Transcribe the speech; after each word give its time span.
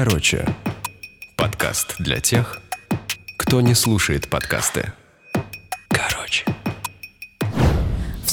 Короче, 0.00 0.46
подкаст 1.34 1.96
для 1.98 2.20
тех, 2.20 2.60
кто 3.36 3.60
не 3.60 3.74
слушает 3.74 4.28
подкасты. 4.28 4.92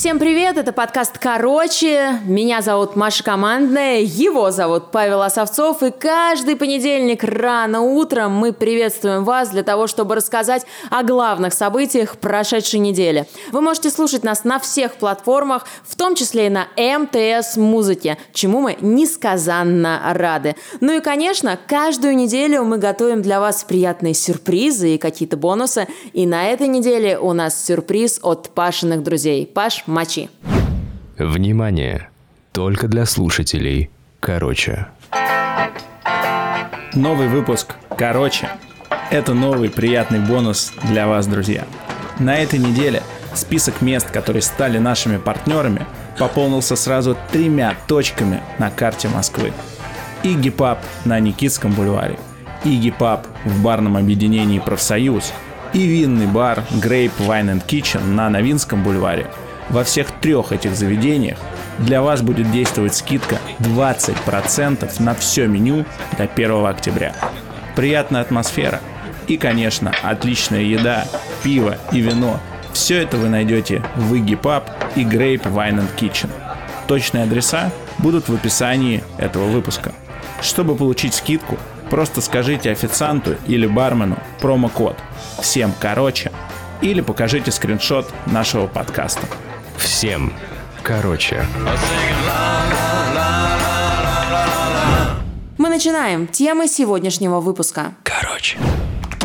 Всем 0.06 0.20
привет, 0.20 0.56
это 0.56 0.72
подкаст 0.72 1.18
«Короче». 1.18 2.20
Меня 2.26 2.62
зовут 2.62 2.96
Маша 2.96 3.24
Командная, 3.24 4.02
его 4.02 4.52
зовут 4.52 4.92
Павел 4.92 5.24
Осовцов, 5.24 5.82
и 5.82 5.90
каждый 5.90 6.56
понедельник 6.56 7.24
рано 7.24 7.82
утром 7.82 8.34
мы 8.34 8.54
приветствуем 8.54 9.24
вас 9.24 9.50
для 9.50 9.64
того, 9.64 9.88
чтобы 9.88 10.14
рассказать 10.14 10.68
о 10.92 11.02
главных 11.02 11.56
событиях 11.56 12.20
прошедшей 12.20 12.82
недели. 12.82 13.26
Вы 13.52 13.62
можете 13.62 13.90
слушать 13.90 14.24
нас 14.24 14.44
на 14.44 14.60
всех 14.60 14.94
платформах, 14.98 15.66
в 15.84 15.96
том 15.96 16.14
числе 16.14 16.46
и 16.46 16.50
на 16.50 16.68
МТС 16.78 17.58
Музыке, 17.58 18.20
чему 18.32 18.62
мы 18.62 18.78
несказанно 18.82 20.00
рады. 20.14 20.56
Ну 20.82 20.96
и, 20.96 21.02
конечно, 21.02 21.58
каждую 21.66 22.16
неделю 22.16 22.64
мы 22.64 22.78
готовим 22.78 23.24
для 23.24 23.40
вас 23.40 23.64
приятные 23.64 24.14
сюрпризы 24.14 24.94
и 24.94 24.98
какие-то 25.00 25.36
бонусы, 25.36 25.88
и 26.14 26.28
на 26.28 26.46
этой 26.46 26.68
неделе 26.68 27.18
у 27.18 27.34
нас 27.34 27.66
сюрприз 27.66 28.20
от 28.22 28.50
Пашиных 28.50 29.02
друзей. 29.02 29.48
Паш, 29.48 29.84
мочи. 29.96 30.30
Внимание! 31.18 32.10
Только 32.52 32.88
для 32.88 33.06
слушателей. 33.06 33.90
Короче. 34.20 34.88
Новый 36.94 37.28
выпуск 37.28 37.76
«Короче». 37.98 38.50
Это 39.12 39.34
новый 39.34 39.70
приятный 39.70 40.20
бонус 40.20 40.74
для 40.84 41.08
вас, 41.08 41.28
друзья. 41.28 41.66
На 42.20 42.36
этой 42.38 42.60
неделе 42.60 43.04
список 43.34 43.82
мест, 43.82 44.10
которые 44.12 44.42
стали 44.42 44.78
нашими 44.80 45.18
партнерами, 45.18 45.86
пополнился 46.18 46.76
сразу 46.76 47.18
тремя 47.32 47.76
точками 47.88 48.42
на 48.60 48.72
карте 48.72 49.08
Москвы. 49.08 49.54
Игги 50.24 50.50
Паб 50.50 50.80
на 51.06 51.20
Никитском 51.20 51.72
бульваре, 51.72 52.18
Игги 52.64 52.92
Паб 52.92 53.28
в 53.46 53.62
барном 53.62 53.96
объединении 53.96 54.60
«Профсоюз» 54.60 55.34
и 55.74 55.86
винный 55.86 56.28
бар 56.28 56.64
Grape 56.72 57.12
Wine 57.20 57.54
and 57.54 57.66
Kitchen 57.66 58.04
на 58.06 58.30
Новинском 58.30 58.84
бульваре– 58.84 59.28
во 59.70 59.84
всех 59.84 60.12
трех 60.22 60.52
этих 60.52 60.76
заведениях 60.76 61.38
для 61.80 62.02
вас 62.02 62.22
будет 62.22 62.52
действовать 62.52 62.96
скидка 62.96 63.38
20% 63.60 65.02
на 65.02 65.14
все 65.16 65.48
меню 65.48 65.86
до 66.18 66.24
1 66.24 66.66
октября. 66.66 67.16
Приятная 67.76 68.22
атмосфера 68.22 68.82
и, 69.28 69.38
конечно, 69.38 69.92
отличная 70.04 70.62
еда, 70.62 71.06
пиво 71.44 71.78
и 71.92 72.00
вино. 72.00 72.40
Все 72.74 73.02
это 73.02 73.18
вы 73.18 73.30
найдете 73.30 73.84
в 73.96 74.14
Iggy 74.14 74.40
Pub 74.40 74.64
и 74.96 75.04
Grape 75.04 75.44
Wine 75.44 75.80
and 75.80 75.96
Kitchen. 75.98 76.30
Точные 76.88 77.24
адреса 77.24 77.72
будут 77.98 78.30
в 78.30 78.34
описании 78.34 79.04
этого 79.18 79.46
выпуска. 79.46 79.94
Чтобы 80.42 80.76
получить 80.76 81.14
скидку, 81.14 81.58
просто 81.90 82.22
скажите 82.22 82.72
официанту 82.72 83.36
или 83.48 83.66
бармену 83.66 84.18
промокод 84.42 84.98
«Всем 85.42 85.74
короче» 85.80 86.32
или 86.82 87.02
покажите 87.02 87.52
скриншот 87.52 88.14
нашего 88.28 88.68
подкаста. 88.68 89.28
Всем 89.86 90.34
короче. 90.82 91.46
Мы 95.60 95.70
начинаем. 95.70 96.26
Темы 96.26 96.68
сегодняшнего 96.68 97.40
выпуска. 97.40 97.94
Короче. 98.02 98.58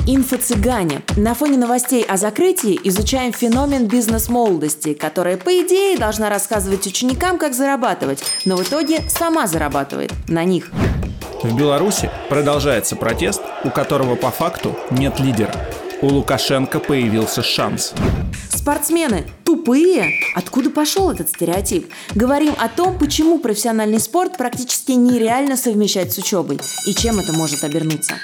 Инфо-цыгане. 0.06 1.00
На 1.16 1.32
фоне 1.32 1.56
новостей 1.56 2.04
о 2.04 2.18
закрытии 2.18 2.78
изучаем 2.84 3.32
феномен 3.32 3.86
бизнес-молодости, 3.86 4.92
которая, 4.92 5.38
по 5.38 5.48
идее, 5.48 5.96
должна 5.96 6.28
рассказывать 6.28 6.86
ученикам, 6.86 7.38
как 7.38 7.54
зарабатывать, 7.54 8.22
но 8.44 8.56
в 8.56 8.62
итоге 8.62 9.00
сама 9.08 9.46
зарабатывает 9.46 10.12
на 10.28 10.44
них. 10.44 10.70
В 11.42 11.56
Беларуси 11.56 12.10
продолжается 12.28 12.96
протест, 12.96 13.40
у 13.64 13.70
которого 13.70 14.14
по 14.14 14.30
факту 14.30 14.78
нет 14.90 15.20
лидера. 15.20 15.54
У 16.02 16.08
Лукашенко 16.08 16.80
появился 16.80 17.42
шанс. 17.42 17.94
Спортсмены 18.50 19.24
тупые? 19.50 20.12
Откуда 20.36 20.70
пошел 20.70 21.10
этот 21.10 21.28
стереотип? 21.28 21.90
Говорим 22.14 22.54
о 22.56 22.68
том, 22.68 22.98
почему 22.98 23.40
профессиональный 23.40 23.98
спорт 23.98 24.36
практически 24.36 24.92
нереально 24.92 25.56
совмещать 25.56 26.12
с 26.12 26.18
учебой 26.18 26.60
и 26.86 26.94
чем 26.94 27.18
это 27.18 27.32
может 27.32 27.64
обернуться. 27.64 28.14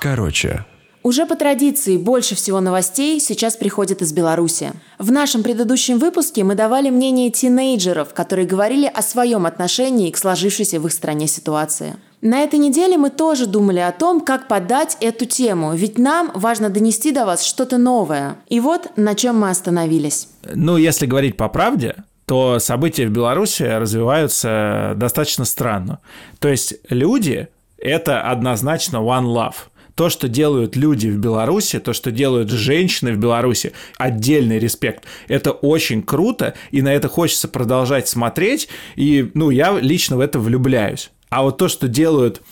Короче. 0.00 0.64
Уже 1.02 1.26
по 1.26 1.36
традиции 1.36 1.96
больше 1.96 2.34
всего 2.34 2.60
новостей 2.60 3.20
сейчас 3.20 3.56
приходит 3.56 4.00
из 4.00 4.12
Беларуси. 4.12 4.72
В 4.98 5.12
нашем 5.12 5.42
предыдущем 5.42 5.98
выпуске 5.98 6.42
мы 6.42 6.54
давали 6.54 6.88
мнение 6.88 7.30
тинейджеров, 7.30 8.14
которые 8.14 8.46
говорили 8.46 8.86
о 8.86 9.02
своем 9.02 9.44
отношении 9.44 10.10
к 10.10 10.16
сложившейся 10.16 10.80
в 10.80 10.86
их 10.86 10.92
стране 10.92 11.28
ситуации. 11.28 11.96
На 12.20 12.40
этой 12.40 12.58
неделе 12.58 12.98
мы 12.98 13.10
тоже 13.10 13.46
думали 13.46 13.78
о 13.78 13.92
том, 13.92 14.20
как 14.20 14.48
подать 14.48 14.96
эту 15.00 15.24
тему, 15.24 15.74
ведь 15.74 15.98
нам 15.98 16.32
важно 16.34 16.68
донести 16.68 17.12
до 17.12 17.24
вас 17.24 17.44
что-то 17.44 17.78
новое. 17.78 18.36
И 18.48 18.58
вот 18.58 18.88
на 18.96 19.14
чем 19.14 19.38
мы 19.38 19.50
остановились. 19.50 20.28
Ну, 20.52 20.76
если 20.76 21.06
говорить 21.06 21.36
по 21.36 21.48
правде, 21.48 21.94
то 22.26 22.58
события 22.58 23.06
в 23.06 23.10
Беларуси 23.10 23.62
развиваются 23.62 24.94
достаточно 24.96 25.44
странно. 25.44 26.00
То 26.40 26.48
есть 26.48 26.74
люди— 26.90 27.48
это 27.78 28.22
однозначно 28.22 28.96
one 28.96 29.24
love 29.24 29.54
то, 29.94 30.10
что 30.10 30.28
делают 30.28 30.76
люди 30.76 31.08
в 31.08 31.18
Беларуси, 31.18 31.80
то, 31.80 31.92
что 31.92 32.12
делают 32.12 32.50
женщины 32.50 33.12
в 33.12 33.18
Беларуси, 33.18 33.72
отдельный 33.96 34.60
респект. 34.60 35.02
Это 35.26 35.50
очень 35.50 36.02
круто, 36.02 36.54
и 36.70 36.82
на 36.82 36.94
это 36.94 37.08
хочется 37.08 37.48
продолжать 37.48 38.06
смотреть, 38.06 38.68
и, 38.94 39.28
ну, 39.34 39.50
я 39.50 39.76
лично 39.80 40.16
в 40.16 40.20
это 40.20 40.38
влюбляюсь. 40.38 41.10
А 41.30 41.42
вот 41.42 41.58
то, 41.58 41.68
что 41.68 41.88
делают 41.88 42.42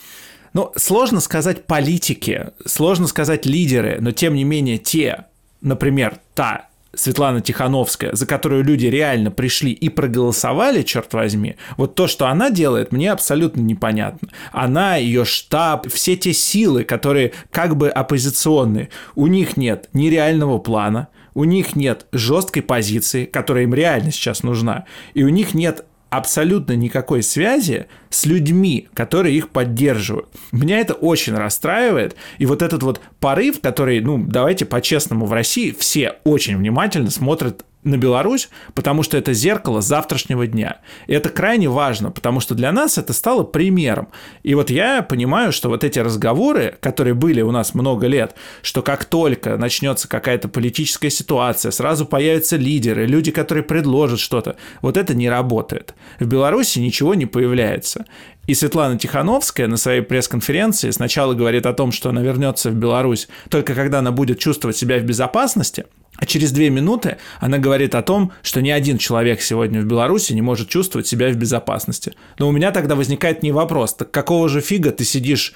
ну, 0.52 0.72
сложно 0.74 1.20
сказать 1.20 1.66
политики, 1.66 2.46
сложно 2.64 3.06
сказать 3.08 3.44
лидеры, 3.44 3.98
но 4.00 4.12
тем 4.12 4.34
не 4.34 4.44
менее 4.44 4.78
те, 4.78 5.26
например, 5.60 6.18
та 6.34 6.68
Светлана 6.94 7.42
Тихановская, 7.42 8.14
за 8.14 8.26
которую 8.26 8.64
люди 8.64 8.86
реально 8.86 9.30
пришли 9.30 9.70
и 9.70 9.88
проголосовали, 9.88 10.82
черт 10.82 11.12
возьми, 11.12 11.56
вот 11.76 11.94
то, 11.94 12.06
что 12.06 12.26
она 12.26 12.50
делает, 12.50 12.90
мне 12.90 13.12
абсолютно 13.12 13.60
непонятно. 13.60 14.28
Она, 14.50 14.96
ее 14.96 15.24
штаб, 15.24 15.88
все 15.88 16.16
те 16.16 16.32
силы, 16.32 16.84
которые 16.84 17.32
как 17.50 17.76
бы 17.76 17.90
оппозиционные, 17.90 18.88
у 19.14 19.26
них 19.26 19.56
нет 19.56 19.90
ни 19.92 20.08
реального 20.08 20.58
плана, 20.58 21.08
у 21.34 21.44
них 21.44 21.76
нет 21.76 22.06
жесткой 22.12 22.62
позиции, 22.62 23.26
которая 23.26 23.64
им 23.64 23.74
реально 23.74 24.10
сейчас 24.10 24.42
нужна, 24.42 24.86
и 25.12 25.22
у 25.22 25.28
них 25.28 25.52
нет 25.52 25.84
абсолютно 26.16 26.74
никакой 26.74 27.22
связи 27.22 27.86
с 28.10 28.26
людьми, 28.26 28.88
которые 28.94 29.36
их 29.36 29.50
поддерживают. 29.50 30.28
Меня 30.52 30.78
это 30.80 30.94
очень 30.94 31.34
расстраивает. 31.34 32.16
И 32.38 32.46
вот 32.46 32.62
этот 32.62 32.82
вот 32.82 33.00
порыв, 33.20 33.60
который, 33.60 34.00
ну, 34.00 34.18
давайте 34.18 34.64
по-честному, 34.64 35.26
в 35.26 35.32
России 35.32 35.74
все 35.78 36.16
очень 36.24 36.56
внимательно 36.56 37.10
смотрят 37.10 37.64
на 37.86 37.96
Беларусь, 37.96 38.48
потому 38.74 39.02
что 39.02 39.16
это 39.16 39.32
зеркало 39.32 39.80
завтрашнего 39.80 40.46
дня. 40.46 40.80
И 41.06 41.14
это 41.14 41.28
крайне 41.28 41.68
важно, 41.68 42.10
потому 42.10 42.40
что 42.40 42.54
для 42.54 42.72
нас 42.72 42.98
это 42.98 43.12
стало 43.12 43.44
примером. 43.44 44.08
И 44.42 44.54
вот 44.54 44.70
я 44.70 45.02
понимаю, 45.02 45.52
что 45.52 45.68
вот 45.68 45.84
эти 45.84 45.98
разговоры, 45.98 46.76
которые 46.80 47.14
были 47.14 47.40
у 47.40 47.50
нас 47.50 47.74
много 47.74 48.06
лет, 48.06 48.34
что 48.62 48.82
как 48.82 49.04
только 49.04 49.56
начнется 49.56 50.08
какая-то 50.08 50.48
политическая 50.48 51.10
ситуация, 51.10 51.70
сразу 51.70 52.04
появятся 52.04 52.56
лидеры, 52.56 53.06
люди, 53.06 53.30
которые 53.30 53.64
предложат 53.64 54.18
что-то, 54.18 54.56
вот 54.82 54.96
это 54.96 55.14
не 55.14 55.30
работает. 55.30 55.94
В 56.18 56.26
Беларуси 56.26 56.80
ничего 56.80 57.14
не 57.14 57.26
появляется. 57.26 58.04
И 58.46 58.54
Светлана 58.54 58.96
Тихановская 58.96 59.66
на 59.66 59.76
своей 59.76 60.02
пресс-конференции 60.02 60.90
сначала 60.90 61.34
говорит 61.34 61.66
о 61.66 61.72
том, 61.72 61.90
что 61.90 62.10
она 62.10 62.22
вернется 62.22 62.70
в 62.70 62.74
Беларусь 62.74 63.28
только 63.48 63.74
когда 63.74 63.98
она 63.98 64.12
будет 64.12 64.38
чувствовать 64.38 64.76
себя 64.76 64.98
в 64.98 65.02
безопасности, 65.02 65.86
а 66.16 66.26
через 66.26 66.52
две 66.52 66.70
минуты 66.70 67.18
она 67.40 67.58
говорит 67.58 67.94
о 67.94 68.02
том, 68.02 68.32
что 68.42 68.60
ни 68.62 68.70
один 68.70 68.98
человек 68.98 69.40
сегодня 69.40 69.80
в 69.80 69.84
Беларуси 69.84 70.32
не 70.32 70.42
может 70.42 70.68
чувствовать 70.68 71.06
себя 71.06 71.28
в 71.30 71.36
безопасности. 71.36 72.14
Но 72.38 72.48
у 72.48 72.52
меня 72.52 72.72
тогда 72.72 72.94
возникает 72.94 73.42
не 73.42 73.52
вопрос, 73.52 73.94
так 73.94 74.10
какого 74.10 74.48
же 74.48 74.60
фига 74.60 74.90
ты 74.90 75.04
сидишь 75.04 75.54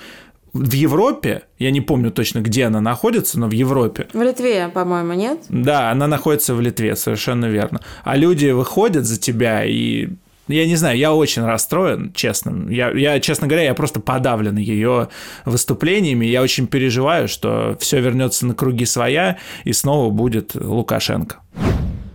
в 0.53 0.73
Европе, 0.73 1.43
я 1.59 1.71
не 1.71 1.81
помню 1.81 2.11
точно, 2.11 2.41
где 2.41 2.65
она 2.65 2.81
находится, 2.81 3.39
но 3.39 3.47
в 3.47 3.53
Европе. 3.53 4.09
В 4.13 4.21
Литве, 4.21 4.69
по-моему, 4.69 5.13
нет? 5.13 5.39
Да, 5.49 5.91
она 5.91 6.07
находится 6.09 6.55
в 6.55 6.61
Литве, 6.61 6.97
совершенно 6.97 7.47
верно. 7.47 7.81
А 8.03 8.17
люди 8.17 8.51
выходят 8.51 9.05
за 9.05 9.19
тебя 9.19 9.65
и 9.65 10.09
я 10.51 10.67
не 10.67 10.77
знаю, 10.77 10.99
я 10.99 11.13
очень 11.13 11.45
расстроен, 11.45 12.13
честно. 12.13 12.71
Я, 12.71 12.91
я, 12.91 13.21
честно 13.21 13.47
говоря, 13.47 13.65
я 13.65 13.75
просто 13.75 14.01
подавлен 14.01 14.57
ее 14.57 15.09
выступлениями. 15.45 16.27
Я 16.27 16.43
очень 16.43 16.67
переживаю, 16.67 17.29
что 17.29 17.77
все 17.81 18.01
вернется 18.01 18.47
на 18.47 18.55
круги 18.55 18.87
своя, 18.87 19.39
и 19.65 19.73
снова 19.73 20.11
будет 20.11 20.55
Лукашенко. 20.55 21.37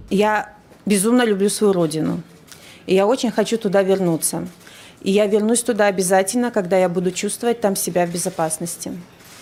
Я 0.10 0.50
безумно 0.86 1.26
люблю 1.26 1.50
свою 1.50 1.74
родину. 1.74 2.22
И 2.86 2.94
я 2.94 3.08
очень 3.08 3.32
хочу 3.32 3.58
туда 3.58 3.82
вернуться. 3.82 4.48
И 5.02 5.12
я 5.12 5.28
вернусь 5.28 5.64
туда 5.64 5.88
обязательно, 5.88 6.52
когда 6.52 6.78
я 6.78 6.90
буду 6.90 7.12
чувствовать 7.12 7.62
там 7.62 7.76
себя 7.76 8.06
в 8.06 8.12
безопасности. 8.12 8.92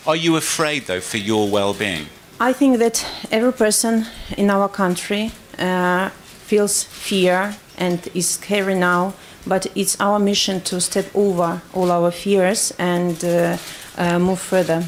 Are 0.06 0.18
you 0.18 0.36
afraid, 0.36 0.86
though, 0.88 1.00
for 1.00 1.18
your 1.18 1.50
well-being? 1.50 2.06
I 2.40 2.52
think 2.52 2.80
that 2.80 3.06
every 3.32 3.54
person 3.54 4.06
in 4.36 4.50
our 4.50 4.68
country 4.68 5.32
uh, 5.58 6.10
feels 6.46 6.84
fear 6.84 7.56
and 7.84 8.00
is 8.14 8.28
scary 8.38 8.76
now 8.76 9.14
but 9.46 9.68
it's 9.76 9.96
our 10.00 10.20
mission 10.20 10.62
to 10.62 10.80
step 10.80 11.06
over 11.14 11.62
all 11.74 11.92
our 11.92 12.12
fears 12.12 12.74
and 12.80 13.24
uh, 13.24 13.58
uh, 13.98 14.20
move 14.20 14.40
further. 14.40 14.84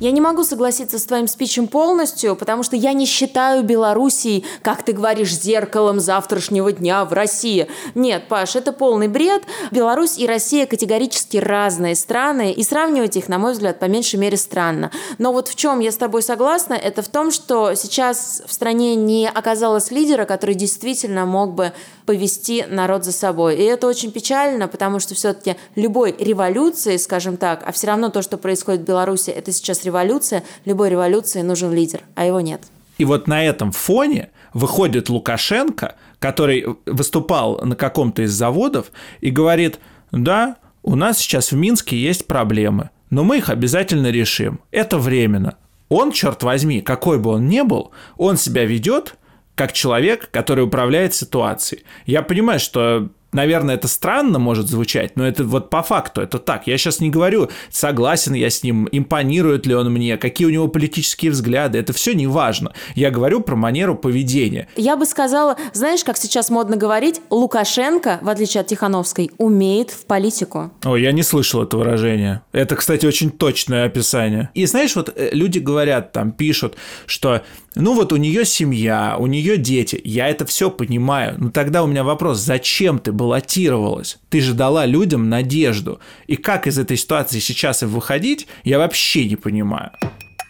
Я 0.00 0.12
не 0.12 0.20
могу 0.20 0.44
согласиться 0.44 0.96
с 0.96 1.04
твоим 1.06 1.26
спичем 1.26 1.66
полностью, 1.66 2.36
потому 2.36 2.62
что 2.62 2.76
я 2.76 2.92
не 2.92 3.04
считаю 3.04 3.64
Белоруссией, 3.64 4.44
как 4.62 4.84
ты 4.84 4.92
говоришь, 4.92 5.34
зеркалом 5.34 5.98
завтрашнего 5.98 6.70
дня 6.70 7.04
в 7.04 7.12
России. 7.12 7.66
Нет, 7.96 8.28
Паш, 8.28 8.54
это 8.54 8.70
полный 8.70 9.08
бред. 9.08 9.42
Беларусь 9.72 10.16
и 10.16 10.24
Россия 10.28 10.66
категорически 10.66 11.38
разные 11.38 11.96
страны, 11.96 12.52
и 12.52 12.62
сравнивать 12.62 13.16
их, 13.16 13.28
на 13.28 13.38
мой 13.38 13.54
взгляд, 13.54 13.80
по 13.80 13.86
меньшей 13.86 14.20
мере 14.20 14.36
странно. 14.36 14.92
Но 15.18 15.32
вот 15.32 15.48
в 15.48 15.56
чем 15.56 15.80
я 15.80 15.90
с 15.90 15.96
тобой 15.96 16.22
согласна, 16.22 16.74
это 16.74 17.02
в 17.02 17.08
том, 17.08 17.32
что 17.32 17.74
сейчас 17.74 18.40
в 18.46 18.52
стране 18.52 18.94
не 18.94 19.28
оказалось 19.28 19.90
лидера, 19.90 20.26
который 20.26 20.54
действительно 20.54 21.26
мог 21.26 21.54
бы 21.54 21.72
повести 22.08 22.64
народ 22.66 23.04
за 23.04 23.12
собой. 23.12 23.56
И 23.56 23.62
это 23.62 23.86
очень 23.86 24.10
печально, 24.10 24.66
потому 24.66 24.98
что 24.98 25.14
все-таки 25.14 25.56
любой 25.76 26.16
революции, 26.18 26.96
скажем 26.96 27.36
так, 27.36 27.62
а 27.66 27.72
все 27.72 27.88
равно 27.88 28.08
то, 28.08 28.22
что 28.22 28.38
происходит 28.38 28.80
в 28.80 28.84
Беларуси, 28.84 29.28
это 29.28 29.52
сейчас 29.52 29.84
революция, 29.84 30.42
любой 30.64 30.88
революции 30.88 31.42
нужен 31.42 31.70
лидер, 31.70 32.00
а 32.14 32.24
его 32.24 32.40
нет. 32.40 32.62
И 32.96 33.04
вот 33.04 33.26
на 33.26 33.44
этом 33.44 33.72
фоне 33.72 34.30
выходит 34.54 35.10
Лукашенко, 35.10 35.96
который 36.18 36.64
выступал 36.86 37.60
на 37.62 37.76
каком-то 37.76 38.22
из 38.22 38.32
заводов 38.32 38.90
и 39.20 39.28
говорит, 39.28 39.78
да, 40.10 40.56
у 40.82 40.96
нас 40.96 41.18
сейчас 41.18 41.52
в 41.52 41.56
Минске 41.56 41.98
есть 41.98 42.26
проблемы, 42.26 42.88
но 43.10 43.22
мы 43.22 43.36
их 43.36 43.50
обязательно 43.50 44.06
решим. 44.06 44.60
Это 44.70 44.96
временно. 44.96 45.58
Он, 45.90 46.12
черт 46.12 46.42
возьми, 46.42 46.80
какой 46.80 47.18
бы 47.18 47.32
он 47.32 47.48
ни 47.48 47.60
был, 47.60 47.90
он 48.16 48.38
себя 48.38 48.64
ведет 48.64 49.16
как 49.58 49.72
человек, 49.72 50.30
который 50.30 50.62
управляет 50.62 51.14
ситуацией. 51.14 51.82
Я 52.06 52.22
понимаю, 52.22 52.60
что 52.60 53.10
Наверное, 53.32 53.74
это 53.74 53.88
странно 53.88 54.38
может 54.38 54.68
звучать, 54.68 55.16
но 55.16 55.26
это 55.26 55.44
вот 55.44 55.68
по 55.68 55.82
факту, 55.82 56.22
это 56.22 56.38
так. 56.38 56.66
Я 56.66 56.78
сейчас 56.78 57.00
не 57.00 57.10
говорю, 57.10 57.50
согласен 57.70 58.32
я 58.32 58.48
с 58.48 58.62
ним, 58.62 58.88
импонирует 58.90 59.66
ли 59.66 59.74
он 59.74 59.92
мне, 59.92 60.16
какие 60.16 60.46
у 60.46 60.50
него 60.50 60.68
политические 60.68 61.32
взгляды, 61.32 61.78
это 61.78 61.92
все 61.92 62.14
не 62.14 62.26
важно. 62.26 62.72
Я 62.94 63.10
говорю 63.10 63.40
про 63.40 63.54
манеру 63.54 63.96
поведения. 63.96 64.66
Я 64.76 64.96
бы 64.96 65.04
сказала, 65.04 65.58
знаешь, 65.74 66.04
как 66.04 66.16
сейчас 66.16 66.48
модно 66.48 66.76
говорить, 66.76 67.20
Лукашенко, 67.28 68.18
в 68.22 68.30
отличие 68.30 68.62
от 68.62 68.68
Тихановской, 68.68 69.30
умеет 69.36 69.90
в 69.90 70.06
политику. 70.06 70.70
О, 70.84 70.96
я 70.96 71.12
не 71.12 71.22
слышал 71.22 71.62
это 71.62 71.76
выражение. 71.76 72.40
Это, 72.52 72.76
кстати, 72.76 73.04
очень 73.04 73.30
точное 73.30 73.84
описание. 73.84 74.48
И 74.54 74.64
знаешь, 74.64 74.96
вот 74.96 75.12
э, 75.14 75.28
люди 75.32 75.58
говорят, 75.58 76.12
там, 76.12 76.32
пишут, 76.32 76.76
что 77.04 77.42
ну 77.78 77.94
вот 77.94 78.12
у 78.12 78.16
нее 78.16 78.44
семья, 78.44 79.16
у 79.18 79.26
нее 79.26 79.56
дети. 79.56 80.00
Я 80.04 80.28
это 80.28 80.44
все 80.44 80.68
понимаю. 80.68 81.36
Но 81.38 81.50
тогда 81.50 81.84
у 81.84 81.86
меня 81.86 82.02
вопрос, 82.02 82.38
зачем 82.38 82.98
ты 82.98 83.12
баллотировалась? 83.12 84.18
Ты 84.30 84.40
же 84.40 84.52
дала 84.52 84.84
людям 84.84 85.28
надежду. 85.28 86.00
И 86.26 86.34
как 86.34 86.66
из 86.66 86.76
этой 86.76 86.96
ситуации 86.96 87.38
сейчас 87.38 87.84
и 87.84 87.86
выходить, 87.86 88.48
я 88.64 88.78
вообще 88.78 89.26
не 89.28 89.36
понимаю. 89.36 89.92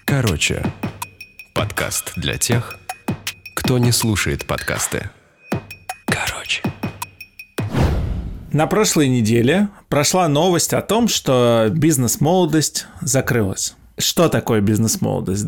Короче, 0.06 0.62
подкаст 1.54 2.14
для 2.16 2.38
тех, 2.38 2.78
кто 3.54 3.76
не 3.76 3.92
слушает 3.92 4.46
подкасты. 4.46 5.10
Короче. 6.06 6.62
На 8.52 8.66
прошлой 8.66 9.08
неделе 9.08 9.68
прошла 9.90 10.26
новость 10.28 10.72
о 10.72 10.80
том, 10.80 11.08
что 11.08 11.68
бизнес-молодость 11.70 12.86
закрылась. 13.02 13.76
Что 13.98 14.28
такое 14.28 14.60
бизнес-молодость? 14.60 15.46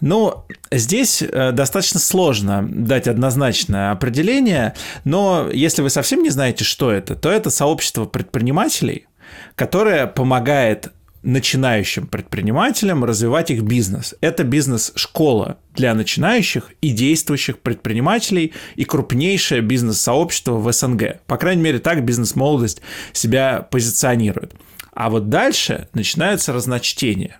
Ну, 0.00 0.44
здесь 0.70 1.22
э, 1.22 1.52
достаточно 1.52 2.00
сложно 2.00 2.66
дать 2.68 3.06
однозначное 3.06 3.92
определение, 3.92 4.74
но 5.04 5.48
если 5.52 5.82
вы 5.82 5.90
совсем 5.90 6.22
не 6.22 6.30
знаете, 6.30 6.64
что 6.64 6.90
это, 6.90 7.14
то 7.14 7.30
это 7.30 7.50
сообщество 7.50 8.04
предпринимателей, 8.04 9.06
которое 9.54 10.06
помогает 10.06 10.92
начинающим 11.24 12.06
предпринимателям 12.06 13.02
развивать 13.02 13.50
их 13.50 13.62
бизнес. 13.62 14.14
Это 14.20 14.44
бизнес-школа 14.44 15.56
для 15.74 15.94
начинающих 15.94 16.70
и 16.82 16.90
действующих 16.90 17.60
предпринимателей 17.60 18.52
и 18.76 18.84
крупнейшее 18.84 19.62
бизнес-сообщество 19.62 20.56
в 20.56 20.70
СНГ. 20.70 21.20
По 21.26 21.38
крайней 21.38 21.62
мере, 21.62 21.78
так 21.78 22.04
бизнес-молодость 22.04 22.82
себя 23.12 23.66
позиционирует. 23.70 24.52
А 24.92 25.08
вот 25.08 25.28
дальше 25.30 25.88
начинаются 25.94 26.52
разночтения. 26.52 27.38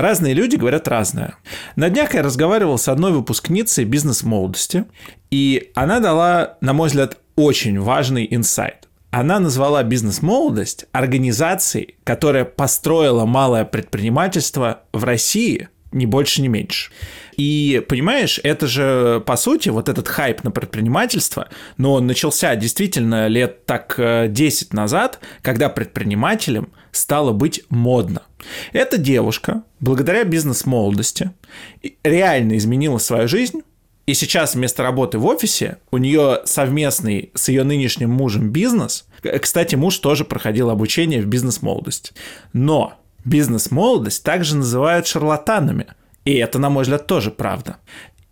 Разные 0.00 0.32
люди 0.32 0.56
говорят 0.56 0.88
разное. 0.88 1.34
На 1.76 1.90
днях 1.90 2.14
я 2.14 2.22
разговаривал 2.22 2.78
с 2.78 2.88
одной 2.88 3.12
выпускницей 3.12 3.84
бизнес-молодости, 3.84 4.86
и 5.30 5.72
она 5.74 6.00
дала, 6.00 6.56
на 6.62 6.72
мой 6.72 6.88
взгляд, 6.88 7.18
очень 7.36 7.78
важный 7.78 8.26
инсайт. 8.30 8.88
Она 9.10 9.40
назвала 9.40 9.82
бизнес-молодость 9.82 10.86
организацией, 10.92 11.96
которая 12.04 12.46
построила 12.46 13.26
малое 13.26 13.66
предпринимательство 13.66 14.84
в 14.94 15.04
России 15.04 15.68
ни 15.92 16.06
больше, 16.06 16.40
ни 16.40 16.48
меньше. 16.48 16.90
И 17.36 17.84
понимаешь, 17.86 18.40
это 18.42 18.66
же, 18.66 19.22
по 19.26 19.36
сути, 19.36 19.68
вот 19.68 19.90
этот 19.90 20.08
хайп 20.08 20.44
на 20.44 20.50
предпринимательство, 20.50 21.48
но 21.76 21.92
он 21.92 22.06
начался 22.06 22.56
действительно 22.56 23.26
лет 23.26 23.66
так 23.66 23.96
10 23.98 24.68
э, 24.72 24.76
назад, 24.76 25.18
когда 25.42 25.68
предпринимателям 25.68 26.70
стало 26.90 27.32
быть 27.32 27.64
модно. 27.68 28.22
Эта 28.72 28.98
девушка, 28.98 29.62
благодаря 29.80 30.24
бизнес-молодости, 30.24 31.30
реально 32.02 32.56
изменила 32.56 32.98
свою 32.98 33.28
жизнь, 33.28 33.62
и 34.06 34.14
сейчас 34.14 34.54
вместо 34.54 34.82
работы 34.82 35.18
в 35.18 35.26
офисе 35.26 35.78
у 35.90 35.98
нее 35.98 36.40
совместный 36.44 37.30
с 37.34 37.48
ее 37.48 37.62
нынешним 37.62 38.10
мужем 38.10 38.50
бизнес. 38.50 39.06
Кстати, 39.40 39.76
муж 39.76 39.98
тоже 39.98 40.24
проходил 40.24 40.70
обучение 40.70 41.22
в 41.22 41.26
бизнес-молодости. 41.26 42.12
Но 42.52 42.94
бизнес-молодость 43.24 44.24
также 44.24 44.56
называют 44.56 45.06
шарлатанами– 45.06 45.86
и 46.24 46.34
это, 46.34 46.58
на 46.58 46.68
мой 46.68 46.82
взгляд, 46.82 47.06
тоже 47.06 47.30
правда. 47.30 47.78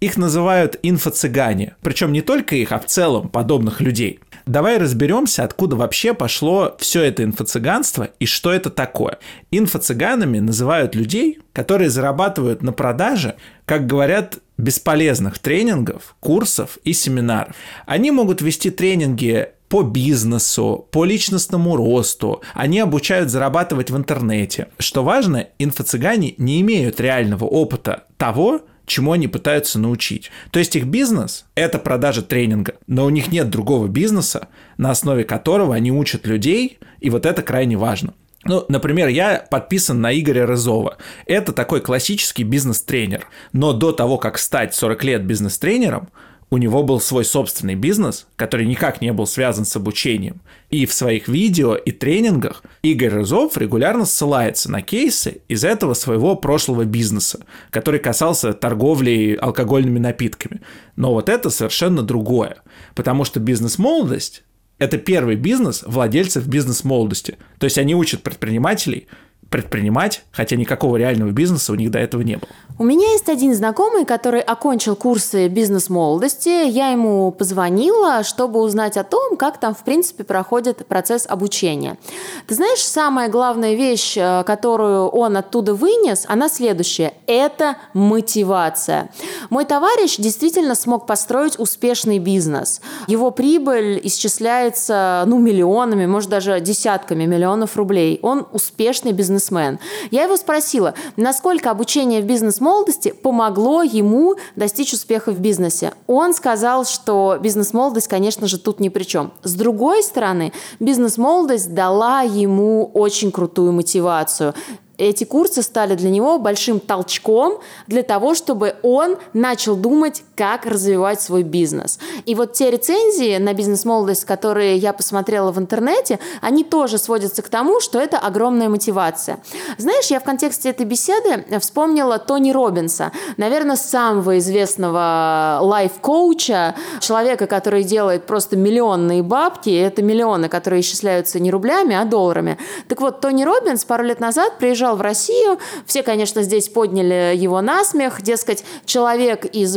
Их 0.00 0.16
называют 0.16 0.78
инфо-цыгане, 0.82 1.74
причем 1.80 2.12
не 2.12 2.20
только 2.20 2.54
их, 2.54 2.70
а 2.70 2.78
в 2.78 2.86
целом 2.86 3.28
подобных 3.28 3.80
людей. 3.80 4.20
Давай 4.46 4.78
разберемся, 4.78 5.44
откуда 5.44 5.76
вообще 5.76 6.14
пошло 6.14 6.76
все 6.78 7.02
это 7.02 7.24
инфо-цыганство 7.24 8.10
и 8.20 8.24
что 8.24 8.52
это 8.52 8.70
такое. 8.70 9.18
Инфо-цыганами 9.50 10.38
называют 10.38 10.94
людей, 10.94 11.40
которые 11.52 11.90
зарабатывают 11.90 12.62
на 12.62 12.72
продаже, 12.72 13.34
как 13.64 13.86
говорят, 13.86 14.38
бесполезных 14.56 15.38
тренингов, 15.38 16.14
курсов 16.20 16.78
и 16.84 16.92
семинаров. 16.92 17.56
Они 17.84 18.10
могут 18.10 18.40
вести 18.40 18.70
тренинги 18.70 19.48
по 19.68 19.82
бизнесу, 19.82 20.86
по 20.92 21.04
личностному 21.04 21.76
росту. 21.76 22.42
Они 22.54 22.80
обучают 22.80 23.30
зарабатывать 23.30 23.90
в 23.90 23.96
интернете. 23.96 24.68
Что 24.78 25.04
важно, 25.04 25.48
инфо-цыгане 25.58 26.34
не 26.38 26.61
имеют 26.61 27.00
реального 27.00 27.44
опыта 27.44 28.04
того, 28.16 28.62
чему 28.88 29.12
они 29.12 29.28
пытаются 29.28 29.78
научить. 29.78 30.30
То 30.50 30.59
есть 30.59 30.75
их 30.75 30.87
бизнес– 30.87 31.47
это 31.54 31.78
продажа 31.78 32.23
тренинга, 32.23 32.75
но 32.87 33.04
у 33.04 33.11
них 33.11 33.30
нет 33.30 33.50
другого 33.50 33.87
бизнеса, 33.87 34.49
на 34.76 34.90
основе 34.90 35.25
которого 35.25 35.75
они 35.75 35.92
учат 35.92 36.26
людей, 36.26 36.78
и 37.00 37.11
вот 37.11 37.26
это 37.26 37.42
крайне 37.42 37.76
важно. 37.76 38.14
Ну, 38.45 38.64
например, 38.68 39.09
я 39.09 39.45
подписан 39.50 40.00
на 40.00 40.18
Игоря 40.18 40.47
Рызова. 40.47 40.99
Это 41.26 41.52
такой 41.52 41.80
классический 41.80 42.45
бизнес-тренер. 42.45 43.26
Но 43.52 43.73
до 43.73 43.92
того, 43.92 44.16
как 44.16 44.38
стать 44.38 44.75
40 44.75 45.04
лет 45.04 45.25
бизнес-тренером, 45.25 46.09
у 46.50 46.57
него 46.57 46.83
был 46.83 47.00
свой 47.00 47.25
собственный 47.25 47.75
бизнес, 47.75 48.26
который 48.37 48.67
никак 48.67 49.00
не 49.00 49.12
был 49.12 49.26
связан 49.26 49.64
с 49.64 49.76
обучением. 49.76 50.40
И 50.71 50.87
в 50.87 50.93
своих 50.93 51.28
видео 51.28 51.75
и 51.75 51.90
тренингах 51.90 52.62
Игорь 52.83 53.11
Рызов 53.11 53.57
регулярно 53.59 54.07
ссылается 54.07 54.71
на 54.71 54.83
кейсы 54.83 55.43
из 55.49 55.64
этого 55.64 55.95
своего 55.95 56.37
прошлого 56.37 56.85
бизнеса, 56.85 57.40
который 57.71 58.00
касался 58.00 58.52
торговли 58.55 59.38
алкогольными 59.40 59.99
напитками. 59.99 60.62
Но 60.97 61.12
вот 61.12 61.28
это 61.28 61.50
совершенно 61.50 62.02
другое, 62.02 62.57
потому 62.95 63.25
что 63.25 63.40
бизнес-молодость 63.40 64.43
это 64.78 64.97
первый 64.97 65.35
бизнес 65.35 65.83
владельцев 65.85 66.47
бизнес-молодости. 66.47 67.37
То 67.59 67.64
есть 67.64 67.78
они 67.78 67.97
учат 67.97 68.23
предпринимателей 68.23 69.09
предпринимать, 69.50 70.25
хотя 70.31 70.57
никакого 70.57 70.97
реального 70.97 71.31
бизнеса 71.31 71.73
у 71.73 71.76
них 71.76 71.90
до 71.90 71.99
этого 71.99 72.23
не 72.23 72.37
было. 72.37 72.49
У 72.81 72.85
меня 72.85 73.11
есть 73.11 73.28
один 73.28 73.55
знакомый, 73.55 74.05
который 74.05 74.40
окончил 74.40 74.95
курсы 74.95 75.49
бизнес-молодости. 75.49 76.69
Я 76.69 76.90
ему 76.90 77.33
позвонила, 77.33 78.23
чтобы 78.23 78.61
узнать 78.61 78.97
о 78.97 79.02
том, 79.02 79.37
как 79.37 79.59
там, 79.59 79.75
в 79.75 79.83
принципе, 79.83 80.23
проходит 80.23 80.87
процесс 80.87 81.26
обучения. 81.28 81.99
Ты 82.47 82.55
знаешь, 82.55 82.78
самая 82.78 83.28
главная 83.28 83.75
вещь, 83.75 84.17
э, 84.17 84.45
которую 84.45 85.09
он 85.09 85.37
оттуда 85.37 85.75
вынес, 85.75 86.25
она 86.28 86.49
следующая. 86.49 87.14
Это 87.26 87.78
мотивация. 87.95 89.11
Мой 89.50 89.64
товарищ 89.64 90.17
действительно 90.17 90.76
смог 90.76 91.05
построить 91.07 91.59
успешный 91.59 92.21
бизнес. 92.21 92.81
Его 93.09 93.33
прибыль 93.33 94.00
исчисляется, 94.05 95.25
ну, 95.26 95.38
миллионами, 95.38 96.07
может, 96.07 96.31
даже 96.31 96.61
десятками 96.61 97.25
миллионов 97.25 97.76
рублей. 97.76 98.21
Он 98.23 98.47
успешный 98.52 99.11
бизнес 99.11 99.38
бизнесмен. 99.38 99.78
Я 100.11 100.25
его 100.25 100.37
спросила, 100.37 100.95
насколько 101.16 101.71
обучение 101.71 102.21
в 102.21 102.25
бизнес-молодости 102.25 103.12
помогло 103.12 103.83
ему 103.83 104.37
достичь 104.57 104.92
успеха 104.92 105.30
в 105.30 105.40
бизнесе. 105.40 105.92
Он 106.07 106.35
сказал, 106.35 106.85
что 106.85 107.38
бизнес-молодость, 107.40 108.09
конечно 108.09 108.49
же, 108.49 108.59
тут 108.59 108.80
ни 108.80 108.88
при 108.88 109.04
чем. 109.04 109.33
С 109.42 109.54
другой 109.54 110.02
стороны, 110.02 110.52
бизнес-молодость 110.80 111.73
дала 111.73 112.23
ему 112.23 112.90
очень 112.95 113.30
крутую 113.30 113.73
мотивацию 113.73 114.54
эти 114.99 115.23
курсы 115.23 115.62
стали 115.62 115.95
для 115.95 116.11
него 116.11 116.40
большим 116.40 116.80
толчком 116.80 117.61
для 117.87 118.02
того, 118.02 118.35
чтобы 118.35 118.75
он 118.83 119.16
начал 119.33 119.76
думать, 119.76 120.25
как 120.38 120.66
развивать 120.66 121.21
свой 121.21 121.42
бизнес. 121.42 121.99
И 122.25 122.37
вот 122.37 122.52
те 122.52 122.71
рецензии 122.71 123.38
на 123.38 123.54
бизнес-молодость, 123.54 124.25
которые 124.25 124.76
я 124.76 124.92
посмотрела 124.92 125.50
в 125.50 125.59
интернете, 125.59 126.21
они 126.40 126.62
тоже 126.62 126.97
сводятся 126.97 127.42
к 127.42 127.49
тому, 127.49 127.80
что 127.80 127.99
это 127.99 128.18
огромная 128.18 128.68
мотивация. 128.68 129.40
Знаешь, 129.78 130.07
я 130.07 130.21
в 130.21 130.23
контексте 130.23 130.71
этой 130.71 130.87
беседы 130.87 131.45
вспомнила 131.59 132.21
Тони 132.21 132.52
Робинса, 132.52 133.11
наверное, 133.37 133.75
самого 133.75 134.38
известного 134.38 135.59
лайф-коуча, 135.61 136.76
человека, 137.00 137.49
который 137.49 137.83
делает 137.83 138.25
просто 138.25 138.57
миллионные 138.57 139.25
бабки, 139.25 139.71
это 139.71 140.02
миллионы, 140.02 140.49
которые 140.49 140.83
исчисляются 140.83 141.40
не 141.40 141.50
рублями, 141.50 141.97
а 141.97 142.04
долларами. 142.04 142.59
Так 142.87 143.00
вот, 143.00 143.21
Тони 143.21 143.42
Робинс 143.42 143.85
пару 143.85 144.04
лет 144.04 144.21
назад 144.21 144.59
приезжал 144.59 144.95
в 144.95 145.00
Россию, 145.00 145.59
все, 145.85 146.04
конечно, 146.04 146.42
здесь 146.42 146.68
подняли 146.68 147.35
его 147.35 147.61
на 147.61 147.83
смех, 147.83 148.23
дескать, 148.23 148.64
человек 148.85 149.45
из 149.45 149.76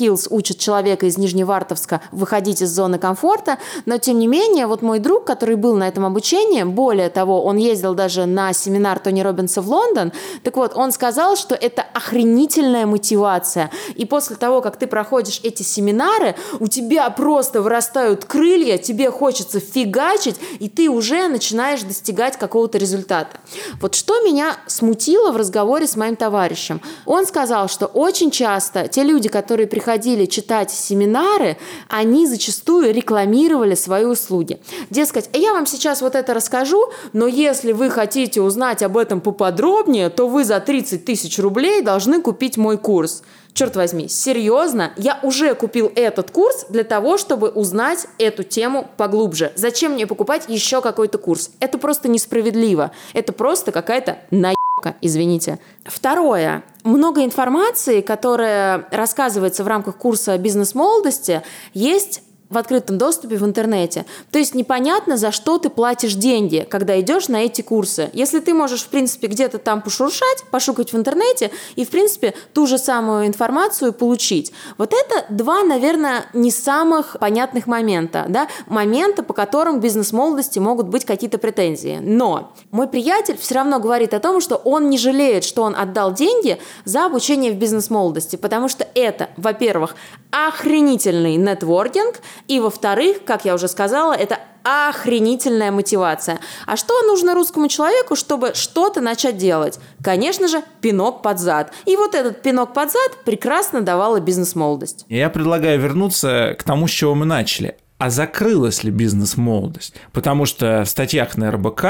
Беверли-Хиллз 0.00 0.28
учит 0.30 0.58
человека 0.58 1.06
из 1.06 1.18
Нижневартовска 1.18 2.00
выходить 2.10 2.62
из 2.62 2.70
зоны 2.70 2.98
комфорта, 2.98 3.58
но 3.86 3.98
тем 3.98 4.18
не 4.18 4.26
менее, 4.26 4.66
вот 4.66 4.82
мой 4.82 4.98
друг, 4.98 5.24
который 5.24 5.56
был 5.56 5.76
на 5.76 5.86
этом 5.88 6.04
обучении, 6.04 6.62
более 6.62 7.10
того, 7.10 7.44
он 7.44 7.56
ездил 7.56 7.94
даже 7.94 8.26
на 8.26 8.52
семинар 8.52 8.98
Тони 8.98 9.20
Робинса 9.20 9.62
в 9.62 9.68
Лондон, 9.68 10.12
так 10.42 10.56
вот, 10.56 10.72
он 10.74 10.92
сказал, 10.92 11.36
что 11.36 11.54
это 11.54 11.82
охренительная 11.82 12.86
мотивация, 12.86 13.70
и 13.94 14.04
после 14.04 14.36
того, 14.36 14.60
как 14.60 14.76
ты 14.76 14.86
проходишь 14.86 15.40
эти 15.42 15.62
семинары, 15.62 16.34
у 16.58 16.66
тебя 16.66 17.08
просто 17.10 17.62
вырастают 17.62 18.24
крылья, 18.24 18.78
тебе 18.78 19.10
хочется 19.10 19.60
фигачить, 19.60 20.36
и 20.58 20.68
ты 20.68 20.88
уже 20.88 21.28
начинаешь 21.28 21.82
достигать 21.82 22.38
какого-то 22.38 22.78
результата. 22.78 23.38
Вот 23.80 23.94
что 23.94 24.22
меня 24.22 24.56
смутило 24.66 25.32
в 25.32 25.36
разговоре 25.36 25.86
с 25.86 25.96
моим 25.96 26.16
товарищем. 26.16 26.80
Он 27.06 27.26
сказал, 27.26 27.68
что 27.68 27.86
очень 27.86 28.30
часто 28.30 28.88
те 28.88 29.02
люди, 29.02 29.28
которые 29.28 29.66
приходили 29.90 30.26
читать 30.26 30.70
семинары, 30.70 31.56
они 31.88 32.24
зачастую 32.24 32.94
рекламировали 32.94 33.74
свои 33.74 34.04
услуги. 34.04 34.60
Дескать, 34.88 35.28
«А 35.32 35.36
я 35.36 35.52
вам 35.52 35.66
сейчас 35.66 36.00
вот 36.00 36.14
это 36.14 36.32
расскажу, 36.32 36.90
но 37.12 37.26
если 37.26 37.72
вы 37.72 37.90
хотите 37.90 38.40
узнать 38.40 38.84
об 38.84 38.96
этом 38.96 39.20
поподробнее, 39.20 40.08
то 40.08 40.28
вы 40.28 40.44
за 40.44 40.60
30 40.60 41.04
тысяч 41.04 41.40
рублей 41.40 41.82
должны 41.82 42.22
купить 42.22 42.56
мой 42.56 42.78
курс. 42.78 43.24
Черт 43.52 43.74
возьми, 43.74 44.06
серьезно, 44.08 44.92
я 44.96 45.18
уже 45.24 45.56
купил 45.56 45.90
этот 45.96 46.30
курс 46.30 46.66
для 46.68 46.84
того, 46.84 47.18
чтобы 47.18 47.48
узнать 47.48 48.06
эту 48.18 48.44
тему 48.44 48.88
поглубже. 48.96 49.50
Зачем 49.56 49.94
мне 49.94 50.06
покупать 50.06 50.44
еще 50.46 50.80
какой-то 50.80 51.18
курс? 51.18 51.50
Это 51.58 51.78
просто 51.78 52.08
несправедливо. 52.08 52.92
Это 53.12 53.32
просто 53.32 53.72
какая-то 53.72 54.18
наебка, 54.30 54.59
извините. 55.00 55.58
Второе. 55.84 56.62
Много 56.84 57.24
информации, 57.24 58.00
которая 58.00 58.86
рассказывается 58.90 59.64
в 59.64 59.68
рамках 59.68 59.96
курса 59.96 60.38
бизнес-молодости, 60.38 61.42
есть 61.74 62.22
в 62.50 62.58
открытом 62.58 62.98
доступе 62.98 63.36
в 63.36 63.44
интернете. 63.44 64.04
То 64.30 64.38
есть 64.38 64.54
непонятно, 64.54 65.16
за 65.16 65.30
что 65.30 65.58
ты 65.58 65.70
платишь 65.70 66.14
деньги, 66.14 66.66
когда 66.68 67.00
идешь 67.00 67.28
на 67.28 67.36
эти 67.36 67.62
курсы. 67.62 68.10
Если 68.12 68.40
ты 68.40 68.52
можешь, 68.52 68.82
в 68.82 68.88
принципе, 68.88 69.28
где-то 69.28 69.58
там 69.58 69.82
пошуршать, 69.82 70.44
пошукать 70.50 70.92
в 70.92 70.96
интернете 70.96 71.50
и, 71.76 71.84
в 71.84 71.90
принципе, 71.90 72.34
ту 72.52 72.66
же 72.66 72.76
самую 72.76 73.26
информацию 73.26 73.92
получить. 73.92 74.52
Вот 74.78 74.92
это 74.92 75.24
два, 75.32 75.62
наверное, 75.62 76.26
не 76.34 76.50
самых 76.50 77.16
понятных 77.20 77.66
момента, 77.66 78.26
да, 78.28 78.48
момента, 78.66 79.22
по 79.22 79.32
которым 79.32 79.80
бизнес-молодости 79.80 80.58
могут 80.58 80.88
быть 80.88 81.04
какие-то 81.04 81.38
претензии. 81.38 81.98
Но 82.02 82.52
мой 82.72 82.88
приятель 82.88 83.36
все 83.38 83.54
равно 83.54 83.78
говорит 83.78 84.12
о 84.12 84.20
том, 84.20 84.40
что 84.40 84.56
он 84.56 84.90
не 84.90 84.98
жалеет, 84.98 85.44
что 85.44 85.62
он 85.62 85.76
отдал 85.76 86.12
деньги 86.12 86.58
за 86.84 87.06
обучение 87.06 87.52
в 87.52 87.56
бизнес-молодости, 87.56 88.36
потому 88.36 88.68
что 88.68 88.86
это, 88.94 89.30
во-первых, 89.36 89.94
охренительный 90.30 91.36
нетворкинг, 91.36 92.20
и, 92.48 92.60
во-вторых, 92.60 93.24
как 93.24 93.44
я 93.44 93.54
уже 93.54 93.68
сказала, 93.68 94.12
это 94.12 94.38
охренительная 94.62 95.70
мотивация. 95.70 96.40
А 96.66 96.76
что 96.76 97.02
нужно 97.02 97.34
русскому 97.34 97.68
человеку, 97.68 98.16
чтобы 98.16 98.52
что-то 98.54 99.00
начать 99.00 99.38
делать? 99.38 99.78
Конечно 100.02 100.48
же, 100.48 100.62
пинок 100.80 101.22
под 101.22 101.38
зад. 101.38 101.72
И 101.86 101.96
вот 101.96 102.14
этот 102.14 102.42
пинок 102.42 102.74
под 102.74 102.90
зад 102.90 103.24
прекрасно 103.24 103.80
давала 103.80 104.20
бизнес-молодость. 104.20 105.06
Я 105.08 105.30
предлагаю 105.30 105.80
вернуться 105.80 106.54
к 106.58 106.62
тому, 106.62 106.88
с 106.88 106.90
чего 106.90 107.14
мы 107.14 107.26
начали. 107.26 107.76
А 107.98 108.10
закрылась 108.10 108.82
ли 108.82 108.90
бизнес-молодость? 108.90 109.94
Потому 110.12 110.46
что 110.46 110.84
в 110.84 110.88
статьях 110.88 111.36
на 111.36 111.50
РБК 111.50 111.82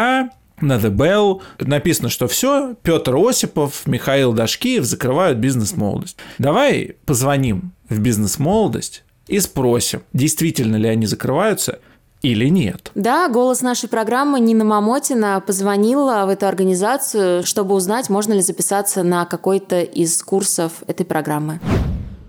на 0.60 0.76
The 0.76 0.90
Bell 0.90 1.40
написано, 1.58 2.08
что 2.08 2.28
все, 2.28 2.74
Петр 2.82 3.16
Осипов, 3.16 3.86
Михаил 3.86 4.32
Дашкиев 4.32 4.84
закрывают 4.84 5.38
бизнес-молодость. 5.38 6.16
Давай 6.38 6.96
позвоним 7.06 7.72
в 7.88 7.98
бизнес-молодость 8.00 9.04
и 9.30 9.38
спросим, 9.38 10.02
действительно 10.12 10.76
ли 10.76 10.88
они 10.88 11.06
закрываются 11.06 11.78
или 12.20 12.48
нет. 12.48 12.90
Да, 12.94 13.28
голос 13.28 13.62
нашей 13.62 13.88
программы 13.88 14.40
Нина 14.40 14.64
Мамотина 14.64 15.42
позвонила 15.46 16.24
в 16.26 16.28
эту 16.28 16.46
организацию, 16.46 17.44
чтобы 17.44 17.74
узнать, 17.74 18.10
можно 18.10 18.34
ли 18.34 18.42
записаться 18.42 19.02
на 19.02 19.24
какой-то 19.24 19.80
из 19.80 20.22
курсов 20.22 20.82
этой 20.86 21.06
программы. 21.06 21.60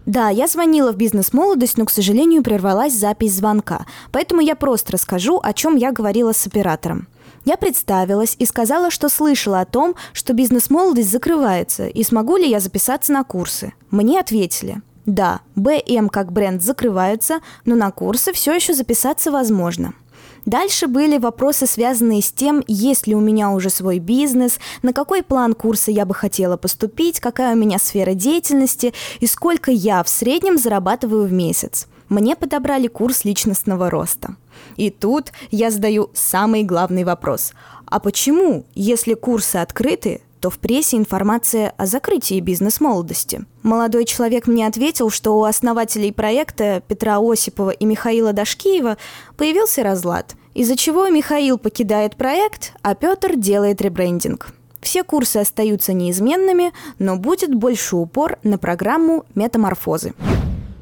Да, 0.06 0.30
я 0.30 0.48
звонила 0.48 0.92
в 0.92 0.96
бизнес-молодость, 0.96 1.78
но, 1.78 1.86
к 1.86 1.92
сожалению, 1.92 2.44
прервалась 2.44 2.94
запись 2.94 3.34
звонка. 3.34 3.86
Поэтому 4.12 4.42
я 4.42 4.56
просто 4.56 4.94
расскажу, 4.94 5.40
о 5.42 5.54
чем 5.54 5.76
я 5.76 5.92
говорила 5.92 6.34
с 6.34 6.48
оператором. 6.48 7.08
Я 7.46 7.58
представилась 7.58 8.36
и 8.38 8.46
сказала, 8.46 8.92
что 8.92 9.10
слышала 9.10 9.62
о 9.62 9.66
том, 9.66 9.96
что 10.14 10.34
бизнес-молодость 10.34 11.12
закрывается, 11.12 11.88
и 11.88 12.04
смогу 12.04 12.38
ли 12.38 12.48
я 12.48 12.60
записаться 12.60 13.12
на 13.12 13.24
курсы. 13.24 13.74
Мне 13.90 14.20
ответили– 14.20 14.82
да, 15.06 15.42
БМ 15.56 16.10
как 16.10 16.32
бренд 16.32 16.62
закрывается, 16.62 17.40
но 17.66 17.76
на 17.76 17.92
курсы 17.92 18.34
все 18.34 18.54
еще 18.54 18.74
записаться 18.74 19.32
возможно. 19.32 19.94
Дальше 20.46 20.88
были 20.88 21.18
вопросы, 21.18 21.68
связанные 21.68 22.22
с 22.22 22.32
тем, 22.32 22.64
есть 22.68 23.06
ли 23.06 23.14
у 23.14 23.20
меня 23.20 23.52
уже 23.52 23.70
свой 23.70 24.00
бизнес, 24.00 24.60
на 24.82 24.92
какой 24.92 25.22
план 25.22 25.54
курса 25.54 25.92
я 25.92 26.06
бы 26.06 26.16
хотела 26.16 26.58
поступить, 26.58 27.20
какая 27.20 27.54
у 27.54 27.58
меня 27.58 27.78
сфера 27.78 28.14
деятельности 28.14 28.94
и 29.20 29.28
сколько 29.28 29.72
я 29.72 30.04
в 30.04 30.10
среднем 30.10 30.58
зарабатываю 30.58 31.26
в 31.28 31.32
месяц. 31.32 31.88
Мне 32.10 32.36
подобрали 32.36 32.88
курс 32.88 33.24
личностного 33.24 33.90
роста. 33.90 34.36
И 34.78 34.90
тут 34.90 35.32
я 35.52 35.70
задаю 35.70 36.10
самый 36.14 36.64
главный 36.64 37.04
вопрос. 37.04 37.54
А 37.86 38.00
почему, 38.00 38.66
если 38.74 39.14
курсы 39.14 39.58
открыты, 39.58 40.22
то 40.42 40.50
в 40.50 40.58
прессе 40.58 40.98
информация 40.98 41.74
о 41.78 41.86
закрытии 41.86 42.40
бизнес-молодости. 42.40 43.46
Молодой 43.62 44.06
человек 44.06 44.48
мне 44.48 44.66
ответил, 44.66 45.12
что 45.12 45.38
у 45.40 45.44
основателей 45.44 46.12
проекта 46.12 46.82
Петра 46.88 47.20
Осипова 47.20 47.70
и 47.70 47.86
Михаила 47.86 48.34
Дашкиева 48.34 48.98
появился 49.38 49.84
разлад, 49.84 50.36
из-за 50.56 50.76
чего 50.76 51.08
Михаил 51.10 51.60
покидает 51.60 52.16
проект, 52.16 52.74
а 52.82 52.96
Петр 52.96 53.36
делает 53.36 53.82
ребрендинг. 53.82 54.54
Все 54.82 55.04
курсы 55.04 55.38
остаются 55.38 55.94
неизменными, 55.94 56.74
но 56.98 57.18
будет 57.18 57.54
больше 57.54 57.96
упор 57.96 58.40
на 58.42 58.58
программу 58.58 59.26
метаморфозы. 59.36 60.14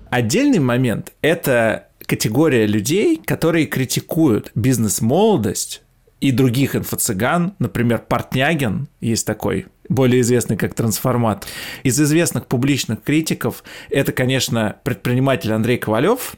Отдельный 0.10 0.60
момент– 0.60 1.12
это 1.22 1.90
категория 2.06 2.66
людей, 2.66 3.22
которые 3.24 3.66
критикуют 3.66 4.52
бизнес-молодость 4.56 5.84
и 6.22 6.32
других 6.32 6.76
инфо-цыган, 6.76 7.54
например, 7.60 8.04
Портнягин 8.08 8.88
есть 9.00 9.26
такой, 9.26 9.68
более 9.88 10.22
известный 10.22 10.58
как 10.58 10.74
трансформат. 10.74 11.48
Из 11.84 12.00
известных 12.00 12.46
публичных 12.46 13.02
критиков 13.02 13.64
это, 13.90 14.12
конечно, 14.12 14.76
предприниматель 14.84 15.54
Андрей 15.54 15.78
Ковалев 15.78 16.36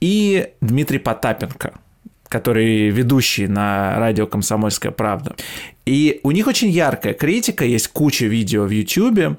и 0.00 0.50
Дмитрий 0.60 0.98
Потапенко, 0.98 1.74
который 2.28 2.90
ведущий 2.90 3.46
на 3.46 3.98
радио 3.98 4.26
«Комсомольская 4.26 4.92
правда». 4.92 5.34
И 5.86 6.20
у 6.22 6.30
них 6.30 6.46
очень 6.46 6.68
яркая 6.68 7.14
критика, 7.14 7.64
есть 7.64 7.88
куча 7.88 8.26
видео 8.26 8.64
в 8.64 8.70
YouTube. 8.70 9.38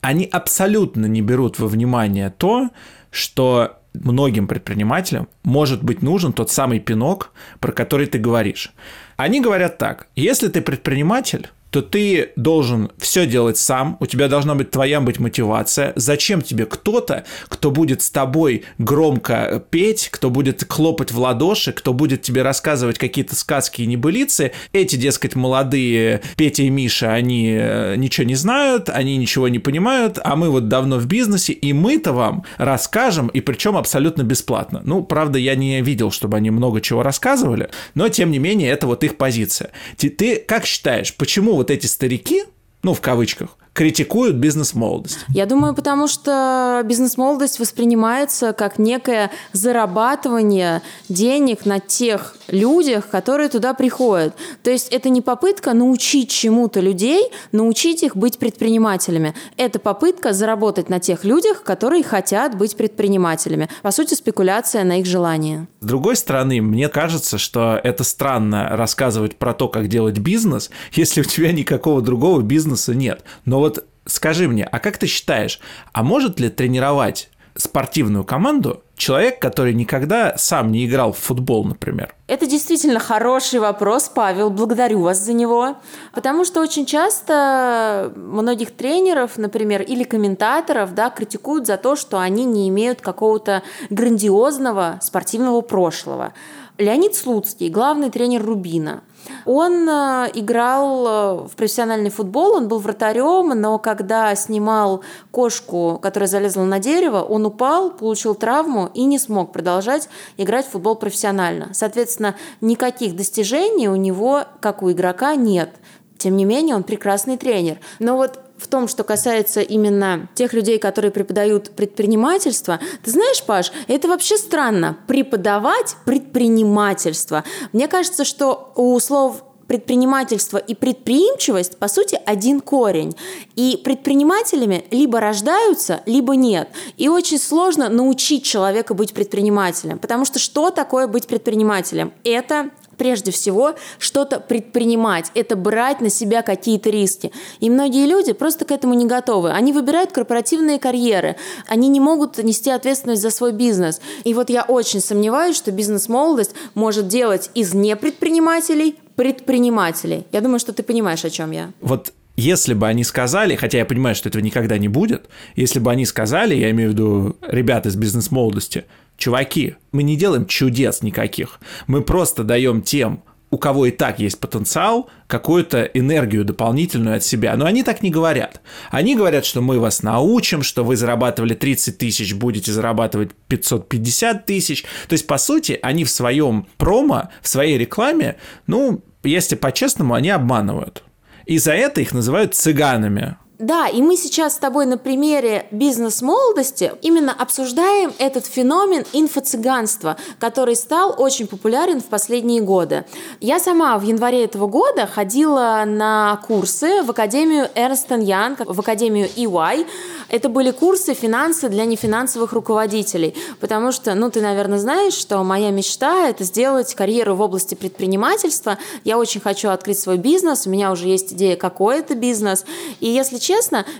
Они 0.00 0.24
абсолютно 0.24 1.04
не 1.04 1.20
берут 1.20 1.58
во 1.58 1.68
внимание 1.68 2.30
то, 2.30 2.70
что 3.10 3.79
многим 3.94 4.46
предпринимателям 4.46 5.28
может 5.42 5.82
быть 5.82 6.02
нужен 6.02 6.32
тот 6.32 6.50
самый 6.50 6.80
пинок, 6.80 7.32
про 7.58 7.72
который 7.72 8.06
ты 8.06 8.18
говоришь. 8.18 8.72
Они 9.16 9.40
говорят 9.40 9.78
так, 9.78 10.08
если 10.16 10.48
ты 10.48 10.62
предприниматель, 10.62 11.48
то 11.70 11.82
ты 11.82 12.32
должен 12.36 12.90
все 12.98 13.26
делать 13.26 13.58
сам, 13.58 13.96
у 14.00 14.06
тебя 14.06 14.28
должна 14.28 14.54
быть 14.54 14.70
твоя 14.70 15.00
быть 15.00 15.18
мотивация. 15.18 15.92
Зачем 15.96 16.42
тебе 16.42 16.66
кто-то, 16.66 17.24
кто 17.48 17.70
будет 17.70 18.02
с 18.02 18.10
тобой 18.10 18.64
громко 18.78 19.62
петь, 19.70 20.08
кто 20.10 20.30
будет 20.30 20.70
хлопать 20.70 21.12
в 21.12 21.18
ладоши, 21.18 21.72
кто 21.72 21.92
будет 21.92 22.22
тебе 22.22 22.42
рассказывать 22.42 22.98
какие-то 22.98 23.36
сказки 23.36 23.82
и 23.82 23.86
небылицы? 23.86 24.52
Эти, 24.72 24.96
дескать, 24.96 25.36
молодые 25.36 26.22
Петя 26.36 26.64
и 26.64 26.70
Миша, 26.70 27.12
они 27.12 27.56
э, 27.58 27.94
ничего 27.96 28.26
не 28.26 28.34
знают, 28.34 28.88
они 28.88 29.16
ничего 29.16 29.48
не 29.48 29.58
понимают, 29.58 30.18
а 30.22 30.36
мы 30.36 30.50
вот 30.50 30.68
давно 30.68 30.98
в 30.98 31.06
бизнесе, 31.06 31.52
и 31.52 31.72
мы-то 31.72 32.12
вам 32.12 32.44
расскажем, 32.58 33.28
и 33.28 33.40
причем 33.40 33.76
абсолютно 33.76 34.22
бесплатно. 34.22 34.80
Ну, 34.84 35.02
правда, 35.02 35.38
я 35.38 35.54
не 35.54 35.80
видел, 35.82 36.10
чтобы 36.10 36.36
они 36.36 36.50
много 36.50 36.80
чего 36.80 37.02
рассказывали, 37.02 37.70
но, 37.94 38.08
тем 38.08 38.30
не 38.30 38.38
менее, 38.38 38.70
это 38.70 38.86
вот 38.86 39.04
их 39.04 39.16
позиция. 39.16 39.70
Ты, 39.96 40.10
ты 40.10 40.36
как 40.36 40.66
считаешь, 40.66 41.14
почему 41.14 41.59
вот 41.60 41.70
эти 41.70 41.84
старики, 41.84 42.44
ну, 42.82 42.94
в 42.94 43.02
кавычках, 43.02 43.58
критикуют 43.72 44.36
бизнес-молодость? 44.36 45.18
Я 45.28 45.46
думаю, 45.46 45.74
потому 45.74 46.08
что 46.08 46.82
бизнес-молодость 46.84 47.58
воспринимается 47.60 48.52
как 48.52 48.78
некое 48.78 49.30
зарабатывание 49.52 50.82
денег 51.08 51.66
на 51.66 51.80
тех 51.80 52.36
людях, 52.48 53.08
которые 53.08 53.48
туда 53.48 53.74
приходят. 53.74 54.34
То 54.62 54.70
есть 54.70 54.88
это 54.88 55.08
не 55.08 55.20
попытка 55.20 55.72
научить 55.72 56.30
чему-то 56.30 56.80
людей, 56.80 57.30
научить 57.52 58.02
их 58.02 58.16
быть 58.16 58.38
предпринимателями. 58.38 59.34
Это 59.56 59.78
попытка 59.78 60.32
заработать 60.32 60.88
на 60.88 61.00
тех 61.00 61.24
людях, 61.24 61.62
которые 61.62 62.02
хотят 62.02 62.56
быть 62.56 62.76
предпринимателями. 62.76 63.68
По 63.82 63.90
сути, 63.90 64.14
спекуляция 64.14 64.84
на 64.84 65.00
их 65.00 65.06
желание. 65.06 65.68
С 65.80 65.86
другой 65.86 66.16
стороны, 66.16 66.60
мне 66.60 66.88
кажется, 66.88 67.38
что 67.38 67.80
это 67.82 68.04
странно 68.04 68.68
рассказывать 68.70 69.36
про 69.36 69.54
то, 69.54 69.68
как 69.68 69.88
делать 69.88 70.18
бизнес, 70.18 70.70
если 70.92 71.20
у 71.20 71.24
тебя 71.24 71.52
никакого 71.52 72.02
другого 72.02 72.42
бизнеса 72.42 72.94
нет. 72.94 73.22
Но 73.44 73.60
вот 73.60 73.69
скажи 74.06 74.48
мне, 74.48 74.64
а 74.64 74.78
как 74.78 74.98
ты 74.98 75.06
считаешь, 75.06 75.60
а 75.92 76.02
может 76.02 76.40
ли 76.40 76.48
тренировать 76.48 77.30
спортивную 77.56 78.24
команду 78.24 78.82
человек, 78.96 79.40
который 79.40 79.74
никогда 79.74 80.36
сам 80.36 80.70
не 80.70 80.86
играл 80.86 81.12
в 81.12 81.18
футбол, 81.18 81.64
например? 81.64 82.14
Это 82.26 82.46
действительно 82.46 83.00
хороший 83.00 83.60
вопрос, 83.60 84.10
Павел. 84.14 84.50
Благодарю 84.50 85.00
вас 85.00 85.18
за 85.18 85.32
него. 85.32 85.76
Потому 86.14 86.44
что 86.44 86.60
очень 86.60 86.86
часто 86.86 88.12
многих 88.14 88.70
тренеров, 88.72 89.36
например, 89.36 89.82
или 89.82 90.04
комментаторов, 90.04 90.94
да, 90.94 91.10
критикуют 91.10 91.66
за 91.66 91.76
то, 91.76 91.96
что 91.96 92.18
они 92.18 92.44
не 92.44 92.68
имеют 92.68 93.00
какого-то 93.00 93.62
грандиозного 93.90 94.98
спортивного 95.02 95.60
прошлого. 95.60 96.32
Леонид 96.78 97.14
Слуцкий, 97.14 97.68
главный 97.68 98.10
тренер 98.10 98.44
Рубина, 98.44 99.02
он 99.44 99.88
э, 99.88 100.30
играл 100.34 101.06
э, 101.06 101.48
в 101.48 101.56
профессиональный 101.56 102.10
футбол, 102.10 102.54
он 102.54 102.68
был 102.68 102.78
вратарем, 102.78 103.48
но 103.48 103.78
когда 103.78 104.34
снимал 104.34 105.02
кошку, 105.30 105.98
которая 106.02 106.28
залезла 106.28 106.64
на 106.64 106.78
дерево, 106.78 107.22
он 107.22 107.46
упал, 107.46 107.90
получил 107.90 108.34
травму 108.34 108.90
и 108.94 109.04
не 109.04 109.18
смог 109.18 109.52
продолжать 109.52 110.08
играть 110.36 110.66
в 110.66 110.70
футбол 110.70 110.96
профессионально. 110.96 111.70
Соответственно, 111.72 112.36
никаких 112.60 113.16
достижений 113.16 113.88
у 113.88 113.96
него, 113.96 114.44
как 114.60 114.82
у 114.82 114.90
игрока, 114.90 115.34
нет. 115.34 115.70
Тем 116.18 116.36
не 116.36 116.44
менее, 116.44 116.76
он 116.76 116.82
прекрасный 116.82 117.38
тренер. 117.38 117.78
Но 117.98 118.16
вот 118.16 118.40
том, 118.70 118.88
что 118.88 119.04
касается 119.04 119.60
именно 119.60 120.28
тех 120.34 120.52
людей, 120.52 120.78
которые 120.78 121.10
преподают 121.10 121.70
предпринимательство, 121.70 122.80
ты 123.04 123.10
знаешь, 123.10 123.42
Паш, 123.42 123.72
это 123.88 124.08
вообще 124.08 124.36
странно. 124.38 124.96
Преподавать 125.06 125.96
предпринимательство. 126.04 127.44
Мне 127.72 127.88
кажется, 127.88 128.24
что 128.24 128.72
у 128.76 128.98
слов 129.00 129.42
предпринимательство 129.70 130.58
и 130.58 130.74
предприимчивость, 130.74 131.78
по 131.78 131.86
сути, 131.86 132.18
один 132.26 132.60
корень. 132.60 133.14
И 133.54 133.80
предпринимателями 133.84 134.84
либо 134.90 135.20
рождаются, 135.20 136.00
либо 136.06 136.34
нет. 136.34 136.68
И 136.96 137.08
очень 137.08 137.38
сложно 137.38 137.88
научить 137.88 138.42
человека 138.42 138.94
быть 138.94 139.14
предпринимателем. 139.14 140.00
Потому 140.00 140.24
что 140.24 140.40
что 140.40 140.70
такое 140.70 141.06
быть 141.06 141.28
предпринимателем? 141.28 142.12
Это 142.24 142.70
прежде 143.00 143.30
всего 143.30 143.76
что-то 143.98 144.40
предпринимать, 144.40 145.30
это 145.34 145.56
брать 145.56 146.02
на 146.02 146.10
себя 146.10 146.42
какие-то 146.42 146.90
риски. 146.90 147.32
И 147.58 147.70
многие 147.70 148.04
люди 148.04 148.34
просто 148.34 148.66
к 148.66 148.70
этому 148.70 148.92
не 148.92 149.06
готовы. 149.06 149.52
Они 149.52 149.72
выбирают 149.72 150.12
корпоративные 150.12 150.78
карьеры, 150.78 151.36
они 151.66 151.88
не 151.88 151.98
могут 151.98 152.36
нести 152.36 152.68
ответственность 152.68 153.22
за 153.22 153.30
свой 153.30 153.52
бизнес. 153.52 154.02
И 154.24 154.34
вот 154.34 154.50
я 154.50 154.64
очень 154.64 155.00
сомневаюсь, 155.00 155.56
что 155.56 155.72
бизнес-молодость 155.72 156.50
может 156.74 157.08
делать 157.08 157.50
из 157.54 157.72
непредпринимателей 157.72 158.98
предпринимателей. 159.16 160.26
Я 160.30 160.42
думаю, 160.42 160.58
что 160.58 160.74
ты 160.74 160.82
понимаешь, 160.82 161.24
о 161.24 161.30
чем 161.30 161.52
я. 161.52 161.72
Вот 161.80 162.12
если 162.36 162.74
бы 162.74 162.86
они 162.86 163.04
сказали, 163.04 163.54
хотя 163.54 163.78
я 163.78 163.84
понимаю, 163.84 164.14
что 164.14 164.28
этого 164.28 164.42
никогда 164.42 164.78
не 164.78 164.88
будет, 164.88 165.28
если 165.56 165.78
бы 165.78 165.90
они 165.90 166.06
сказали, 166.06 166.54
я 166.54 166.70
имею 166.70 166.90
в 166.90 166.92
виду 166.92 167.36
ребят 167.42 167.86
из 167.86 167.96
бизнес-молодости, 167.96 168.84
чуваки, 169.20 169.76
мы 169.92 170.02
не 170.02 170.16
делаем 170.16 170.46
чудес 170.46 171.02
никаких, 171.02 171.60
мы 171.86 172.02
просто 172.02 172.42
даем 172.42 172.82
тем, 172.82 173.22
у 173.50 173.58
кого 173.58 173.86
и 173.86 173.90
так 173.90 174.20
есть 174.20 174.38
потенциал, 174.38 175.10
какую-то 175.26 175.82
энергию 175.82 176.44
дополнительную 176.44 177.16
от 177.16 177.24
себя. 177.24 177.56
Но 177.56 177.66
они 177.66 177.82
так 177.82 178.00
не 178.00 178.10
говорят. 178.10 178.60
Они 178.90 179.16
говорят, 179.16 179.44
что 179.44 179.60
мы 179.60 179.80
вас 179.80 180.02
научим, 180.04 180.62
что 180.62 180.84
вы 180.84 180.96
зарабатывали 180.96 181.54
30 181.54 181.98
тысяч, 181.98 182.32
будете 182.34 182.72
зарабатывать 182.72 183.32
550 183.48 184.46
тысяч. 184.46 184.84
То 185.08 185.14
есть, 185.14 185.26
по 185.26 185.36
сути, 185.36 185.78
они 185.82 186.04
в 186.04 186.10
своем 186.10 186.68
промо, 186.78 187.30
в 187.42 187.48
своей 187.48 187.76
рекламе, 187.76 188.36
ну, 188.68 189.02
если 189.24 189.56
по-честному, 189.56 190.14
они 190.14 190.30
обманывают. 190.30 191.02
И 191.44 191.58
за 191.58 191.72
это 191.72 192.00
их 192.00 192.12
называют 192.12 192.54
цыганами. 192.54 193.36
Да, 193.60 193.88
и 193.88 194.00
мы 194.00 194.16
сейчас 194.16 194.54
с 194.54 194.56
тобой 194.56 194.86
на 194.86 194.96
примере 194.96 195.66
бизнес-молодости 195.70 196.92
именно 197.02 197.30
обсуждаем 197.30 198.10
этот 198.16 198.46
феномен 198.46 199.04
инфо-цыганства, 199.12 200.16
который 200.38 200.74
стал 200.74 201.14
очень 201.18 201.46
популярен 201.46 202.00
в 202.00 202.06
последние 202.06 202.62
годы. 202.62 203.04
Я 203.38 203.60
сама 203.60 203.98
в 203.98 204.02
январе 204.02 204.44
этого 204.44 204.66
года 204.66 205.06
ходила 205.06 205.84
на 205.86 206.40
курсы 206.46 207.02
в 207.02 207.10
Академию 207.10 207.68
Ernst 207.74 208.08
Young, 208.08 208.64
в 208.64 208.80
Академию 208.80 209.28
EY. 209.36 209.86
Это 210.30 210.48
были 210.48 210.70
курсы 210.70 211.12
«Финансы 211.12 211.68
для 211.68 211.84
нефинансовых 211.84 212.52
руководителей», 212.54 213.34
потому 213.60 213.92
что, 213.92 214.14
ну, 214.14 214.30
ты, 214.30 214.40
наверное, 214.40 214.78
знаешь, 214.78 215.12
что 215.12 215.42
моя 215.42 215.70
мечта– 215.70 216.28
это 216.30 216.44
сделать 216.44 216.94
карьеру 216.94 217.34
в 217.34 217.40
области 217.42 217.74
предпринимательства. 217.74 218.78
Я 219.04 219.18
очень 219.18 219.40
хочу 219.40 219.68
открыть 219.68 219.98
свой 219.98 220.16
бизнес, 220.16 220.66
у 220.66 220.70
меня 220.70 220.92
уже 220.92 221.08
есть 221.08 221.34
идея, 221.34 221.56
какой 221.56 221.98
это 221.98 222.14
бизнес. 222.14 222.64
И 223.00 223.08
если 223.08 223.36
честно, 223.38 223.49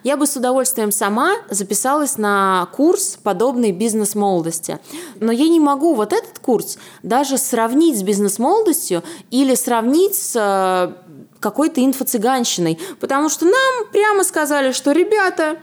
я 0.04 0.16
бы 0.16 0.26
с 0.26 0.36
удовольствием 0.36 0.92
сама 0.92 1.34
записалась 1.50 2.18
на 2.18 2.68
курс 2.72 3.18
подобный 3.22 3.72
бизнес-молодости. 3.72 4.78
Но 5.20 5.32
я 5.32 5.48
не 5.48 5.60
могу 5.60 5.94
вот 5.94 6.12
этот 6.12 6.38
курс 6.38 6.78
даже 7.02 7.38
сравнить 7.38 7.98
с 7.98 8.02
бизнес-молодостью 8.02 9.02
или 9.30 9.54
сравнить 9.54 10.14
с 10.14 10.34
э, 10.36 10.92
какой-то 11.40 11.80
инфо-цыганщиной, 11.80 12.78
потому 13.00 13.28
что 13.28 13.46
нам 13.46 13.90
прямо 13.92 14.24
сказали, 14.24 14.72
что, 14.72 14.92
ребята, 14.92 15.56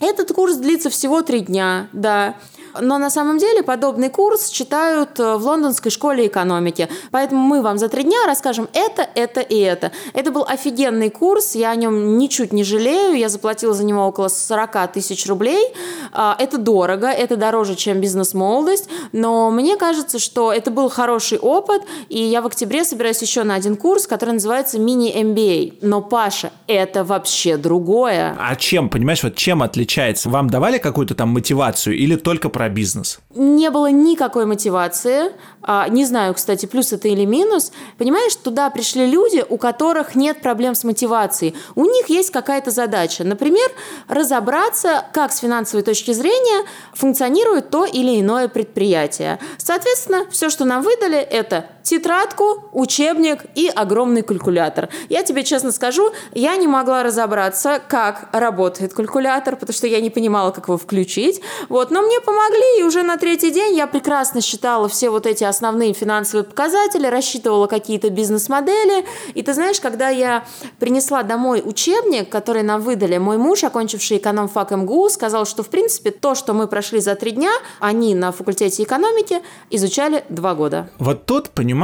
этот 0.00 0.32
курс 0.32 0.56
длится 0.56 0.90
всего 0.90 1.22
три 1.22 1.40
дня, 1.40 1.88
да. 1.92 2.36
Но 2.80 2.98
на 2.98 3.10
самом 3.10 3.38
деле 3.38 3.62
подобный 3.62 4.10
курс 4.10 4.48
читают 4.50 5.18
э, 5.20 5.36
в 5.36 5.44
лондонской 5.44 5.90
школе 5.90 6.26
экономики. 6.26 6.88
Поэтому 7.10 7.40
мы 7.40 7.62
вам 7.62 7.78
за 7.78 7.88
три 7.88 8.04
дня 8.04 8.18
расскажем 8.26 8.68
это, 8.72 9.06
это 9.14 9.40
и 9.40 9.58
это. 9.58 9.92
Это 10.14 10.30
был 10.30 10.44
офигенный 10.44 11.10
курс, 11.10 11.54
я 11.54 11.70
о 11.70 11.76
нем 11.76 12.18
ничуть 12.18 12.52
не 12.52 12.64
жалею. 12.64 13.16
Я 13.16 13.28
заплатила 13.28 13.74
за 13.74 13.84
него 13.84 14.06
около 14.06 14.28
40 14.28 14.92
тысяч 14.92 15.26
рублей. 15.26 15.72
А, 16.12 16.36
это 16.38 16.58
дорого, 16.58 17.08
это 17.08 17.36
дороже, 17.36 17.74
чем 17.74 18.00
бизнес-молодость. 18.00 18.88
Но 19.12 19.50
мне 19.50 19.76
кажется, 19.76 20.18
что 20.18 20.52
это 20.52 20.70
был 20.70 20.88
хороший 20.88 21.38
опыт. 21.38 21.82
И 22.08 22.20
я 22.20 22.42
в 22.42 22.46
октябре 22.46 22.84
собираюсь 22.84 23.20
еще 23.22 23.44
на 23.44 23.54
один 23.54 23.76
курс, 23.76 24.06
который 24.06 24.34
называется 24.34 24.78
мини-MBA. 24.78 25.78
Но, 25.82 26.00
Паша, 26.00 26.50
это 26.66 27.04
вообще 27.04 27.56
другое. 27.56 28.36
А 28.38 28.56
чем, 28.56 28.88
понимаешь, 28.88 29.22
вот 29.22 29.36
чем 29.36 29.62
отличается? 29.62 30.28
Вам 30.28 30.50
давали 30.50 30.78
какую-то 30.78 31.14
там 31.14 31.30
мотивацию 31.30 31.96
или 31.96 32.16
только 32.16 32.48
про 32.58 32.68
бизнес? 32.68 33.20
Не 33.36 33.70
было 33.70 33.88
никакой 33.88 34.44
мотивации. 34.44 35.30
А, 35.62 35.86
не 35.88 36.04
знаю, 36.04 36.34
кстати, 36.34 36.66
плюс 36.66 36.92
это 36.92 37.06
или 37.06 37.24
минус. 37.24 37.70
Понимаешь, 37.98 38.34
туда 38.34 38.68
пришли 38.68 39.06
люди, 39.08 39.44
у 39.48 39.58
которых 39.58 40.16
нет 40.16 40.40
проблем 40.40 40.74
с 40.74 40.82
мотивацией. 40.82 41.54
У 41.76 41.84
них 41.84 42.08
есть 42.08 42.32
какая-то 42.32 42.72
задача. 42.72 43.22
Например, 43.22 43.70
разобраться, 44.08 45.04
как 45.12 45.30
с 45.32 45.38
финансовой 45.38 45.84
точки 45.84 46.10
зрения 46.10 46.66
функционирует 46.94 47.70
то 47.70 47.84
или 47.84 48.20
иное 48.20 48.48
предприятие. 48.48 49.38
Соответственно, 49.56 50.26
все, 50.28 50.50
что 50.50 50.64
нам 50.64 50.82
выдали, 50.82 51.18
это 51.18 51.66
тетрадку, 51.88 52.68
учебник 52.72 53.46
и 53.54 53.68
огромный 53.68 54.22
калькулятор. 54.22 54.90
Я 55.08 55.22
тебе 55.22 55.42
честно 55.42 55.72
скажу, 55.72 56.12
я 56.34 56.56
не 56.56 56.66
могла 56.66 57.02
разобраться, 57.02 57.80
как 57.88 58.28
работает 58.32 58.92
калькулятор, 58.92 59.56
потому 59.56 59.74
что 59.74 59.86
я 59.86 60.00
не 60.00 60.10
понимала, 60.10 60.50
как 60.50 60.68
его 60.68 60.76
включить. 60.76 61.40
Вот, 61.70 61.90
но 61.90 62.02
мне 62.02 62.20
помогли, 62.20 62.80
и 62.80 62.82
уже 62.82 63.02
на 63.02 63.16
третий 63.16 63.50
день 63.50 63.74
я 63.74 63.86
прекрасно 63.86 64.42
считала 64.42 64.88
все 64.88 65.08
вот 65.08 65.26
эти 65.26 65.44
основные 65.44 65.94
финансовые 65.94 66.44
показатели, 66.44 67.06
рассчитывала 67.06 67.66
какие-то 67.66 68.10
бизнес-модели. 68.10 69.06
И 69.34 69.42
ты 69.42 69.54
знаешь, 69.54 69.80
когда 69.80 70.10
я 70.10 70.44
принесла 70.78 71.22
домой 71.22 71.62
учебник, 71.64 72.28
который 72.28 72.62
нам 72.62 72.82
выдали, 72.82 73.16
мой 73.16 73.38
муж, 73.38 73.64
окончивший 73.64 74.18
экономфак 74.18 74.72
МГУ, 74.72 75.08
сказал, 75.08 75.46
что, 75.46 75.62
в 75.62 75.68
принципе, 75.68 76.10
то, 76.10 76.34
что 76.34 76.52
мы 76.52 76.66
прошли 76.66 77.00
за 77.00 77.14
три 77.14 77.30
дня, 77.30 77.52
они 77.80 78.14
на 78.14 78.30
факультете 78.32 78.82
экономики 78.82 79.40
изучали 79.70 80.24
два 80.28 80.54
года. 80.54 80.90
Вот 80.98 81.24
тут, 81.24 81.50
понимаешь, 81.50 81.77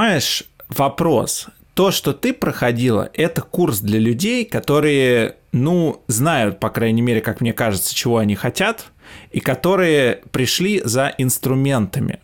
вопрос. 0.69 1.47
То, 1.75 1.93
что 1.93 2.13
ты 2.13 2.33
проходила, 2.33 3.11
это 3.15 3.43
курс 3.43 3.79
для 3.79 4.01
людей, 4.01 4.45
которые, 4.45 5.37
ну, 5.53 6.03
знают, 6.09 6.59
по 6.59 6.69
крайней 6.71 7.03
мере, 7.03 7.21
как 7.21 7.41
мне 7.41 7.53
кажется, 7.53 7.95
чего 7.95 8.19
они 8.19 8.35
хотят, 8.35 8.87
и 9.31 9.39
которые 9.39 10.23
пришли 10.33 10.81
за 10.85 11.15
инструментами. 11.17 12.19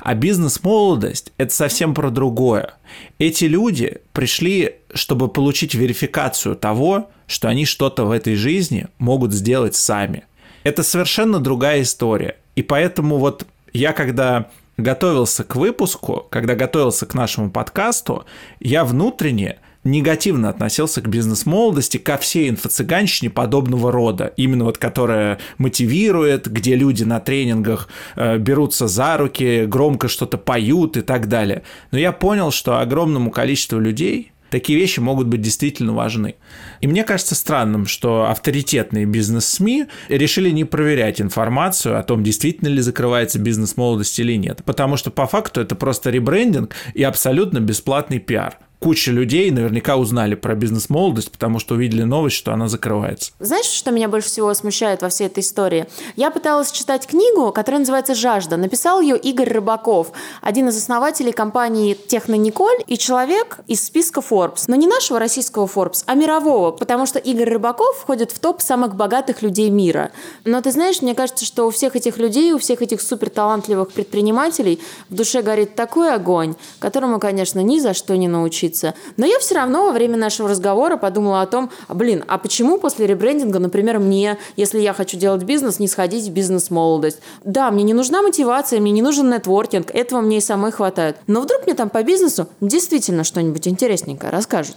А 0.00 0.14
бизнес-молодость– 0.14 1.32
это 1.36 1.52
совсем 1.52 1.94
про 1.94 2.10
другое. 2.10 2.74
Эти 3.18 3.44
люди 3.46 3.98
пришли, 4.12 4.76
чтобы 4.94 5.26
получить 5.28 5.74
верификацию 5.74 6.54
того, 6.54 7.10
что 7.26 7.48
они 7.48 7.64
что-то 7.64 8.04
в 8.04 8.12
этой 8.12 8.36
жизни 8.36 8.86
могут 8.98 9.32
сделать 9.32 9.74
сами. 9.74 10.24
Это 10.62 10.84
совершенно 10.84 11.40
другая 11.40 11.82
история. 11.82 12.36
И 12.54 12.62
поэтому 12.62 13.18
вот 13.18 13.46
я 13.72 13.92
когда 13.92 14.48
готовился 14.76 15.44
к 15.44 15.56
выпуску, 15.56 16.26
когда 16.30 16.54
готовился 16.54 17.06
к 17.06 17.14
нашему 17.14 17.50
подкасту, 17.50 18.24
я 18.60 18.84
внутренне 18.84 19.58
негативно 19.86 20.48
относился 20.48 21.00
к 21.00 21.08
бизнес-молодости, 21.08 21.98
ко 21.98 22.18
всей 22.18 22.50
инфо-цыганщине 22.50 23.30
подобного 23.30 23.92
рода, 23.92 24.32
именно 24.36 24.64
вот 24.64 24.78
которая 24.78 25.38
мотивирует, 25.58 26.50
где 26.50 26.74
люди 26.74 27.04
на 27.04 27.20
тренингах 27.20 27.88
э, 28.16 28.36
берутся 28.38 28.88
за 28.88 29.16
руки, 29.16 29.64
громко 29.66 30.08
что-то 30.08 30.38
поют 30.38 30.96
и 30.96 31.02
так 31.02 31.28
далее. 31.28 31.62
Но 31.92 31.98
я 31.98 32.12
понял, 32.12 32.50
что 32.50 32.80
огромному 32.80 33.30
количеству 33.30 33.78
людей 33.78 34.32
такие 34.56 34.78
вещи 34.78 35.00
могут 35.00 35.26
быть 35.26 35.42
действительно 35.42 35.92
важны. 35.92 36.36
И 36.80 36.86
мне 36.86 37.04
кажется 37.04 37.34
странным, 37.34 37.84
что 37.86 38.30
авторитетные 38.30 39.04
бизнес-СМИ 39.04 39.84
решили 40.08 40.48
не 40.48 40.64
проверять 40.64 41.20
информацию 41.20 41.98
о 41.98 42.02
том, 42.02 42.22
действительно 42.22 42.68
ли 42.68 42.80
закрывается 42.80 43.38
бизнес-молодость 43.38 44.18
или 44.18 44.32
нет. 44.32 44.62
Потому 44.64 44.96
что 44.96 45.10
по 45.10 45.26
факту 45.26 45.60
это 45.60 45.74
просто 45.74 46.08
ребрендинг 46.08 46.74
и 46.94 47.02
абсолютно 47.02 47.60
бесплатный 47.60 48.18
пиар 48.18 48.58
куча 48.78 49.10
людей 49.10 49.50
наверняка 49.50 49.96
узнали 49.96 50.34
про 50.34 50.54
бизнес-молодость, 50.54 51.30
потому 51.30 51.58
что 51.58 51.74
увидели 51.74 52.02
новость, 52.02 52.36
что 52.36 52.52
она 52.52 52.68
закрывается. 52.68 53.32
Знаешь, 53.40 53.66
что 53.66 53.90
меня 53.90 54.08
больше 54.08 54.28
всего 54.28 54.52
смущает 54.54 55.02
во 55.02 55.08
всей 55.08 55.26
этой 55.26 55.40
истории? 55.40 55.86
Я 56.16 56.30
пыталась 56.30 56.70
читать 56.70 57.06
книгу, 57.06 57.52
которая 57.52 57.80
называется 57.80 58.14
«Жажда». 58.14 58.56
Написал 58.56 59.00
ее 59.00 59.16
Игорь 59.16 59.50
Рыбаков, 59.50 60.12
один 60.42 60.68
из 60.68 60.76
основателей 60.76 61.32
компании 61.32 61.94
«Технониколь» 61.94 62.84
и 62.86 62.98
человек 62.98 63.58
из 63.66 63.84
списка 63.84 64.20
Forbes. 64.20 64.64
Но 64.66 64.76
не 64.76 64.86
нашего 64.86 65.18
российского 65.18 65.66
Forbes, 65.66 66.04
а 66.06 66.14
мирового, 66.14 66.70
потому 66.70 67.06
что 67.06 67.18
Игорь 67.18 67.50
Рыбаков 67.50 67.96
входит 67.96 68.30
в 68.30 68.38
топ 68.38 68.60
самых 68.60 68.94
богатых 68.94 69.42
людей 69.42 69.70
мира. 69.70 70.10
Но 70.44 70.60
ты 70.60 70.70
знаешь, 70.70 71.02
мне 71.02 71.14
кажется, 71.14 71.44
что 71.44 71.66
у 71.66 71.70
всех 71.70 71.96
этих 71.96 72.18
людей, 72.18 72.52
у 72.52 72.58
всех 72.58 72.82
этих 72.82 73.00
суперталантливых 73.00 73.92
предпринимателей 73.92 74.80
в 75.08 75.14
душе 75.14 75.42
горит 75.42 75.74
такой 75.74 76.12
огонь, 76.12 76.54
которому, 76.78 77.18
конечно, 77.18 77.60
ни 77.60 77.78
за 77.78 77.94
что 77.94 78.16
не 78.16 78.28
научиться 78.28 78.65
учиться. 78.66 78.94
Но 79.16 79.26
я 79.26 79.38
все 79.38 79.54
равно 79.54 79.86
во 79.86 79.92
время 79.92 80.16
нашего 80.16 80.48
разговора 80.48 80.96
подумала 80.96 81.42
о 81.42 81.46
том, 81.46 81.70
блин, 81.88 82.24
а 82.26 82.38
почему 82.38 82.78
после 82.78 83.06
ребрендинга, 83.06 83.58
например, 83.58 83.98
мне, 83.98 84.38
если 84.56 84.80
я 84.80 84.92
хочу 84.92 85.16
делать 85.16 85.42
бизнес, 85.44 85.78
не 85.78 85.88
сходить 85.88 86.26
в 86.26 86.32
бизнес-молодость? 86.32 87.18
Да, 87.44 87.70
мне 87.70 87.84
не 87.84 87.94
нужна 87.94 88.22
мотивация, 88.22 88.80
мне 88.80 88.92
не 88.92 89.02
нужен 89.02 89.30
нетворкинг, 89.30 89.90
этого 89.94 90.20
мне 90.20 90.38
и 90.38 90.40
самой 90.40 90.72
хватает. 90.72 91.16
Но 91.26 91.40
вдруг 91.40 91.66
мне 91.66 91.74
там 91.74 91.88
по 91.88 92.02
бизнесу 92.02 92.48
действительно 92.60 93.24
что-нибудь 93.24 93.68
интересненькое 93.68 94.32
расскажут. 94.32 94.76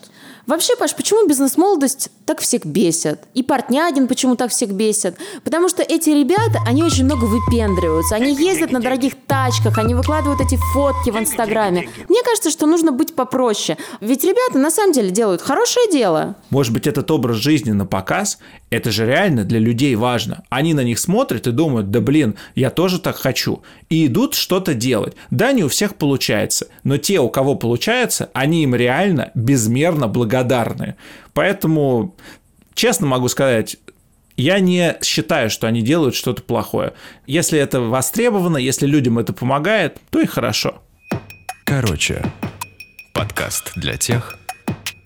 Вообще, 0.49 0.75
Паш, 0.75 0.95
почему 0.95 1.27
бизнес-молодость 1.27 2.09
так 2.25 2.41
всех 2.41 2.65
бесит? 2.65 3.19
И 3.35 3.43
Портнягин 3.43 4.07
почему 4.07 4.35
так 4.35 4.49
всех 4.49 4.71
бесит? 4.71 5.15
Потому 5.43 5.69
что 5.69 5.83
эти 5.83 6.09
ребята, 6.09 6.57
они 6.65 6.83
очень 6.83 7.05
много 7.05 7.25
выпендриваются. 7.25 8.15
Они 8.15 8.33
ездят 8.33 8.71
на 8.71 8.79
дорогих 8.79 9.13
тачках, 9.27 9.77
они 9.77 9.93
выкладывают 9.93 10.41
эти 10.41 10.57
фотки 10.73 11.11
в 11.11 11.19
Инстаграме. 11.19 11.87
Мне 12.09 12.23
кажется, 12.23 12.49
что 12.49 12.65
нужно 12.65 12.91
быть 12.91 13.13
попроще. 13.13 13.77
Ведь 14.01 14.23
ребята 14.23 14.57
на 14.57 14.71
самом 14.71 14.91
деле 14.91 15.11
делают 15.11 15.43
хорошее 15.43 15.85
дело. 15.91 16.35
Может 16.49 16.73
быть, 16.73 16.87
этот 16.87 17.11
образ 17.11 17.37
жизни 17.37 17.69
на 17.69 17.85
показ, 17.85 18.39
это 18.71 18.89
же 18.89 19.05
реально 19.05 19.43
для 19.43 19.59
людей 19.59 19.93
важно. 19.93 20.45
Они 20.49 20.73
на 20.73 20.83
них 20.83 20.97
смотрят 20.97 21.45
и 21.45 21.51
думают, 21.51 21.91
да 21.91 22.01
блин, 22.01 22.33
я 22.55 22.71
тоже 22.71 22.99
так 22.99 23.17
хочу. 23.17 23.61
И 23.89 24.05
идут 24.05 24.35
что-то 24.35 24.75
делать. 24.75 25.15
Да, 25.31 25.51
не 25.51 25.63
у 25.63 25.67
всех 25.67 25.95
получается, 25.95 26.67
но 26.83 26.97
те, 26.97 27.19
у 27.19 27.29
кого 27.29 27.55
получается, 27.55 28.29
они 28.33 28.63
им 28.63 28.75
реально 28.75 29.31
безмерно 29.33 30.07
благодарны. 30.07 30.95
Поэтому, 31.33 32.15
честно 32.75 33.07
могу 33.07 33.27
сказать, 33.29 33.77
я 34.37 34.59
не 34.59 34.95
считаю, 35.03 35.49
что 35.49 35.67
они 35.67 35.81
делают 35.81 36.15
что-то 36.15 36.43
плохое. 36.43 36.93
Если 37.27 37.59
это 37.59 37.81
востребовано, 37.81 38.57
если 38.57 38.85
людям 38.85 39.19
это 39.19 39.33
помогает, 39.33 39.97
то 40.11 40.21
и 40.21 40.25
хорошо. 40.25 40.81
Короче, 41.65 42.23
подкаст 43.13 43.73
для 43.75 43.97
тех, 43.97 44.37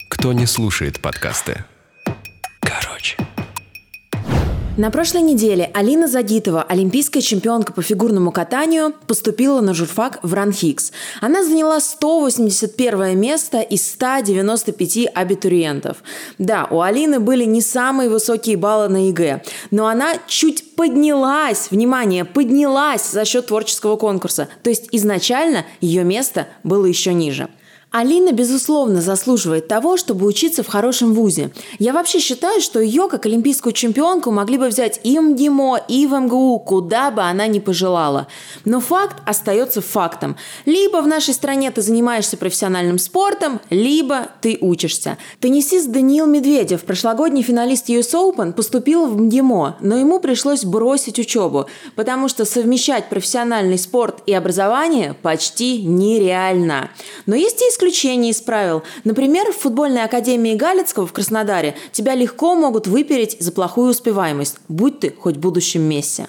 кто 0.08 0.32
не 0.32 0.46
слушает 0.46 1.00
подкасты. 1.00 1.64
Короче. 2.60 3.16
На 4.76 4.90
прошлой 4.90 5.22
неделе 5.22 5.70
Алина 5.72 6.08
Загитова, 6.08 6.64
олимпийская 6.64 7.22
чемпионка 7.22 7.72
по 7.72 7.80
фигурному 7.80 8.32
катанию, 8.32 8.92
поступила 9.06 9.60
на 9.60 9.72
журфак 9.72 10.18
в 10.24 10.34
РАНХиГС. 10.34 10.90
Она 11.20 11.44
заняла 11.44 11.78
181 11.78 13.16
место 13.16 13.60
из 13.60 13.88
195 13.88 15.10
абитуриентов. 15.14 15.98
Да, 16.38 16.66
у 16.72 16.80
Алины 16.80 17.20
были 17.20 17.44
не 17.44 17.60
самые 17.60 18.10
высокие 18.10 18.56
баллы 18.56 18.88
на 18.88 19.06
ЕГЭ, 19.06 19.44
но 19.70 19.86
она 19.86 20.14
чуть 20.26 20.74
поднялась, 20.74 21.70
внимание, 21.70 22.24
поднялась 22.24 23.08
за 23.08 23.24
счет 23.24 23.46
творческого 23.46 23.94
конкурса. 23.94 24.48
То 24.64 24.70
есть 24.70 24.88
изначально 24.90 25.66
ее 25.80 26.02
место 26.02 26.48
было 26.64 26.84
еще 26.84 27.14
ниже. 27.14 27.48
Алина, 27.94 28.32
безусловно, 28.32 29.00
заслуживает 29.00 29.68
того, 29.68 29.96
чтобы 29.96 30.26
учиться 30.26 30.64
в 30.64 30.66
хорошем 30.66 31.14
вузе. 31.14 31.52
Я 31.78 31.92
вообще 31.92 32.18
считаю, 32.18 32.60
что 32.60 32.80
ее, 32.80 33.06
как 33.08 33.24
олимпийскую 33.24 33.72
чемпионку, 33.72 34.32
могли 34.32 34.58
бы 34.58 34.66
взять 34.66 34.98
и 35.04 35.16
в 35.16 35.22
МГИМО, 35.22 35.84
и 35.86 36.08
в 36.08 36.12
МГУ, 36.12 36.58
куда 36.58 37.12
бы 37.12 37.22
она 37.22 37.46
ни 37.46 37.60
пожелала. 37.60 38.26
Но 38.64 38.80
факт 38.80 39.18
остается 39.24 39.80
фактом. 39.80 40.36
Либо 40.66 41.02
в 41.02 41.06
нашей 41.06 41.34
стране 41.34 41.70
ты 41.70 41.82
занимаешься 41.82 42.36
профессиональным 42.36 42.98
спортом, 42.98 43.60
либо 43.70 44.26
ты 44.40 44.58
учишься. 44.60 45.16
Теннисист 45.38 45.88
Даниил 45.88 46.26
Медведев, 46.26 46.82
прошлогодний 46.82 47.44
финалист 47.44 47.88
US 47.90 48.12
Open, 48.12 48.54
поступил 48.54 49.06
в 49.06 49.20
МГИМО, 49.20 49.76
но 49.78 49.96
ему 49.98 50.18
пришлось 50.18 50.64
бросить 50.64 51.20
учебу, 51.20 51.66
потому 51.94 52.26
что 52.26 52.44
совмещать 52.44 53.08
профессиональный 53.08 53.78
спорт 53.78 54.24
и 54.26 54.32
образование 54.32 55.14
почти 55.22 55.84
нереально. 55.84 56.90
Но 57.26 57.36
есть 57.36 57.62
и 57.62 57.66
исключения 57.66 57.83
из 57.86 58.40
правил. 58.40 58.82
Например, 59.04 59.52
в 59.52 59.56
футбольной 59.56 60.04
академии 60.04 60.54
Галицкого 60.54 61.06
в 61.06 61.12
Краснодаре 61.12 61.74
тебя 61.92 62.14
легко 62.14 62.54
могут 62.54 62.86
выпереть 62.86 63.36
за 63.40 63.52
плохую 63.52 63.90
успеваемость, 63.90 64.58
будь 64.68 65.00
ты 65.00 65.14
хоть 65.16 65.36
в 65.36 65.40
будущем 65.40 65.82
Месси. 65.82 66.24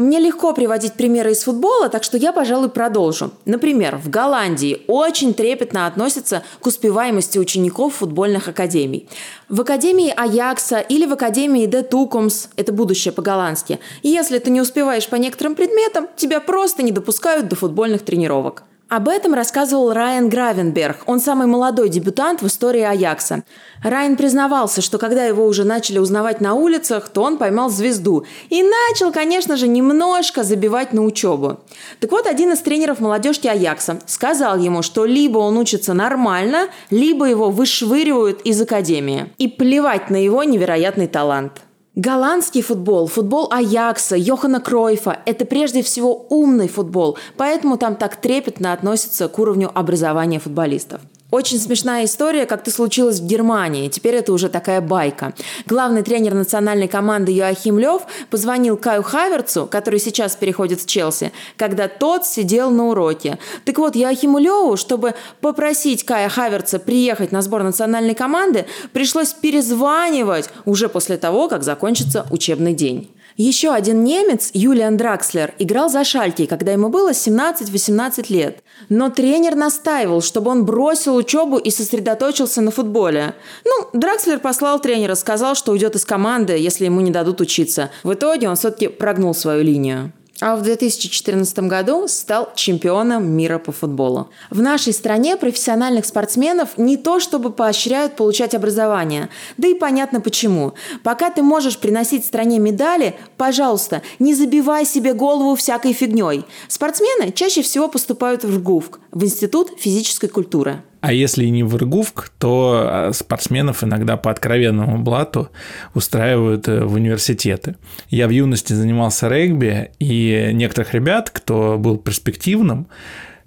Мне 0.00 0.18
легко 0.18 0.54
приводить 0.54 0.94
примеры 0.94 1.32
из 1.32 1.42
футбола, 1.42 1.90
так 1.90 2.04
что 2.04 2.16
я, 2.16 2.32
пожалуй, 2.32 2.70
продолжу. 2.70 3.32
Например, 3.44 3.98
в 3.98 4.08
Голландии 4.08 4.80
очень 4.86 5.34
трепетно 5.34 5.86
относятся 5.86 6.42
к 6.58 6.66
успеваемости 6.66 7.36
учеников 7.36 7.96
футбольных 7.96 8.48
академий. 8.48 9.10
В 9.50 9.60
академии 9.60 10.10
Аякса 10.16 10.78
или 10.78 11.04
в 11.04 11.12
академии 11.12 11.66
Де 11.66 11.82
Тукумс– 11.82 12.48
это 12.56 12.72
будущее 12.72 13.12
по-голландски. 13.12 13.78
Если 14.02 14.38
ты 14.38 14.50
не 14.50 14.62
успеваешь 14.62 15.06
по 15.06 15.16
некоторым 15.16 15.54
предметам, 15.54 16.08
тебя 16.16 16.40
просто 16.40 16.82
не 16.82 16.92
допускают 16.92 17.48
до 17.48 17.56
футбольных 17.56 18.00
тренировок. 18.00 18.62
Об 18.90 19.08
этом 19.08 19.34
рассказывал 19.34 19.92
Райан 19.92 20.28
Гравенберг. 20.28 21.04
Он 21.06 21.20
самый 21.20 21.46
молодой 21.46 21.88
дебютант 21.88 22.42
в 22.42 22.48
истории 22.48 22.80
Аякса. 22.80 23.44
Райан 23.84 24.16
признавался, 24.16 24.82
что 24.82 24.98
когда 24.98 25.24
его 25.24 25.46
уже 25.46 25.62
начали 25.62 26.00
узнавать 26.00 26.40
на 26.40 26.54
улицах, 26.54 27.08
то 27.08 27.22
он 27.22 27.38
поймал 27.38 27.70
звезду. 27.70 28.26
И 28.48 28.64
начал, 28.64 29.12
конечно 29.12 29.56
же, 29.56 29.68
немножко 29.68 30.42
забивать 30.42 30.92
на 30.92 31.04
учебу. 31.04 31.60
Так 32.00 32.10
вот, 32.10 32.26
один 32.26 32.52
из 32.52 32.58
тренеров 32.58 32.98
молодежки 32.98 33.46
Аякса 33.46 34.00
сказал 34.06 34.58
ему, 34.58 34.82
что 34.82 35.04
либо 35.04 35.38
он 35.38 35.56
учится 35.56 35.94
нормально, 35.94 36.66
либо 36.90 37.26
его 37.26 37.50
вышвыривают 37.50 38.40
из 38.42 38.60
академии. 38.60 39.32
И 39.38 39.46
плевать 39.46 40.10
на 40.10 40.16
его 40.16 40.42
невероятный 40.42 41.06
талант. 41.06 41.62
Голландский 41.96 42.62
футбол, 42.62 43.08
футбол 43.08 43.48
Аякса, 43.50 44.16
Йохана 44.16 44.60
Кройфа– 44.60 45.18
это 45.26 45.44
прежде 45.44 45.82
всего 45.82 46.26
умный 46.30 46.68
футбол, 46.68 47.18
поэтому 47.36 47.78
там 47.78 47.96
так 47.96 48.14
трепетно 48.14 48.72
относятся 48.72 49.28
к 49.28 49.36
уровню 49.40 49.70
образования 49.74 50.38
футболистов. 50.38 51.00
Очень 51.30 51.60
смешная 51.60 52.06
история, 52.06 52.44
как-то 52.44 52.72
случилась 52.72 53.20
в 53.20 53.26
Германии. 53.26 53.88
Теперь 53.88 54.16
это 54.16 54.32
уже 54.32 54.48
такая 54.48 54.80
байка. 54.80 55.32
Главный 55.64 56.02
тренер 56.02 56.34
национальной 56.34 56.88
команды 56.88 57.30
Йоахим 57.30 57.78
Лев 57.78 58.02
позвонил 58.30 58.76
Каю 58.76 59.02
Хаверцу, 59.04 59.66
который 59.66 60.00
сейчас 60.00 60.34
переходит 60.34 60.80
в 60.80 60.86
Челси, 60.86 61.30
когда 61.56 61.86
тот 61.86 62.26
сидел 62.26 62.70
на 62.70 62.88
уроке. 62.88 63.38
Так 63.64 63.78
вот, 63.78 63.94
Йоахиму 63.94 64.38
Леву, 64.38 64.76
чтобы 64.76 65.14
попросить 65.40 66.04
Кая 66.04 66.28
Хаверца 66.28 66.80
приехать 66.80 67.30
на 67.30 67.42
сбор 67.42 67.62
национальной 67.62 68.14
команды, 68.14 68.66
пришлось 68.92 69.32
перезванивать 69.32 70.50
уже 70.64 70.88
после 70.88 71.16
того, 71.16 71.48
как 71.48 71.62
закончится 71.62 72.26
учебный 72.30 72.74
день. 72.74 73.08
Еще 73.42 73.72
один 73.72 74.04
немец, 74.04 74.50
Юлиан 74.52 74.98
Дракслер, 74.98 75.54
играл 75.58 75.88
за 75.88 76.04
Шальки, 76.04 76.44
когда 76.44 76.72
ему 76.72 76.90
было 76.90 77.12
17-18 77.12 78.26
лет. 78.28 78.62
Но 78.90 79.08
тренер 79.08 79.54
настаивал, 79.54 80.20
чтобы 80.20 80.50
он 80.50 80.66
бросил 80.66 81.16
учебу 81.16 81.56
и 81.56 81.70
сосредоточился 81.70 82.60
на 82.60 82.70
футболе. 82.70 83.34
Ну, 83.64 83.98
Дракслер 83.98 84.40
послал 84.40 84.78
тренера, 84.78 85.14
сказал, 85.14 85.54
что 85.54 85.72
уйдет 85.72 85.96
из 85.96 86.04
команды, 86.04 86.52
если 86.58 86.84
ему 86.84 87.00
не 87.00 87.10
дадут 87.10 87.40
учиться. 87.40 87.90
В 88.02 88.12
итоге 88.12 88.46
он 88.46 88.56
все-таки 88.56 88.88
прогнул 88.88 89.32
свою 89.32 89.64
линию 89.64 90.12
а 90.40 90.56
в 90.56 90.62
2014 90.62 91.58
году 91.60 92.08
стал 92.08 92.50
чемпионом 92.54 93.30
мира 93.30 93.58
по 93.58 93.72
футболу. 93.72 94.30
В 94.50 94.60
нашей 94.60 94.92
стране 94.92 95.36
профессиональных 95.36 96.06
спортсменов 96.06 96.78
не 96.78 96.96
то 96.96 97.20
чтобы 97.20 97.50
поощряют 97.50 98.16
получать 98.16 98.54
образование, 98.54 99.28
да 99.56 99.68
и 99.68 99.74
понятно 99.74 100.20
почему. 100.20 100.74
Пока 101.02 101.30
ты 101.30 101.42
можешь 101.42 101.78
приносить 101.78 102.24
стране 102.24 102.58
медали, 102.58 103.16
пожалуйста, 103.36 104.02
не 104.18 104.34
забивай 104.34 104.84
себе 104.84 105.14
голову 105.14 105.54
всякой 105.54 105.92
фигней. 105.92 106.44
Спортсмены 106.68 107.32
чаще 107.32 107.62
всего 107.62 107.88
поступают 107.88 108.44
в 108.44 108.56
РГУФК, 108.56 109.00
в 109.12 109.24
Институт 109.24 109.72
физической 109.78 110.28
культуры. 110.28 110.82
А 111.00 111.12
если 111.12 111.46
не 111.46 111.62
в 111.62 111.74
РГУФК, 111.76 112.30
то 112.38 112.82
а, 112.84 113.12
спортсменов 113.12 113.82
иногда 113.82 114.16
по 114.16 114.30
откровенному 114.30 114.98
блату 114.98 115.50
устраивают 115.94 116.68
э, 116.68 116.84
в 116.84 116.94
университеты. 116.94 117.76
Я 118.10 118.26
в 118.26 118.30
юности 118.30 118.74
занимался 118.74 119.28
регби, 119.28 119.92
и 119.98 120.50
некоторых 120.52 120.92
ребят, 120.92 121.30
кто 121.30 121.78
был 121.78 121.96
перспективным, 121.96 122.88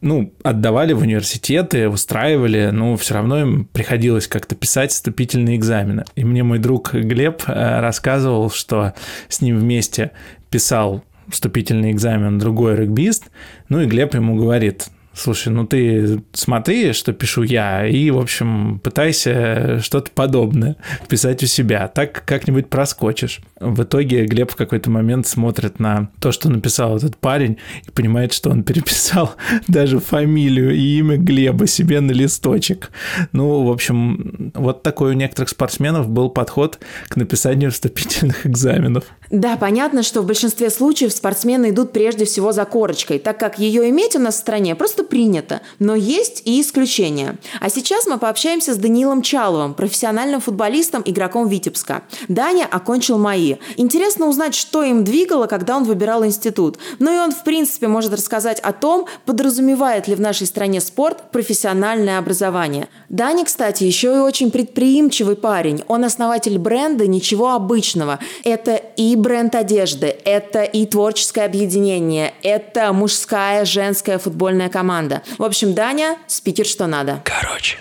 ну, 0.01 0.33
отдавали 0.43 0.93
в 0.93 1.01
университеты, 1.01 1.87
устраивали, 1.87 2.71
но 2.73 2.97
все 2.97 3.13
равно 3.13 3.39
им 3.39 3.65
приходилось 3.65 4.27
как-то 4.27 4.55
писать 4.55 4.91
вступительные 4.91 5.55
экзамены. 5.55 6.03
И 6.15 6.25
мне 6.25 6.43
мой 6.43 6.59
друг 6.59 6.93
Глеб 6.93 7.43
э, 7.47 7.79
рассказывал, 7.79 8.49
что 8.49 8.93
с 9.29 9.41
ним 9.41 9.59
вместе 9.59 10.11
писал 10.49 11.03
вступительный 11.29 11.91
экзамен 11.91 12.37
другой 12.37 12.75
регбист, 12.75 13.29
ну 13.69 13.79
и 13.79 13.85
Глеб 13.85 14.13
ему 14.13 14.35
говорит, 14.35 14.87
Слушай, 15.15 15.49
ну 15.49 15.65
ты 15.65 16.23
смотри, 16.33 16.91
что 16.93 17.13
пишу 17.13 17.43
я, 17.43 17.85
и, 17.85 18.09
в 18.09 18.17
общем, 18.17 18.79
пытайся 18.83 19.79
что-то 19.79 20.09
подобное 20.11 20.75
писать 21.07 21.43
у 21.43 21.45
себя. 21.45 21.87
Так 21.87 22.23
как-нибудь 22.25 22.69
проскочишь. 22.69 23.41
В 23.59 23.83
итоге 23.83 24.25
Глеб 24.25 24.51
в 24.51 24.55
какой-то 24.55 24.89
момент 24.89 25.27
смотрит 25.27 25.79
на 25.79 26.09
то, 26.19 26.31
что 26.31 26.49
написал 26.49 26.97
этот 26.97 27.17
парень, 27.17 27.57
и 27.85 27.91
понимает, 27.91 28.33
что 28.33 28.49
он 28.49 28.63
переписал 28.63 29.35
даже 29.67 29.99
фамилию 29.99 30.75
и 30.75 30.97
имя 30.97 31.17
Глеба 31.17 31.67
себе 31.67 32.01
на 32.01 32.11
листочек. 32.11 32.89
Ну, 33.33 33.63
в 33.63 33.71
общем, 33.71 34.51
вот 34.55 34.81
такой 34.81 35.11
у 35.11 35.13
некоторых 35.13 35.49
спортсменов 35.49 36.09
был 36.09 36.29
подход 36.29 36.79
к 37.07 37.15
написанию 37.17 37.71
вступительных 37.71 38.47
экзаменов. 38.47 39.05
Да, 39.33 39.57
понятно, 39.57 40.03
что 40.03 40.21
в 40.21 40.27
большинстве 40.27 40.69
случаев 40.69 41.11
спортсмены 41.11 41.71
идут 41.71 41.91
прежде 41.91 42.23
всего 42.23 42.51
за 42.51 42.65
корочкой, 42.65 43.17
так 43.17 43.39
как 43.39 43.57
ее 43.57 43.89
иметь 43.89 44.15
у 44.15 44.19
нас 44.19 44.35
в 44.35 44.37
стране 44.37 44.75
просто 44.75 45.03
принято. 45.03 45.61
Но 45.79 45.95
есть 45.95 46.43
и 46.45 46.61
исключения. 46.61 47.39
А 47.59 47.71
сейчас 47.71 48.05
мы 48.05 48.19
пообщаемся 48.19 48.75
с 48.75 48.77
Даниилом 48.77 49.23
Чаловым, 49.23 49.73
профессиональным 49.73 50.39
футболистом, 50.39 51.01
игроком 51.03 51.47
Витебска. 51.47 52.03
Даня 52.27 52.67
окончил 52.69 53.17
МАИ. 53.17 53.55
Интересно 53.75 54.27
узнать, 54.27 54.53
что 54.53 54.83
им 54.83 55.03
двигало, 55.03 55.47
когда 55.47 55.77
он 55.77 55.85
выбирал 55.85 56.23
институт. 56.23 56.77
Ну 56.99 57.11
и 57.11 57.17
он, 57.17 57.31
в 57.31 57.43
принципе, 57.43 57.87
может 57.87 58.13
рассказать 58.13 58.59
о 58.59 58.71
том, 58.71 59.07
подразумевает 59.25 60.07
ли 60.07 60.13
в 60.13 60.21
нашей 60.21 60.45
стране 60.45 60.79
спорт 60.79 61.31
профессиональное 61.31 62.19
образование. 62.19 62.87
Даня, 63.09 63.45
кстати, 63.45 63.83
еще 63.83 64.13
и 64.13 64.19
очень 64.19 64.51
предприимчивый 64.51 65.37
парень. 65.37 65.83
Он 65.87 66.03
основатель 66.03 66.59
бренда 66.59 67.07
«Ничего 67.07 67.53
обычного». 67.53 68.19
Это 68.43 68.75
и 68.75 69.15
бренд 69.23 69.55
одежды, 69.55 70.15
это 70.25 70.61
и 70.61 70.85
творческое 70.85 71.45
объединение, 71.45 72.33
это 72.43 72.93
мужская, 72.93 73.65
женская 73.65 74.19
футбольная 74.19 74.69
команда. 74.69 75.23
В 75.39 75.43
общем, 75.43 75.73
Даня, 75.73 76.17
спикер 76.27 76.67
что 76.67 76.85
надо. 76.85 77.21
Короче. 77.23 77.79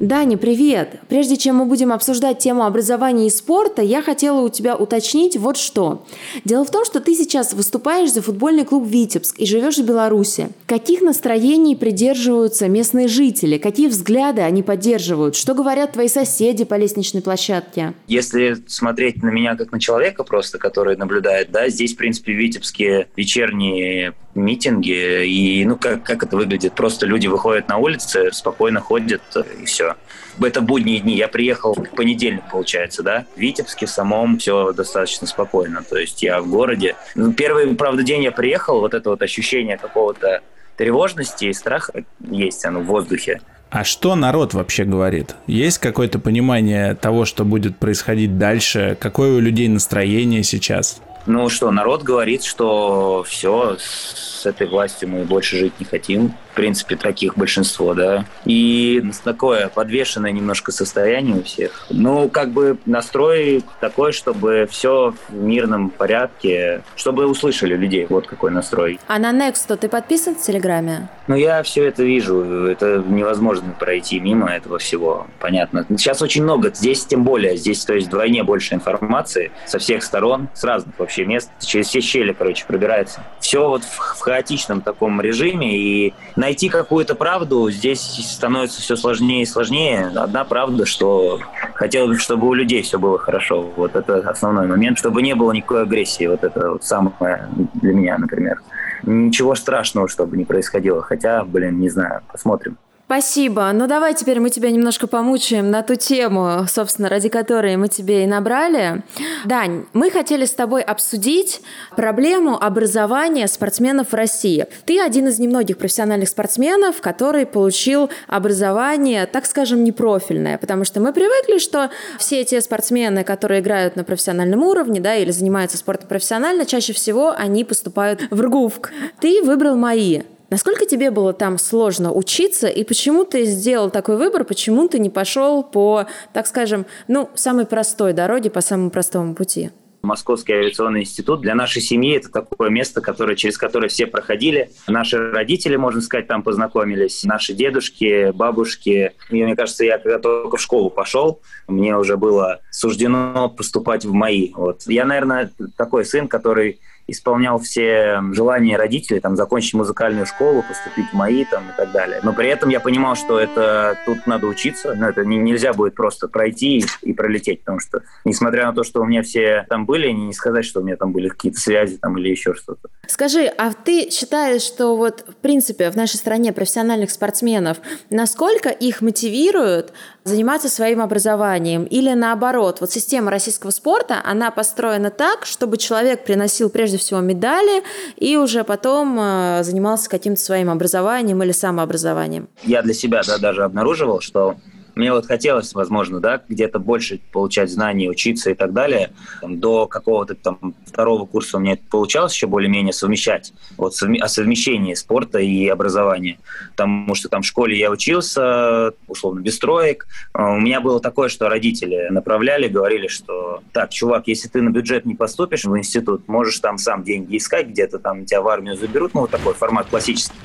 Даня, 0.00 0.38
привет! 0.38 0.98
Прежде 1.10 1.36
чем 1.36 1.56
мы 1.56 1.66
будем 1.66 1.92
обсуждать 1.92 2.38
тему 2.38 2.64
образования 2.64 3.26
и 3.26 3.30
спорта, 3.30 3.82
я 3.82 4.00
хотела 4.00 4.40
у 4.40 4.48
тебя 4.48 4.74
уточнить 4.74 5.36
вот 5.36 5.58
что. 5.58 6.06
Дело 6.42 6.64
в 6.64 6.70
том, 6.70 6.86
что 6.86 7.00
ты 7.00 7.14
сейчас 7.14 7.52
выступаешь 7.52 8.10
за 8.10 8.22
футбольный 8.22 8.64
клуб 8.64 8.86
«Витебск» 8.86 9.38
и 9.38 9.44
живешь 9.44 9.76
в 9.76 9.84
Беларуси. 9.84 10.48
Каких 10.64 11.02
настроений 11.02 11.76
придерживаются 11.76 12.66
местные 12.66 13.08
жители? 13.08 13.58
Какие 13.58 13.88
взгляды 13.88 14.40
они 14.40 14.62
поддерживают? 14.62 15.36
Что 15.36 15.52
говорят 15.52 15.92
твои 15.92 16.08
соседи 16.08 16.64
по 16.64 16.76
лестничной 16.76 17.20
площадке? 17.20 17.92
Если 18.06 18.56
смотреть 18.68 19.22
на 19.22 19.28
меня 19.28 19.54
как 19.54 19.70
на 19.70 19.78
человека 19.78 20.24
просто, 20.24 20.56
который 20.56 20.96
наблюдает, 20.96 21.50
да, 21.50 21.68
здесь, 21.68 21.92
в 21.92 21.98
принципе, 21.98 22.32
в 22.32 22.36
Витебске 22.36 23.08
вечерние 23.16 24.14
митинги, 24.34 25.24
и, 25.26 25.64
ну, 25.64 25.76
как, 25.76 26.02
как 26.02 26.22
это 26.22 26.36
выглядит? 26.36 26.74
Просто 26.74 27.06
люди 27.06 27.26
выходят 27.26 27.68
на 27.68 27.78
улицы, 27.78 28.30
спокойно 28.32 28.80
ходят, 28.80 29.22
и 29.60 29.64
все. 29.64 29.96
Это 30.40 30.60
будние 30.60 31.00
дни. 31.00 31.16
Я 31.16 31.28
приехал 31.28 31.74
в 31.74 31.96
понедельник, 31.96 32.44
получается, 32.50 33.02
да? 33.02 33.26
В 33.36 33.38
Витебске 33.40 33.86
в 33.86 33.90
самом 33.90 34.38
все 34.38 34.72
достаточно 34.72 35.26
спокойно. 35.26 35.82
То 35.82 35.98
есть 35.98 36.22
я 36.22 36.40
в 36.40 36.48
городе. 36.48 36.96
Ну, 37.14 37.32
первый, 37.32 37.74
правда, 37.74 38.02
день 38.02 38.22
я 38.22 38.32
приехал, 38.32 38.80
вот 38.80 38.94
это 38.94 39.10
вот 39.10 39.22
ощущение 39.22 39.76
какого-то 39.76 40.40
тревожности 40.76 41.46
и 41.46 41.52
страха 41.52 42.04
есть, 42.20 42.64
оно 42.64 42.80
в 42.80 42.86
воздухе. 42.86 43.40
А 43.70 43.84
что 43.84 44.16
народ 44.16 44.52
вообще 44.52 44.84
говорит? 44.84 45.36
Есть 45.46 45.78
какое-то 45.78 46.18
понимание 46.18 46.94
того, 46.96 47.24
что 47.24 47.44
будет 47.44 47.76
происходить 47.76 48.36
дальше? 48.36 48.96
Какое 48.98 49.36
у 49.36 49.40
людей 49.40 49.68
настроение 49.68 50.42
сейчас? 50.42 51.00
Ну 51.26 51.48
что, 51.48 51.70
народ 51.70 52.02
говорит, 52.02 52.44
что 52.44 53.24
все, 53.26 53.76
с 53.78 54.46
этой 54.46 54.66
властью 54.66 55.10
мы 55.10 55.24
больше 55.24 55.58
жить 55.58 55.74
не 55.78 55.86
хотим 55.86 56.34
в 56.50 56.54
принципе, 56.54 56.96
таких 56.96 57.36
большинство, 57.36 57.94
да. 57.94 58.24
И 58.44 59.02
такое 59.22 59.68
подвешенное 59.68 60.32
немножко 60.32 60.72
состояние 60.72 61.36
у 61.36 61.42
всех. 61.42 61.86
Ну, 61.90 62.28
как 62.28 62.50
бы 62.50 62.76
настрой 62.86 63.64
такой, 63.80 64.12
чтобы 64.12 64.68
все 64.70 65.14
в 65.28 65.34
мирном 65.34 65.90
порядке, 65.90 66.82
чтобы 66.96 67.26
услышали 67.26 67.76
людей. 67.76 68.06
Вот 68.08 68.26
какой 68.26 68.50
настрой. 68.50 68.98
А 69.06 69.18
на 69.18 69.32
Next 69.32 69.76
ты 69.76 69.88
подписан 69.88 70.34
в 70.34 70.42
Телеграме? 70.42 71.08
Ну, 71.28 71.36
я 71.36 71.62
все 71.62 71.86
это 71.86 72.02
вижу. 72.02 72.42
Это 72.42 73.02
невозможно 73.06 73.72
пройти 73.78 74.18
мимо 74.18 74.50
этого 74.50 74.78
всего. 74.78 75.28
Понятно. 75.38 75.86
Сейчас 75.90 76.20
очень 76.20 76.42
много. 76.42 76.72
Здесь 76.74 77.06
тем 77.06 77.22
более. 77.22 77.56
Здесь, 77.56 77.84
то 77.84 77.94
есть, 77.94 78.08
вдвойне 78.08 78.42
больше 78.42 78.74
информации 78.74 79.52
со 79.66 79.78
всех 79.78 80.02
сторон, 80.02 80.48
с 80.54 80.64
разных 80.64 80.98
вообще 80.98 81.19
мест. 81.24 81.50
Через 81.60 81.88
все 81.88 82.00
щели, 82.00 82.32
короче, 82.32 82.64
пробирается. 82.66 83.22
Все 83.40 83.68
вот 83.68 83.84
в, 83.84 83.98
в 83.98 84.20
хаотичном 84.20 84.80
таком 84.80 85.20
режиме. 85.20 85.76
И 85.76 86.14
найти 86.36 86.68
какую-то 86.68 87.14
правду 87.14 87.70
здесь 87.70 88.00
становится 88.00 88.80
все 88.80 88.96
сложнее 88.96 89.42
и 89.42 89.46
сложнее. 89.46 90.10
Одна 90.14 90.44
правда, 90.44 90.86
что 90.86 91.40
хотелось 91.74 92.16
бы, 92.16 92.18
чтобы 92.18 92.48
у 92.48 92.54
людей 92.54 92.82
все 92.82 92.98
было 92.98 93.18
хорошо. 93.18 93.62
Вот 93.76 93.96
это 93.96 94.18
основной 94.28 94.66
момент, 94.66 94.98
чтобы 94.98 95.22
не 95.22 95.34
было 95.34 95.52
никакой 95.52 95.82
агрессии. 95.82 96.26
Вот 96.26 96.44
это 96.44 96.72
вот 96.72 96.84
самое 96.84 97.48
для 97.74 97.92
меня, 97.92 98.18
например. 98.18 98.60
Ничего 99.02 99.54
страшного, 99.54 100.08
чтобы 100.08 100.36
не 100.36 100.44
происходило. 100.44 101.02
Хотя, 101.02 101.44
блин, 101.44 101.80
не 101.80 101.88
знаю, 101.88 102.22
посмотрим. 102.30 102.76
Спасибо. 103.10 103.72
Ну 103.74 103.88
давай 103.88 104.14
теперь 104.14 104.38
мы 104.38 104.50
тебя 104.50 104.70
немножко 104.70 105.08
помучаем 105.08 105.68
на 105.68 105.82
ту 105.82 105.96
тему, 105.96 106.64
собственно, 106.68 107.08
ради 107.08 107.28
которой 107.28 107.76
мы 107.76 107.88
тебе 107.88 108.22
и 108.22 108.26
набрали. 108.28 109.02
Дань, 109.44 109.86
мы 109.92 110.12
хотели 110.12 110.44
с 110.44 110.52
тобой 110.52 110.82
обсудить 110.82 111.60
проблему 111.96 112.56
образования 112.56 113.48
спортсменов 113.48 114.12
в 114.12 114.14
России. 114.14 114.68
Ты 114.86 115.00
один 115.00 115.26
из 115.26 115.40
немногих 115.40 115.76
профессиональных 115.76 116.28
спортсменов, 116.28 117.00
который 117.00 117.46
получил 117.46 118.10
образование, 118.28 119.26
так 119.26 119.46
скажем, 119.46 119.82
непрофильное, 119.82 120.56
потому 120.56 120.84
что 120.84 121.00
мы 121.00 121.12
привыкли, 121.12 121.58
что 121.58 121.90
все 122.16 122.42
эти 122.42 122.60
спортсмены, 122.60 123.24
которые 123.24 123.60
играют 123.60 123.96
на 123.96 124.04
профессиональном 124.04 124.62
уровне, 124.62 125.00
да, 125.00 125.16
или 125.16 125.32
занимаются 125.32 125.78
спортом 125.78 126.06
профессионально, 126.08 126.64
чаще 126.64 126.92
всего 126.92 127.34
они 127.36 127.64
поступают 127.64 128.22
в 128.30 128.40
РГУФК. 128.40 128.92
Ты 129.18 129.42
выбрал 129.42 129.74
мои 129.74 130.20
Насколько 130.50 130.84
тебе 130.84 131.12
было 131.12 131.32
там 131.32 131.58
сложно 131.58 132.12
учиться, 132.12 132.66
и 132.66 132.82
почему 132.82 133.24
ты 133.24 133.44
сделал 133.44 133.88
такой 133.88 134.16
выбор, 134.16 134.44
почему 134.44 134.88
ты 134.88 134.98
не 134.98 135.08
пошел 135.08 135.62
по, 135.62 136.06
так 136.32 136.48
скажем, 136.48 136.86
ну, 137.06 137.30
самой 137.36 137.66
простой 137.66 138.12
дороге, 138.12 138.50
по 138.50 138.60
самому 138.60 138.90
простому 138.90 139.36
пути? 139.36 139.70
Московский 140.02 140.54
авиационный 140.54 141.02
институт 141.02 141.42
для 141.42 141.54
нашей 141.54 141.82
семьи 141.82 142.16
это 142.16 142.30
такое 142.30 142.70
место, 142.70 143.00
которое, 143.00 143.36
через 143.36 143.58
которое 143.58 143.88
все 143.88 144.06
проходили. 144.06 144.70
Наши 144.88 145.30
родители, 145.30 145.76
можно 145.76 146.00
сказать, 146.00 146.26
там 146.26 146.42
познакомились, 146.42 147.22
наши 147.22 147.52
дедушки, 147.52 148.30
бабушки. 148.32 149.12
Мне, 149.30 149.44
мне 149.44 149.54
кажется, 149.54 149.84
я 149.84 149.98
когда 149.98 150.18
только 150.18 150.56
в 150.56 150.60
школу 150.60 150.90
пошел, 150.90 151.42
мне 151.68 151.96
уже 151.96 152.16
было 152.16 152.60
суждено 152.70 153.50
поступать 153.50 154.04
в 154.04 154.12
МАИ. 154.12 154.52
Вот. 154.54 154.82
Я, 154.86 155.04
наверное, 155.04 155.52
такой 155.76 156.06
сын, 156.06 156.28
который 156.28 156.80
исполнял 157.10 157.58
все 157.58 158.22
желания 158.32 158.76
родителей, 158.76 159.20
там, 159.20 159.36
закончить 159.36 159.74
музыкальную 159.74 160.26
школу, 160.26 160.62
поступить 160.62 161.10
в 161.10 161.14
МАИ 161.14 161.44
там, 161.44 161.64
и 161.70 161.76
так 161.76 161.92
далее. 161.92 162.20
Но 162.22 162.32
при 162.32 162.48
этом 162.48 162.68
я 162.68 162.80
понимал, 162.80 163.16
что 163.16 163.38
это 163.38 163.98
тут 164.06 164.26
надо 164.26 164.46
учиться, 164.46 164.94
но 164.94 165.08
это 165.08 165.24
не, 165.24 165.36
нельзя 165.38 165.72
будет 165.72 165.94
просто 165.94 166.28
пройти 166.28 166.78
и, 166.78 166.84
и 167.02 167.12
пролететь, 167.12 167.60
потому 167.60 167.80
что, 167.80 168.02
несмотря 168.24 168.66
на 168.66 168.72
то, 168.72 168.84
что 168.84 169.00
у 169.00 169.04
меня 169.04 169.22
все 169.22 169.66
там 169.68 169.86
были, 169.86 170.10
не 170.10 170.32
сказать, 170.32 170.64
что 170.64 170.80
у 170.80 170.82
меня 170.82 170.96
там 170.96 171.12
были 171.12 171.28
какие-то 171.28 171.60
связи 171.60 171.96
там, 171.96 172.18
или 172.18 172.28
еще 172.28 172.54
что-то. 172.54 172.88
Скажи, 173.06 173.46
а 173.46 173.72
ты 173.72 174.10
считаешь, 174.10 174.62
что 174.62 174.96
вот, 174.96 175.24
в 175.26 175.36
принципе, 175.36 175.90
в 175.90 175.96
нашей 175.96 176.16
стране 176.16 176.52
профессиональных 176.52 177.10
спортсменов, 177.10 177.78
насколько 178.10 178.68
их 178.68 179.02
мотивируют 179.02 179.92
заниматься 180.24 180.68
своим 180.68 181.00
образованием? 181.00 181.84
Или 181.84 182.12
наоборот, 182.12 182.80
вот 182.80 182.90
система 182.90 183.30
российского 183.30 183.70
спорта, 183.70 184.20
она 184.24 184.50
построена 184.50 185.10
так, 185.10 185.46
чтобы 185.46 185.76
человек 185.76 186.24
приносил 186.24 186.70
прежде 186.70 186.98
всего 186.98 187.20
медали 187.20 187.82
и 188.16 188.36
уже 188.36 188.64
потом 188.64 189.18
э, 189.18 189.60
занимался 189.62 190.08
каким-то 190.08 190.40
своим 190.40 190.70
образованием 190.70 191.42
или 191.42 191.52
самообразованием? 191.52 192.48
Я 192.64 192.82
для 192.82 192.94
себя 192.94 193.22
да, 193.26 193.38
даже 193.38 193.64
обнаруживал, 193.64 194.20
что 194.20 194.56
мне 195.00 195.12
вот 195.12 195.26
хотелось, 195.26 195.72
возможно, 195.72 196.20
да, 196.20 196.42
где-то 196.48 196.78
больше 196.78 197.20
получать 197.32 197.70
знаний, 197.70 198.08
учиться 198.08 198.50
и 198.50 198.54
так 198.54 198.72
далее. 198.72 199.12
Там, 199.40 199.58
до 199.58 199.86
какого-то 199.86 200.34
там 200.34 200.74
второго 200.86 201.24
курса 201.26 201.56
у 201.56 201.60
меня 201.60 201.72
это 201.72 201.82
получалось 201.90 202.34
еще 202.34 202.46
более-менее 202.46 202.92
совмещать. 202.92 203.52
Вот 203.76 203.94
о 203.94 204.28
совмещении 204.28 204.94
спорта 204.94 205.38
и 205.38 205.66
образования. 205.68 206.38
Потому 206.72 207.14
что 207.14 207.28
там 207.28 207.42
в 207.42 207.46
школе 207.46 207.78
я 207.78 207.90
учился, 207.90 208.92
условно, 209.08 209.40
без 209.40 209.58
троек. 209.58 210.06
А, 210.32 210.52
у 210.52 210.60
меня 210.60 210.80
было 210.80 211.00
такое, 211.00 211.30
что 211.30 211.48
родители 211.48 212.08
направляли, 212.10 212.68
говорили, 212.68 213.08
что 213.08 213.62
так, 213.72 213.90
чувак, 213.90 214.28
если 214.28 214.48
ты 214.48 214.60
на 214.60 214.68
бюджет 214.68 215.06
не 215.06 215.14
поступишь 215.14 215.64
в 215.64 215.76
институт, 215.78 216.28
можешь 216.28 216.58
там 216.58 216.76
сам 216.76 217.04
деньги 217.04 217.38
искать 217.38 217.68
где-то, 217.68 217.98
там 217.98 218.26
тебя 218.26 218.42
в 218.42 218.48
армию 218.48 218.76
заберут, 218.76 219.14
ну, 219.14 219.22
вот 219.22 219.30
такой 219.30 219.54
формат 219.54 219.86
классический. 219.86 220.36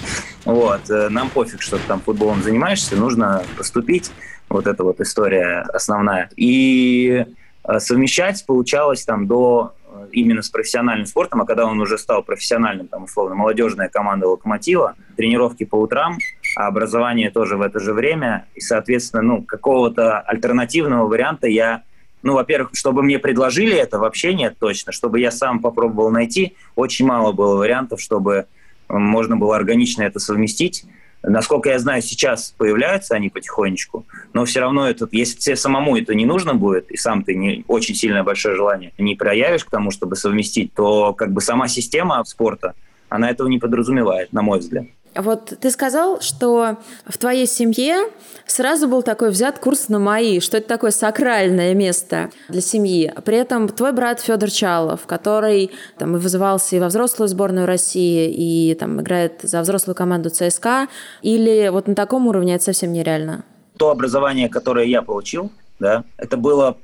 Вот, 0.45 0.89
э, 0.89 1.09
нам 1.09 1.29
пофиг, 1.29 1.61
что 1.61 1.77
ты 1.77 1.83
там 1.87 1.99
футболом 1.99 2.41
занимаешься, 2.41 2.95
нужно 2.95 3.43
поступить 3.57 4.11
вот 4.49 4.67
эта 4.67 4.83
вот 4.83 4.99
история 5.01 5.65
основная. 5.73 6.29
И 6.35 7.25
э, 7.63 7.79
совмещать 7.79 8.45
получалось 8.45 9.05
там 9.05 9.27
до 9.27 9.73
э, 9.87 10.07
именно 10.11 10.41
с 10.41 10.49
профессиональным 10.49 11.05
спортом, 11.05 11.41
а 11.41 11.45
когда 11.45 11.65
он 11.65 11.79
уже 11.79 11.97
стал 11.97 12.23
профессиональным, 12.23 12.87
там, 12.87 13.03
условно, 13.03 13.35
молодежная 13.35 13.89
команда 13.89 14.27
«Локомотива», 14.27 14.95
тренировки 15.17 15.63
по 15.63 15.75
утрам, 15.75 16.17
а 16.55 16.67
образование 16.67 17.31
тоже 17.31 17.57
в 17.57 17.61
это 17.61 17.79
же 17.79 17.93
время, 17.93 18.45
и, 18.55 18.61
соответственно, 18.61 19.21
ну, 19.21 19.41
какого-то 19.41 20.19
альтернативного 20.19 21.07
варианта 21.07 21.47
я 21.47 21.83
ну, 22.25 22.33
во-первых, 22.33 22.71
чтобы 22.73 23.03
мне 23.03 23.19
предложили 23.19 23.77
это, 23.77 23.99
вообще 23.99 24.33
нет 24.33 24.57
точно. 24.57 24.91
Чтобы 24.91 25.19
я 25.19 25.29
сам 25.29 25.59
попробовал 25.59 26.09
найти, 26.09 26.55
очень 26.75 27.05
мало 27.05 27.33
было 27.33 27.55
вариантов, 27.55 28.01
чтобы 28.01 28.47
можно 28.89 29.37
было 29.37 29.55
органично 29.55 30.01
это 30.01 30.17
совместить. 30.17 30.85
Насколько 31.27 31.69
я 31.69 31.79
знаю, 31.79 32.01
сейчас 32.01 32.53
появляются 32.57 33.15
они 33.15 33.29
потихонечку, 33.29 34.05
но 34.33 34.45
все 34.45 34.59
равно 34.59 34.87
это, 34.87 35.07
если 35.11 35.37
тебе 35.37 35.55
самому 35.55 35.97
это 35.97 36.13
не 36.13 36.25
нужно 36.25 36.53
будет, 36.53 36.91
и 36.91 36.97
сам 36.97 37.23
ты 37.23 37.35
не 37.35 37.65
очень 37.67 37.95
сильное 37.95 38.23
большое 38.23 38.55
желание 38.55 38.91
не 38.97 39.15
проявишь 39.15 39.65
к 39.65 39.69
тому, 39.69 39.91
чтобы 39.91 40.15
совместить, 40.15 40.73
то 40.73 41.13
как 41.13 41.31
бы 41.31 41.41
сама 41.41 41.67
система 41.67 42.23
спорта, 42.25 42.73
она 43.09 43.29
этого 43.29 43.47
не 43.47 43.59
подразумевает, 43.59 44.33
на 44.33 44.41
мой 44.41 44.59
взгляд. 44.59 44.85
Вот 45.15 45.53
ты 45.59 45.71
сказал, 45.71 46.19
что 46.19 46.77
в 47.05 47.17
твоей 47.17 47.47
семье 47.47 48.09
сразу 48.45 48.87
был 48.87 49.01
такой 49.01 49.29
взят 49.31 49.59
курс 49.59 49.87
на 49.87 49.97
МАИ, 49.97 50.41
что 50.41 50.57
это 50.57 50.67
такое 50.67 50.91
сакральное 50.91 51.73
место 51.73 52.31
для 52.49 52.61
семьи. 52.61 53.13
При 53.23 53.37
этом 53.37 53.69
твой 53.69 53.93
брат 53.93 54.19
Федор 54.19 54.49
Чалов, 54.49 55.05
который 55.07 55.71
там 55.97 56.17
и 56.17 56.19
вызывался 56.19 56.75
и 56.75 56.79
во 56.79 56.87
взрослую 56.87 57.29
сборную 57.29 57.65
России, 57.65 58.29
и 58.29 58.75
там 58.75 58.99
играет 58.99 59.39
за 59.43 59.61
взрослую 59.61 59.95
команду 59.95 60.29
ЦСКА, 60.29 60.87
или 61.21 61.69
вот 61.69 61.87
на 61.87 61.95
таком 61.95 62.27
уровне 62.27 62.55
это 62.55 62.65
совсем 62.65 62.91
нереально? 62.91 63.45
То 63.77 63.89
образование, 63.91 64.49
которое 64.49 64.85
я 64.85 65.01
получил, 65.01 65.51
да, 65.79 66.03
это 66.17 66.37
было 66.37 66.77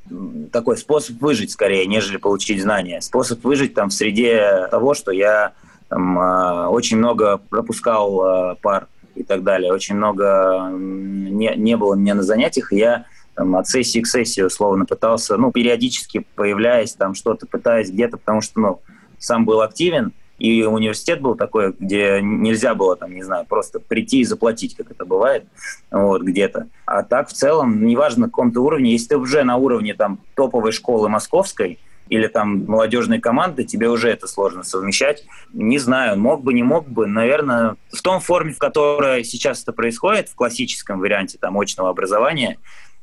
такой 0.51 0.77
способ 0.77 1.21
выжить 1.21 1.51
скорее, 1.51 1.85
нежели 1.85 2.17
получить 2.17 2.61
знания. 2.61 3.01
Способ 3.01 3.43
выжить 3.43 3.73
там 3.73 3.89
в 3.89 3.93
среде 3.93 4.67
того, 4.69 4.93
что 4.93 5.11
я 5.11 5.53
там, 5.91 6.17
э, 6.17 6.67
очень 6.67 6.97
много 6.97 7.37
пропускал 7.37 8.53
э, 8.53 8.55
пар 8.61 8.87
и 9.13 9.23
так 9.23 9.43
далее, 9.43 9.73
очень 9.73 9.95
много 9.95 10.69
не, 10.71 11.53
не 11.57 11.75
было 11.75 11.95
меня 11.95 12.15
на 12.15 12.23
занятиях, 12.23 12.71
и 12.71 12.77
я 12.77 13.05
там, 13.35 13.57
от 13.57 13.67
сессии 13.67 13.99
к 13.99 14.07
сессии 14.07 14.41
условно 14.41 14.85
пытался, 14.85 15.35
ну, 15.35 15.51
периодически 15.51 16.25
появляясь, 16.35 16.93
там 16.93 17.13
что-то 17.13 17.45
пытаясь 17.45 17.91
где-то, 17.91 18.15
потому 18.15 18.39
что, 18.39 18.59
ну, 18.61 18.81
сам 19.19 19.43
был 19.43 19.59
активен, 19.59 20.13
и 20.39 20.63
университет 20.63 21.19
был 21.19 21.35
такой, 21.35 21.75
где 21.77 22.21
нельзя 22.21 22.73
было, 22.73 22.95
там, 22.95 23.13
не 23.13 23.23
знаю, 23.23 23.45
просто 23.45 23.81
прийти 23.81 24.21
и 24.21 24.25
заплатить, 24.25 24.77
как 24.77 24.91
это 24.91 25.03
бывает, 25.03 25.43
вот, 25.91 26.21
где-то. 26.21 26.67
А 26.85 27.03
так, 27.03 27.27
в 27.27 27.33
целом, 27.33 27.85
неважно, 27.85 28.21
на 28.21 28.27
каком-то 28.27 28.61
уровне, 28.61 28.93
если 28.93 29.09
ты 29.09 29.17
уже 29.17 29.43
на 29.43 29.57
уровне, 29.57 29.93
там, 29.93 30.19
топовой 30.35 30.71
школы 30.71 31.09
московской, 31.09 31.79
или 32.09 32.27
там 32.27 32.65
молодежной 32.65 33.19
команды, 33.19 33.63
тебе 33.63 33.89
уже 33.89 34.09
это 34.09 34.27
сложно 34.27 34.63
совмещать. 34.63 35.25
Не 35.53 35.77
знаю, 35.79 36.19
мог 36.19 36.43
бы, 36.43 36.53
не 36.53 36.63
мог 36.63 36.87
бы, 36.87 37.07
наверное, 37.07 37.75
в 37.91 38.01
том 38.01 38.19
форме, 38.19 38.53
в 38.53 38.57
которой 38.57 39.23
сейчас 39.23 39.63
это 39.63 39.73
происходит, 39.73 40.29
в 40.29 40.35
классическом 40.35 40.99
варианте 40.99 41.37
там 41.39 41.57
очного 41.57 41.89
образования, 41.89 42.57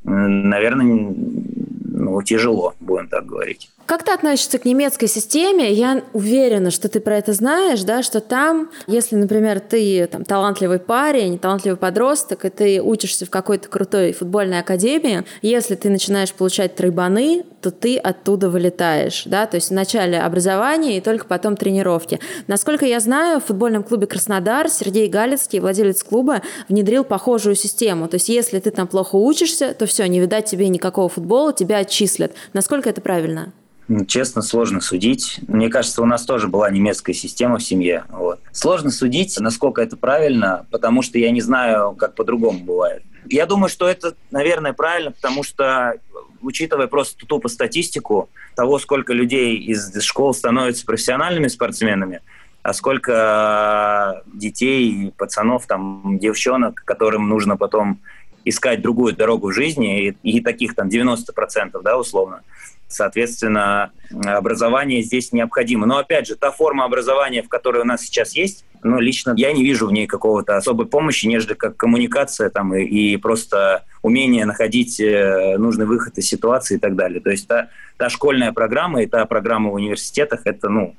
наверное, 0.04 1.14
ну, 1.84 2.22
тяжело, 2.22 2.74
будем 2.80 3.08
так 3.08 3.26
говорить. 3.26 3.70
Как 3.88 4.02
ты 4.02 4.12
относишься 4.12 4.58
к 4.58 4.66
немецкой 4.66 5.06
системе? 5.06 5.72
Я 5.72 6.02
уверена, 6.12 6.70
что 6.70 6.90
ты 6.90 7.00
про 7.00 7.16
это 7.16 7.32
знаешь, 7.32 7.84
да, 7.84 8.02
что 8.02 8.20
там, 8.20 8.68
если, 8.86 9.16
например, 9.16 9.60
ты 9.60 10.06
там, 10.08 10.26
талантливый 10.26 10.78
парень, 10.78 11.38
талантливый 11.38 11.78
подросток, 11.78 12.44
и 12.44 12.50
ты 12.50 12.82
учишься 12.82 13.24
в 13.24 13.30
какой-то 13.30 13.70
крутой 13.70 14.12
футбольной 14.12 14.60
академии, 14.60 15.24
если 15.40 15.74
ты 15.74 15.88
начинаешь 15.88 16.34
получать 16.34 16.76
тройбаны, 16.76 17.46
то 17.62 17.70
ты 17.70 17.96
оттуда 17.96 18.50
вылетаешь, 18.50 19.22
да, 19.24 19.46
то 19.46 19.54
есть 19.54 19.70
в 19.70 19.72
начале 19.72 20.20
образования 20.20 20.98
и 20.98 21.00
только 21.00 21.24
потом 21.24 21.56
тренировки. 21.56 22.20
Насколько 22.46 22.84
я 22.84 23.00
знаю, 23.00 23.40
в 23.40 23.46
футбольном 23.46 23.82
клубе 23.82 24.06
Краснодар 24.06 24.68
Сергей 24.68 25.08
Галицкий, 25.08 25.60
владелец 25.60 26.02
клуба, 26.02 26.42
внедрил 26.68 27.04
похожую 27.04 27.54
систему. 27.54 28.06
То 28.06 28.16
есть 28.16 28.28
если 28.28 28.58
ты 28.60 28.70
там 28.70 28.86
плохо 28.86 29.16
учишься, 29.16 29.72
то 29.72 29.86
все, 29.86 30.06
не 30.08 30.20
видать 30.20 30.44
тебе 30.44 30.68
никакого 30.68 31.08
футбола, 31.08 31.54
тебя 31.54 31.78
отчислят. 31.78 32.32
Насколько 32.52 32.90
это 32.90 33.00
правильно? 33.00 33.54
Честно, 34.06 34.42
сложно 34.42 34.82
судить. 34.82 35.40
Мне 35.48 35.70
кажется, 35.70 36.02
у 36.02 36.04
нас 36.04 36.24
тоже 36.26 36.48
была 36.48 36.70
немецкая 36.70 37.14
система 37.14 37.56
в 37.56 37.62
семье. 37.62 38.04
Вот. 38.10 38.40
Сложно 38.52 38.90
судить, 38.90 39.38
насколько 39.40 39.80
это 39.80 39.96
правильно, 39.96 40.66
потому 40.70 41.00
что 41.00 41.18
я 41.18 41.30
не 41.30 41.40
знаю, 41.40 41.94
как 41.94 42.14
по-другому 42.14 42.58
бывает. 42.60 43.02
Я 43.30 43.46
думаю, 43.46 43.70
что 43.70 43.88
это, 43.88 44.14
наверное, 44.30 44.74
правильно, 44.74 45.12
потому 45.12 45.42
что, 45.42 45.94
учитывая 46.42 46.86
просто 46.86 47.26
тупо 47.26 47.48
статистику 47.48 48.28
того, 48.56 48.78
сколько 48.78 49.14
людей 49.14 49.56
из 49.56 49.98
школ 50.02 50.34
становятся 50.34 50.84
профессиональными 50.84 51.48
спортсменами, 51.48 52.20
а 52.62 52.74
сколько 52.74 54.22
детей, 54.26 55.14
пацанов, 55.16 55.66
там, 55.66 56.18
девчонок, 56.18 56.82
которым 56.84 57.28
нужно 57.28 57.56
потом 57.56 58.00
искать 58.44 58.82
другую 58.82 59.14
дорогу 59.14 59.48
в 59.48 59.54
жизни, 59.54 60.08
и, 60.08 60.16
и 60.22 60.40
таких 60.40 60.74
там 60.74 60.88
90%, 60.88 61.80
да, 61.82 61.98
условно, 61.98 62.42
Соответственно, 62.88 63.90
образование 64.24 65.02
здесь 65.02 65.32
необходимо. 65.32 65.86
Но 65.86 65.98
опять 65.98 66.26
же, 66.26 66.36
та 66.36 66.50
форма 66.50 66.84
образования, 66.84 67.42
в 67.42 67.48
которой 67.48 67.82
у 67.82 67.84
нас 67.84 68.02
сейчас 68.02 68.34
есть, 68.34 68.64
ну, 68.82 68.98
лично 68.98 69.34
я 69.36 69.52
не 69.52 69.62
вижу 69.62 69.86
в 69.86 69.92
ней 69.92 70.06
какого-то 70.06 70.56
особой 70.56 70.86
помощи, 70.86 71.26
нежели 71.26 71.54
как 71.54 71.76
коммуникация 71.76 72.48
там, 72.48 72.74
и, 72.74 72.82
и 72.84 73.16
просто 73.16 73.84
умение 74.02 74.46
находить 74.46 75.00
э, 75.00 75.56
нужный 75.58 75.84
выход 75.84 76.16
из 76.16 76.26
ситуации 76.26 76.76
и 76.76 76.78
так 76.78 76.96
далее. 76.96 77.20
То 77.20 77.30
есть 77.30 77.46
та, 77.46 77.68
та 77.96 78.08
школьная 78.08 78.52
программа 78.52 79.02
и 79.02 79.06
та 79.06 79.26
программа 79.26 79.70
в 79.70 79.74
университетах, 79.74 80.42
это, 80.44 80.68
ну, 80.68 80.94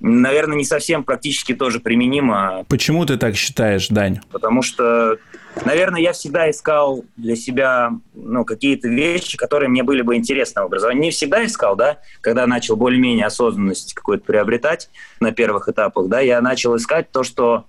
наверное, 0.00 0.56
не 0.56 0.64
совсем 0.64 1.04
практически 1.04 1.54
тоже 1.54 1.80
применимо. 1.80 2.64
Почему 2.68 3.04
ты 3.04 3.16
так 3.16 3.36
считаешь, 3.36 3.88
Дань? 3.88 4.20
Потому 4.30 4.62
что 4.62 5.18
Наверное, 5.64 6.00
я 6.00 6.12
всегда 6.12 6.50
искал 6.50 7.04
для 7.16 7.36
себя 7.36 7.92
ну, 8.14 8.44
какие-то 8.44 8.88
вещи, 8.88 9.36
которые 9.36 9.68
мне 9.68 9.82
были 9.82 10.02
бы 10.02 10.16
интересны 10.16 10.62
в 10.62 10.66
образовании. 10.66 11.06
Не 11.06 11.10
всегда 11.10 11.44
искал, 11.44 11.76
да, 11.76 11.98
когда 12.20 12.46
начал 12.46 12.76
более-менее 12.76 13.26
осознанность 13.26 13.94
какую-то 13.94 14.24
приобретать 14.24 14.90
на 15.20 15.32
первых 15.32 15.68
этапах, 15.68 16.08
да, 16.08 16.20
я 16.20 16.40
начал 16.40 16.76
искать 16.76 17.10
то, 17.10 17.22
что 17.22 17.64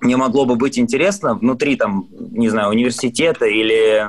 мне 0.00 0.16
могло 0.16 0.44
бы 0.44 0.56
быть 0.56 0.78
интересно 0.78 1.34
внутри, 1.34 1.76
там, 1.76 2.08
не 2.10 2.48
знаю, 2.48 2.70
университета 2.70 3.46
или 3.46 4.08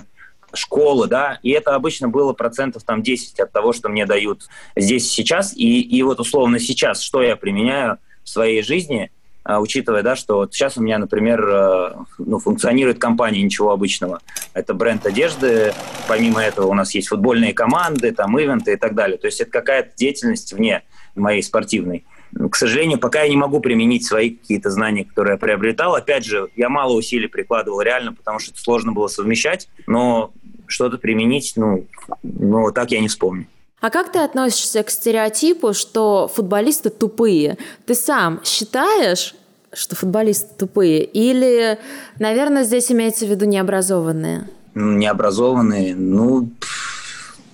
школы, 0.53 1.07
да, 1.07 1.39
и 1.43 1.51
это 1.51 1.75
обычно 1.75 2.09
было 2.09 2.33
процентов 2.33 2.83
там 2.83 3.01
10 3.01 3.39
от 3.39 3.51
того, 3.51 3.73
что 3.73 3.89
мне 3.89 4.05
дают 4.05 4.47
здесь 4.75 5.09
сейчас, 5.09 5.55
и, 5.55 5.81
и 5.81 6.01
вот 6.03 6.19
условно 6.19 6.59
сейчас, 6.59 7.01
что 7.01 7.21
я 7.23 7.36
применяю 7.36 7.97
в 8.23 8.29
своей 8.29 8.62
жизни, 8.63 9.12
учитывая, 9.45 10.03
да, 10.03 10.15
что 10.15 10.38
вот 10.38 10.53
сейчас 10.53 10.77
у 10.77 10.82
меня, 10.82 10.97
например, 10.97 11.47
э, 11.47 11.95
ну, 12.17 12.39
функционирует 12.39 12.99
компания 12.99 13.41
«Ничего 13.41 13.72
обычного». 13.72 14.22
Это 14.53 14.74
бренд 14.74 15.05
одежды, 15.05 15.74
помимо 16.07 16.41
этого 16.41 16.67
у 16.67 16.74
нас 16.74 16.95
есть 16.95 17.09
футбольные 17.09 17.53
команды, 17.53 18.11
там, 18.11 18.38
ивенты 18.39 18.74
и 18.74 18.76
так 18.78 18.95
далее. 18.95 19.17
То 19.17 19.28
есть 19.28 19.41
это 19.41 19.51
какая-то 19.51 19.91
деятельность 19.97 20.53
вне 20.53 20.84
моей 21.15 21.43
спортивной. 21.43 22.05
К 22.49 22.55
сожалению, 22.55 22.97
пока 22.97 23.22
я 23.24 23.30
не 23.30 23.38
могу 23.38 23.59
применить 23.59 24.05
свои 24.05 24.32
какие-то 24.32 24.72
знания, 24.72 25.05
которые 25.05 25.34
я 25.34 25.38
приобретал. 25.38 25.95
Опять 25.95 26.26
же, 26.26 26.49
я 26.55 26.70
мало 26.70 26.93
усилий 26.93 27.28
прикладывал 27.28 27.82
реально, 27.82 28.13
потому 28.13 28.39
что 28.39 28.51
это 28.51 28.59
сложно 28.59 28.91
было 28.91 29.07
совмещать, 29.07 29.70
но 29.86 30.32
что-то 30.65 30.97
применить, 30.97 31.53
ну, 31.55 31.86
ну, 32.24 32.72
так 32.72 32.91
я 32.91 32.99
не 33.01 33.07
вспомню. 33.07 33.47
А 33.84 33.89
как 33.89 34.13
ты 34.13 34.20
относишься 34.20 34.82
к 34.82 34.89
стереотипу, 34.89 35.74
что 35.74 36.30
футболисты 36.34 36.89
тупые? 36.89 37.57
Ты 37.86 37.95
сам 37.95 38.39
считаешь, 38.45 39.36
что 39.74 39.95
футболисты 39.95 40.49
тупые? 40.57 41.03
Или, 41.03 41.80
наверное, 42.19 42.63
здесь 42.63 42.91
имеется 42.91 43.26
в 43.26 43.30
виду 43.30 43.45
необразованные? 43.45 44.47
Необразованные, 44.76 45.95
ну, 45.95 46.49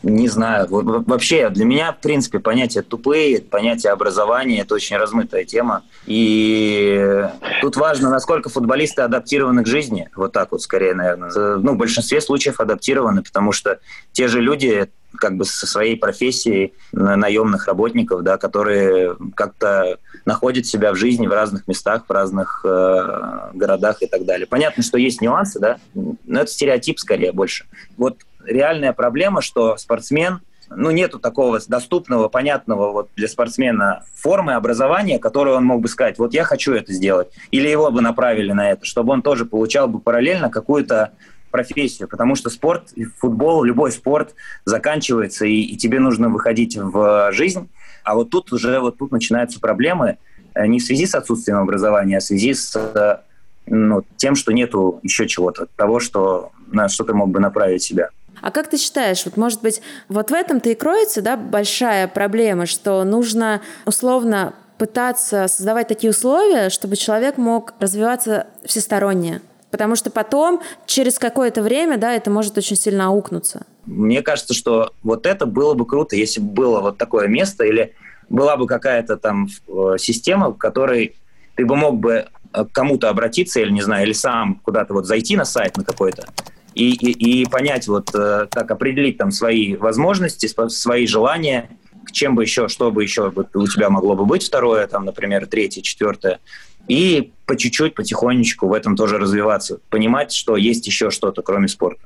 не 0.03 0.27
знаю. 0.27 0.67
Вообще, 0.69 1.49
для 1.49 1.65
меня, 1.65 1.91
в 1.91 1.99
принципе, 1.99 2.39
понятие 2.39 2.83
тупые, 2.83 3.41
понятие 3.41 3.91
образования– 3.91 4.61
это 4.61 4.75
очень 4.75 4.97
размытая 4.97 5.45
тема. 5.45 5.83
И 6.05 7.27
тут 7.61 7.75
важно, 7.75 8.09
насколько 8.09 8.49
футболисты 8.49 9.01
адаптированы 9.01 9.63
к 9.63 9.67
жизни. 9.67 10.09
Вот 10.15 10.31
так 10.31 10.51
вот, 10.51 10.61
скорее, 10.61 10.93
наверное. 10.93 11.31
Ну, 11.57 11.73
в 11.73 11.77
большинстве 11.77 12.21
случаев 12.21 12.59
адаптированы, 12.59 13.23
потому 13.23 13.51
что 13.51 13.79
те 14.13 14.27
же 14.27 14.41
люди, 14.41 14.89
как 15.17 15.35
бы 15.35 15.43
со 15.43 15.67
своей 15.67 15.97
профессией 15.97 16.73
наемных 16.91 17.67
работников, 17.67 18.23
да, 18.23 18.37
которые 18.37 19.17
как-то 19.35 19.97
находят 20.25 20.65
себя 20.65 20.93
в 20.93 20.95
жизни 20.95 21.27
в 21.27 21.31
разных 21.31 21.67
местах, 21.67 22.03
в 22.07 22.11
разных 22.11 22.61
э, 22.63 23.49
городах 23.53 24.01
и 24.01 24.07
так 24.07 24.25
далее. 24.25 24.47
Понятно, 24.47 24.83
что 24.83 24.97
есть 24.97 25.21
нюансы, 25.21 25.59
да, 25.59 25.77
но 25.93 26.41
это 26.41 26.51
стереотип 26.51 26.99
скорее 26.99 27.31
больше. 27.31 27.65
Вот 27.97 28.17
реальная 28.49 28.93
проблема, 28.93 29.41
что 29.41 29.77
спортсмен, 29.77 30.41
ну, 30.69 30.91
нету 30.91 31.19
такого 31.19 31.59
доступного, 31.67 32.29
понятного 32.29 32.91
вот 32.91 33.09
для 33.15 33.27
спортсмена 33.27 34.03
формы 34.13 34.53
образования, 34.53 35.19
которую 35.19 35.57
он 35.57 35.65
мог 35.65 35.81
бы 35.81 35.87
сказать, 35.87 36.19
вот 36.19 36.33
я 36.33 36.43
хочу 36.43 36.73
это 36.73 36.93
сделать, 36.93 37.29
или 37.51 37.67
его 37.67 37.89
бы 37.91 38.01
направили 38.01 38.51
на 38.51 38.71
это, 38.71 38.85
чтобы 38.85 39.13
он 39.13 39.21
тоже 39.21 39.45
получал 39.45 39.87
бы 39.87 39.99
параллельно 39.99 40.49
какую-то 40.49 41.11
профессию, 41.49 42.07
потому 42.07 42.35
что 42.35 42.49
спорт, 42.49 42.93
футбол, 43.17 43.63
любой 43.63 43.91
спорт 43.91 44.35
заканчивается, 44.65 45.45
и, 45.45 45.61
и 45.61 45.77
тебе 45.77 45.99
нужно 45.99 46.29
выходить 46.29 46.77
в 46.77 47.31
жизнь, 47.31 47.69
а 48.03 48.15
вот 48.15 48.29
тут 48.29 48.53
уже 48.53 48.79
вот 48.79 48.97
тут 48.97 49.11
начинаются 49.11 49.59
проблемы 49.59 50.17
э, 50.53 50.67
не 50.67 50.79
в 50.79 50.83
связи 50.83 51.07
с 51.07 51.15
отсутствием 51.15 51.57
образования, 51.57 52.17
а 52.17 52.19
в 52.19 52.23
связи 52.23 52.53
с 52.53 52.75
э, 52.75 53.17
ну, 53.65 54.03
тем, 54.17 54.35
что 54.35 54.51
нету 54.51 54.99
еще 55.03 55.27
чего-то, 55.27 55.67
того, 55.75 55.99
что, 55.99 56.51
на 56.67 56.89
что 56.89 57.03
ты 57.03 57.13
мог 57.13 57.29
бы 57.29 57.39
направить 57.39 57.83
себя. 57.83 58.09
А 58.41 58.51
как 58.51 58.69
ты 58.69 58.77
считаешь, 58.77 59.25
вот 59.25 59.37
может 59.37 59.61
быть, 59.61 59.81
вот 60.07 60.31
в 60.31 60.33
этом-то 60.33 60.69
и 60.69 60.75
кроется, 60.75 61.21
да, 61.21 61.37
большая 61.37 62.07
проблема, 62.07 62.65
что 62.65 63.03
нужно 63.03 63.61
условно 63.85 64.53
пытаться 64.77 65.47
создавать 65.47 65.87
такие 65.87 66.11
условия, 66.11 66.69
чтобы 66.69 66.95
человек 66.95 67.37
мог 67.37 67.73
развиваться 67.79 68.47
всесторонне? 68.63 69.41
Потому 69.71 69.95
что 69.95 70.09
потом, 70.09 70.61
через 70.87 71.19
какое-то 71.19 71.61
время, 71.61 71.97
да, 71.97 72.13
это 72.13 72.31
может 72.31 72.57
очень 72.57 72.75
сильно 72.75 73.07
аукнуться. 73.07 73.65
Мне 73.85 74.21
кажется, 74.21 74.53
что 74.53 74.93
вот 75.03 75.25
это 75.25 75.45
было 75.45 75.75
бы 75.75 75.85
круто, 75.85 76.15
если 76.15 76.39
бы 76.39 76.47
было 76.47 76.81
вот 76.81 76.97
такое 76.97 77.27
место 77.27 77.65
или 77.65 77.93
была 78.29 78.57
бы 78.57 78.65
какая-то 78.67 79.17
там 79.17 79.47
э, 79.67 79.95
система, 79.97 80.49
в 80.49 80.57
которой 80.57 81.15
ты 81.55 81.65
бы 81.65 81.75
мог 81.75 81.99
бы 81.99 82.27
э, 82.53 82.65
кому-то 82.71 83.09
обратиться 83.09 83.59
или, 83.59 83.71
не 83.71 83.81
знаю, 83.81 84.05
или 84.05 84.13
сам 84.13 84.55
куда-то 84.55 84.93
вот 84.93 85.05
зайти 85.05 85.35
на 85.35 85.45
сайт 85.45 85.77
на 85.77 85.83
какой-то 85.83 86.25
и, 86.73 86.91
и, 86.91 87.41
и 87.41 87.45
понять, 87.45 87.87
вот 87.87 88.13
э, 88.13 88.47
как 88.51 88.71
определить 88.71 89.17
там 89.17 89.31
свои 89.31 89.75
возможности, 89.75 90.49
свои 90.69 91.07
желания, 91.07 91.69
к 92.05 92.11
чем 92.11 92.35
бы 92.35 92.43
еще, 92.43 92.67
что 92.67 92.91
бы 92.91 93.03
еще 93.03 93.31
у 93.53 93.67
тебя 93.67 93.89
могло 93.89 94.15
бы 94.15 94.25
быть 94.25 94.43
второе, 94.43 94.87
там, 94.87 95.05
например, 95.05 95.45
третье, 95.47 95.81
четвертое, 95.81 96.39
и 96.87 97.33
по 97.45 97.55
чуть-чуть, 97.55 97.93
потихонечку 97.93 98.67
в 98.67 98.73
этом 98.73 98.95
тоже 98.95 99.17
развиваться, 99.17 99.79
понимать, 99.89 100.31
что 100.31 100.55
есть 100.55 100.87
еще 100.87 101.11
что-то, 101.11 101.41
кроме 101.41 101.67
спорта. 101.67 102.01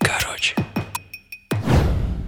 Короче. 0.00 0.56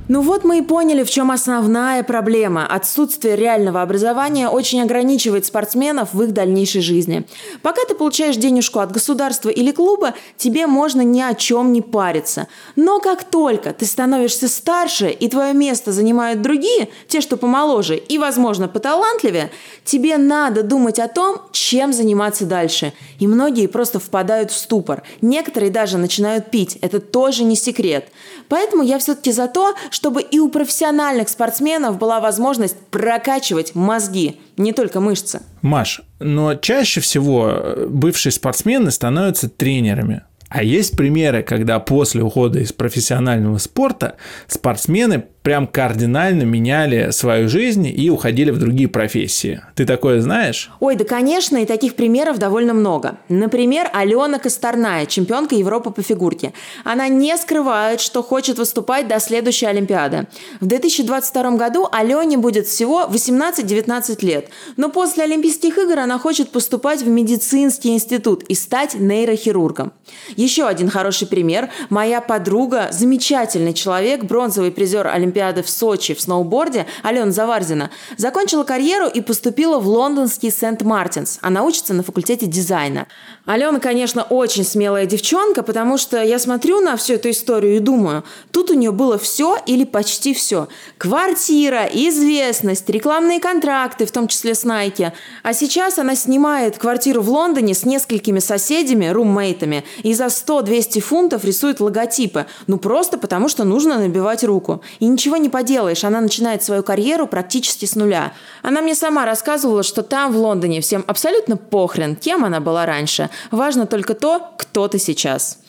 Ну 0.06 0.20
вот 0.20 0.44
мы 0.44 0.58
и 0.58 0.62
поняли, 0.62 1.02
в 1.02 1.08
чем 1.08 1.30
основная 1.30 2.02
проблема. 2.02 2.66
Отсутствие 2.66 3.36
реального 3.36 3.80
образования 3.80 4.50
очень 4.50 4.82
ограничивает 4.82 5.46
спортсменов 5.46 6.12
в 6.12 6.22
их 6.22 6.34
дальнейшей 6.34 6.82
жизни. 6.82 7.24
Пока 7.62 7.80
ты 7.88 7.94
получаешь 7.94 8.36
денежку 8.36 8.80
от 8.80 8.92
государства 8.92 9.48
или 9.48 9.70
клуба, 9.70 10.12
тебе 10.36 10.66
можно 10.66 11.00
ни 11.00 11.22
о 11.22 11.32
чем 11.32 11.72
не 11.72 11.80
париться. 11.80 12.48
Но 12.76 13.00
как 13.00 13.24
только 13.24 13.72
ты 13.72 13.86
становишься 13.86 14.46
старше 14.46 15.08
и 15.08 15.26
твое 15.26 15.54
место 15.54 15.90
занимают 15.90 16.42
другие, 16.42 16.90
те, 17.08 17.22
что 17.22 17.38
помоложе 17.38 17.96
и, 17.96 18.18
возможно, 18.18 18.68
поталантливее, 18.68 19.50
тебе 19.84 20.18
надо 20.18 20.62
думать 20.62 20.98
о 20.98 21.08
том, 21.08 21.40
чем 21.52 21.94
заниматься 21.94 22.44
дальше. 22.44 22.92
И 23.20 23.26
многие 23.26 23.68
просто 23.68 24.00
впадают 24.00 24.50
в 24.50 24.56
ступор. 24.56 25.02
Некоторые 25.22 25.70
даже 25.70 25.96
начинают 25.96 26.50
пить. 26.50 26.76
Это 26.82 27.00
тоже 27.00 27.44
не 27.44 27.56
секрет. 27.56 28.08
Поэтому 28.50 28.82
я 28.82 28.98
все-таки 28.98 29.32
за 29.32 29.48
то, 29.48 29.74
чтобы 29.94 30.22
и 30.22 30.40
у 30.40 30.48
профессиональных 30.48 31.28
спортсменов 31.28 31.98
была 31.98 32.18
возможность 32.18 32.76
прокачивать 32.90 33.76
мозги, 33.76 34.40
не 34.56 34.72
только 34.72 34.98
мышцы. 34.98 35.40
Маш, 35.62 36.00
но 36.18 36.56
чаще 36.56 37.00
всего 37.00 37.48
э, 37.48 37.86
бывшие 37.88 38.32
спортсмены 38.32 38.90
становятся 38.90 39.48
тренерами. 39.48 40.22
А 40.48 40.64
есть 40.64 40.96
примеры, 40.96 41.44
когда 41.44 41.78
после 41.78 42.24
ухода 42.24 42.58
из 42.58 42.72
профессионального 42.72 43.58
спорта 43.58 44.16
спортсмены 44.48 45.26
прям 45.44 45.66
кардинально 45.66 46.44
меняли 46.44 47.10
свою 47.10 47.50
жизнь 47.50 47.86
и 47.86 48.08
уходили 48.08 48.50
в 48.50 48.58
другие 48.58 48.88
профессии. 48.88 49.60
Ты 49.74 49.84
такое 49.84 50.22
знаешь? 50.22 50.70
Ой, 50.80 50.96
да 50.96 51.04
конечно, 51.04 51.58
и 51.58 51.66
таких 51.66 51.96
примеров 51.96 52.38
довольно 52.38 52.72
много. 52.72 53.18
Например, 53.28 53.90
Алена 53.92 54.38
Косторная, 54.38 55.04
чемпионка 55.04 55.54
Европы 55.54 55.90
по 55.90 56.00
фигурке. 56.00 56.54
Она 56.82 57.08
не 57.08 57.36
скрывает, 57.36 58.00
что 58.00 58.22
хочет 58.22 58.56
выступать 58.56 59.06
до 59.06 59.20
следующей 59.20 59.66
Олимпиады. 59.66 60.28
В 60.62 60.66
2022 60.66 61.50
году 61.58 61.88
Алене 61.92 62.38
будет 62.38 62.66
всего 62.66 63.02
18-19 63.02 64.24
лет. 64.24 64.48
Но 64.78 64.88
после 64.88 65.24
Олимпийских 65.24 65.76
игр 65.76 65.98
она 65.98 66.18
хочет 66.18 66.52
поступать 66.52 67.02
в 67.02 67.08
медицинский 67.08 67.90
институт 67.90 68.44
и 68.44 68.54
стать 68.54 68.94
нейрохирургом. 68.94 69.92
Еще 70.36 70.66
один 70.66 70.88
хороший 70.88 71.28
пример. 71.28 71.68
Моя 71.90 72.22
подруга, 72.22 72.88
замечательный 72.92 73.74
человек, 73.74 74.24
бронзовый 74.24 74.70
призер 74.70 75.06
Олимпиады 75.06 75.33
Олимпиады 75.34 75.62
в 75.62 75.70
Сочи 75.70 76.14
в 76.14 76.20
сноуборде 76.20 76.86
Алена 77.02 77.32
Заварзина, 77.32 77.90
закончила 78.16 78.62
карьеру 78.62 79.08
и 79.08 79.20
поступила 79.20 79.80
в 79.80 79.88
лондонский 79.88 80.50
Сент-Мартинс. 80.50 81.38
Она 81.42 81.64
учится 81.64 81.92
на 81.92 82.04
факультете 82.04 82.46
дизайна. 82.46 83.08
Алена, 83.46 83.80
конечно, 83.80 84.22
очень 84.22 84.64
смелая 84.64 85.06
девчонка, 85.06 85.62
потому 85.62 85.98
что 85.98 86.22
я 86.22 86.38
смотрю 86.38 86.80
на 86.80 86.96
всю 86.96 87.14
эту 87.14 87.30
историю 87.30 87.76
и 87.76 87.80
думаю, 87.80 88.22
тут 88.52 88.70
у 88.70 88.74
нее 88.74 88.92
было 88.92 89.18
все 89.18 89.58
или 89.66 89.84
почти 89.84 90.34
все. 90.34 90.68
Квартира, 90.98 91.84
известность, 91.84 92.88
рекламные 92.88 93.40
контракты, 93.40 94.06
в 94.06 94.12
том 94.12 94.28
числе 94.28 94.54
с 94.54 94.64
Nike. 94.64 95.12
А 95.42 95.52
сейчас 95.52 95.98
она 95.98 96.14
снимает 96.14 96.78
квартиру 96.78 97.20
в 97.22 97.30
Лондоне 97.30 97.74
с 97.74 97.84
несколькими 97.84 98.38
соседями, 98.38 99.08
руммейтами, 99.08 99.84
и 100.02 100.14
за 100.14 100.26
100-200 100.26 101.00
фунтов 101.00 101.44
рисует 101.44 101.80
логотипы. 101.80 102.46
Ну 102.66 102.78
просто 102.78 103.18
потому, 103.18 103.48
что 103.48 103.64
нужно 103.64 103.98
набивать 103.98 104.44
руку. 104.44 104.80
И 105.00 105.06
ничего 105.06 105.23
ничего 105.24 105.38
не 105.38 105.48
поделаешь, 105.48 106.04
она 106.04 106.20
начинает 106.20 106.62
свою 106.62 106.82
карьеру 106.82 107.26
практически 107.26 107.86
с 107.86 107.94
нуля. 107.94 108.34
Она 108.60 108.82
мне 108.82 108.94
сама 108.94 109.24
рассказывала, 109.24 109.82
что 109.82 110.02
там, 110.02 110.32
в 110.32 110.36
Лондоне, 110.36 110.82
всем 110.82 111.02
абсолютно 111.06 111.56
похрен, 111.56 112.14
кем 112.14 112.44
она 112.44 112.60
была 112.60 112.84
раньше. 112.84 113.30
Важно 113.50 113.86
только 113.86 114.12
то, 114.14 114.50
кто 114.58 114.86
ты 114.86 114.98
сейчас. 114.98 115.60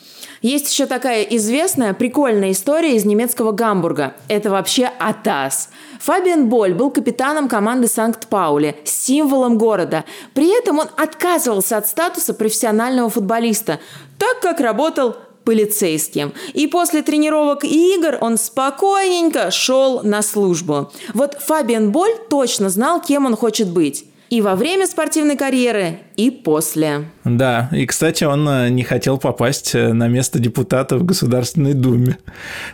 Есть 0.42 0.70
еще 0.70 0.84
такая 0.84 1.22
известная, 1.22 1.94
прикольная 1.94 2.52
история 2.52 2.96
из 2.96 3.06
немецкого 3.06 3.52
Гамбурга. 3.52 4.12
Это 4.28 4.50
вообще 4.50 4.90
Атас. 4.98 5.70
Фабиан 6.00 6.50
Боль 6.50 6.74
был 6.74 6.90
капитаном 6.90 7.48
команды 7.48 7.88
Санкт-Паули, 7.88 8.76
символом 8.84 9.56
города. 9.56 10.04
При 10.34 10.54
этом 10.54 10.80
он 10.80 10.88
отказывался 10.98 11.78
от 11.78 11.88
статуса 11.88 12.34
профессионального 12.34 13.08
футболиста, 13.08 13.80
так 14.18 14.40
как 14.40 14.60
работал 14.60 15.16
полицейским. 15.46 16.34
И 16.52 16.66
после 16.66 17.02
тренировок 17.02 17.64
и 17.64 17.94
игр 17.94 18.18
он 18.20 18.36
спокойненько 18.36 19.50
шел 19.50 20.02
на 20.02 20.20
службу. 20.20 20.92
Вот 21.14 21.38
Фабиан 21.40 21.92
Боль 21.92 22.14
точно 22.28 22.68
знал, 22.68 23.00
кем 23.00 23.24
он 23.24 23.36
хочет 23.36 23.68
быть. 23.68 24.04
И 24.28 24.40
во 24.40 24.56
время 24.56 24.86
спортивной 24.88 25.36
карьеры, 25.36 26.00
и 26.16 26.30
после. 26.30 27.04
Да, 27.24 27.68
и, 27.72 27.86
кстати, 27.86 28.24
он 28.24 28.48
э, 28.48 28.68
не 28.70 28.82
хотел 28.82 29.18
попасть 29.18 29.74
э, 29.74 29.92
на 29.92 30.08
место 30.08 30.40
депутата 30.40 30.96
в 30.96 31.04
Государственной 31.04 31.74
Думе. 31.74 32.18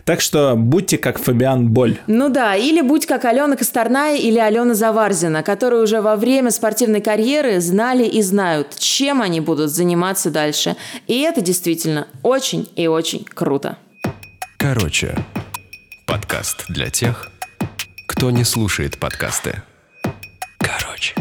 Так 0.05 0.23
что 0.23 0.55
будьте 0.57 0.97
как 0.97 1.19
Фабиан 1.19 1.69
Боль. 1.69 1.99
Ну 2.07 2.31
да, 2.31 2.57
или 2.57 2.81
будь 2.81 3.05
как 3.05 3.27
Алена 3.27 3.57
Косторная 3.57 4.17
или 4.17 4.39
Алена 4.39 4.73
Заварзина, 4.73 5.43
которые 5.43 5.83
уже 5.83 6.01
во 6.01 6.17
время 6.17 6.51
спортивной 6.51 7.03
карьеры 7.03 7.61
знали 7.61 8.05
и 8.05 8.23
знают, 8.23 8.79
чем 8.79 9.21
они 9.21 9.41
будут 9.41 9.71
заниматься 9.71 10.31
дальше. 10.31 10.77
И 11.07 11.21
это 11.21 11.43
действительно 11.43 12.09
очень 12.23 12.67
и 12.77 12.87
очень 12.87 13.25
круто. 13.25 13.77
Короче, 14.57 15.15
подкаст 16.07 16.65
для 16.69 16.89
тех, 16.89 17.31
кто 18.07 18.31
не 18.31 18.45
слушает 18.45 18.99
подкасты. 18.99 19.63
Короче. 20.59 21.15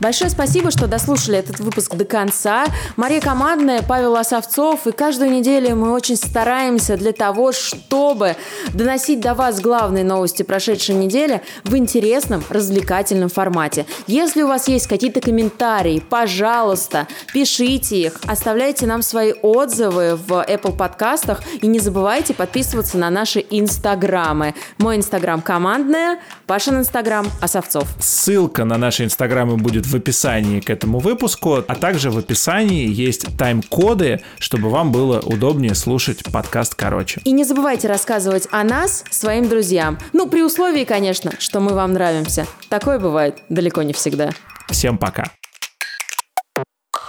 Большое 0.00 0.30
спасибо, 0.30 0.70
что 0.70 0.86
дослушали 0.86 1.38
этот 1.38 1.58
выпуск 1.58 1.94
до 1.96 2.04
конца. 2.04 2.66
Мария 2.96 3.20
Командная, 3.20 3.82
Павел 3.82 4.14
Осовцов. 4.16 4.86
И 4.86 4.92
каждую 4.92 5.30
неделю 5.30 5.74
мы 5.74 5.92
очень 5.92 6.14
стараемся 6.16 6.96
для 6.96 7.12
того, 7.12 7.50
чтобы 7.52 8.36
доносить 8.72 9.20
до 9.20 9.34
вас 9.34 9.60
главные 9.60 10.04
новости 10.04 10.44
прошедшей 10.44 10.94
недели 10.94 11.42
в 11.64 11.76
интересном, 11.76 12.44
развлекательном 12.48 13.28
формате. 13.28 13.86
Если 14.06 14.42
у 14.42 14.46
вас 14.46 14.68
есть 14.68 14.86
какие-то 14.86 15.20
комментарии, 15.20 16.00
пожалуйста, 16.08 17.08
пишите 17.32 17.96
их, 18.00 18.20
оставляйте 18.26 18.86
нам 18.86 19.02
свои 19.02 19.32
отзывы 19.42 20.14
в 20.14 20.32
Apple 20.48 20.76
подкастах 20.76 21.42
и 21.60 21.66
не 21.66 21.80
забывайте 21.80 22.34
подписываться 22.34 22.98
на 22.98 23.10
наши 23.10 23.44
инстаграмы. 23.50 24.54
Мой 24.78 24.96
инстаграм 24.96 25.42
командная, 25.42 26.20
Пашин 26.46 26.78
инстаграм 26.78 27.26
Осовцов. 27.40 27.88
Ссылка 27.98 28.64
на 28.64 28.78
наши 28.78 29.04
инстаграмы 29.04 29.56
будет 29.56 29.87
в 29.88 29.94
описании 29.94 30.60
к 30.60 30.70
этому 30.70 30.98
выпуску, 30.98 31.56
а 31.66 31.74
также 31.74 32.10
в 32.10 32.18
описании 32.18 32.86
есть 32.88 33.36
тайм-коды, 33.36 34.20
чтобы 34.38 34.70
вам 34.70 34.92
было 34.92 35.20
удобнее 35.20 35.74
слушать 35.74 36.22
подкаст 36.30 36.74
короче. 36.74 37.20
И 37.24 37.32
не 37.32 37.44
забывайте 37.44 37.88
рассказывать 37.88 38.46
о 38.50 38.62
нас 38.64 39.04
своим 39.10 39.48
друзьям. 39.48 39.98
Ну, 40.12 40.28
при 40.28 40.42
условии, 40.42 40.84
конечно, 40.84 41.32
что 41.38 41.60
мы 41.60 41.72
вам 41.72 41.92
нравимся. 41.94 42.46
Такое 42.68 42.98
бывает 42.98 43.38
далеко 43.48 43.82
не 43.82 43.92
всегда. 43.92 44.30
Всем 44.68 44.98
пока. 44.98 45.32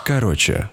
Короче. 0.05 0.69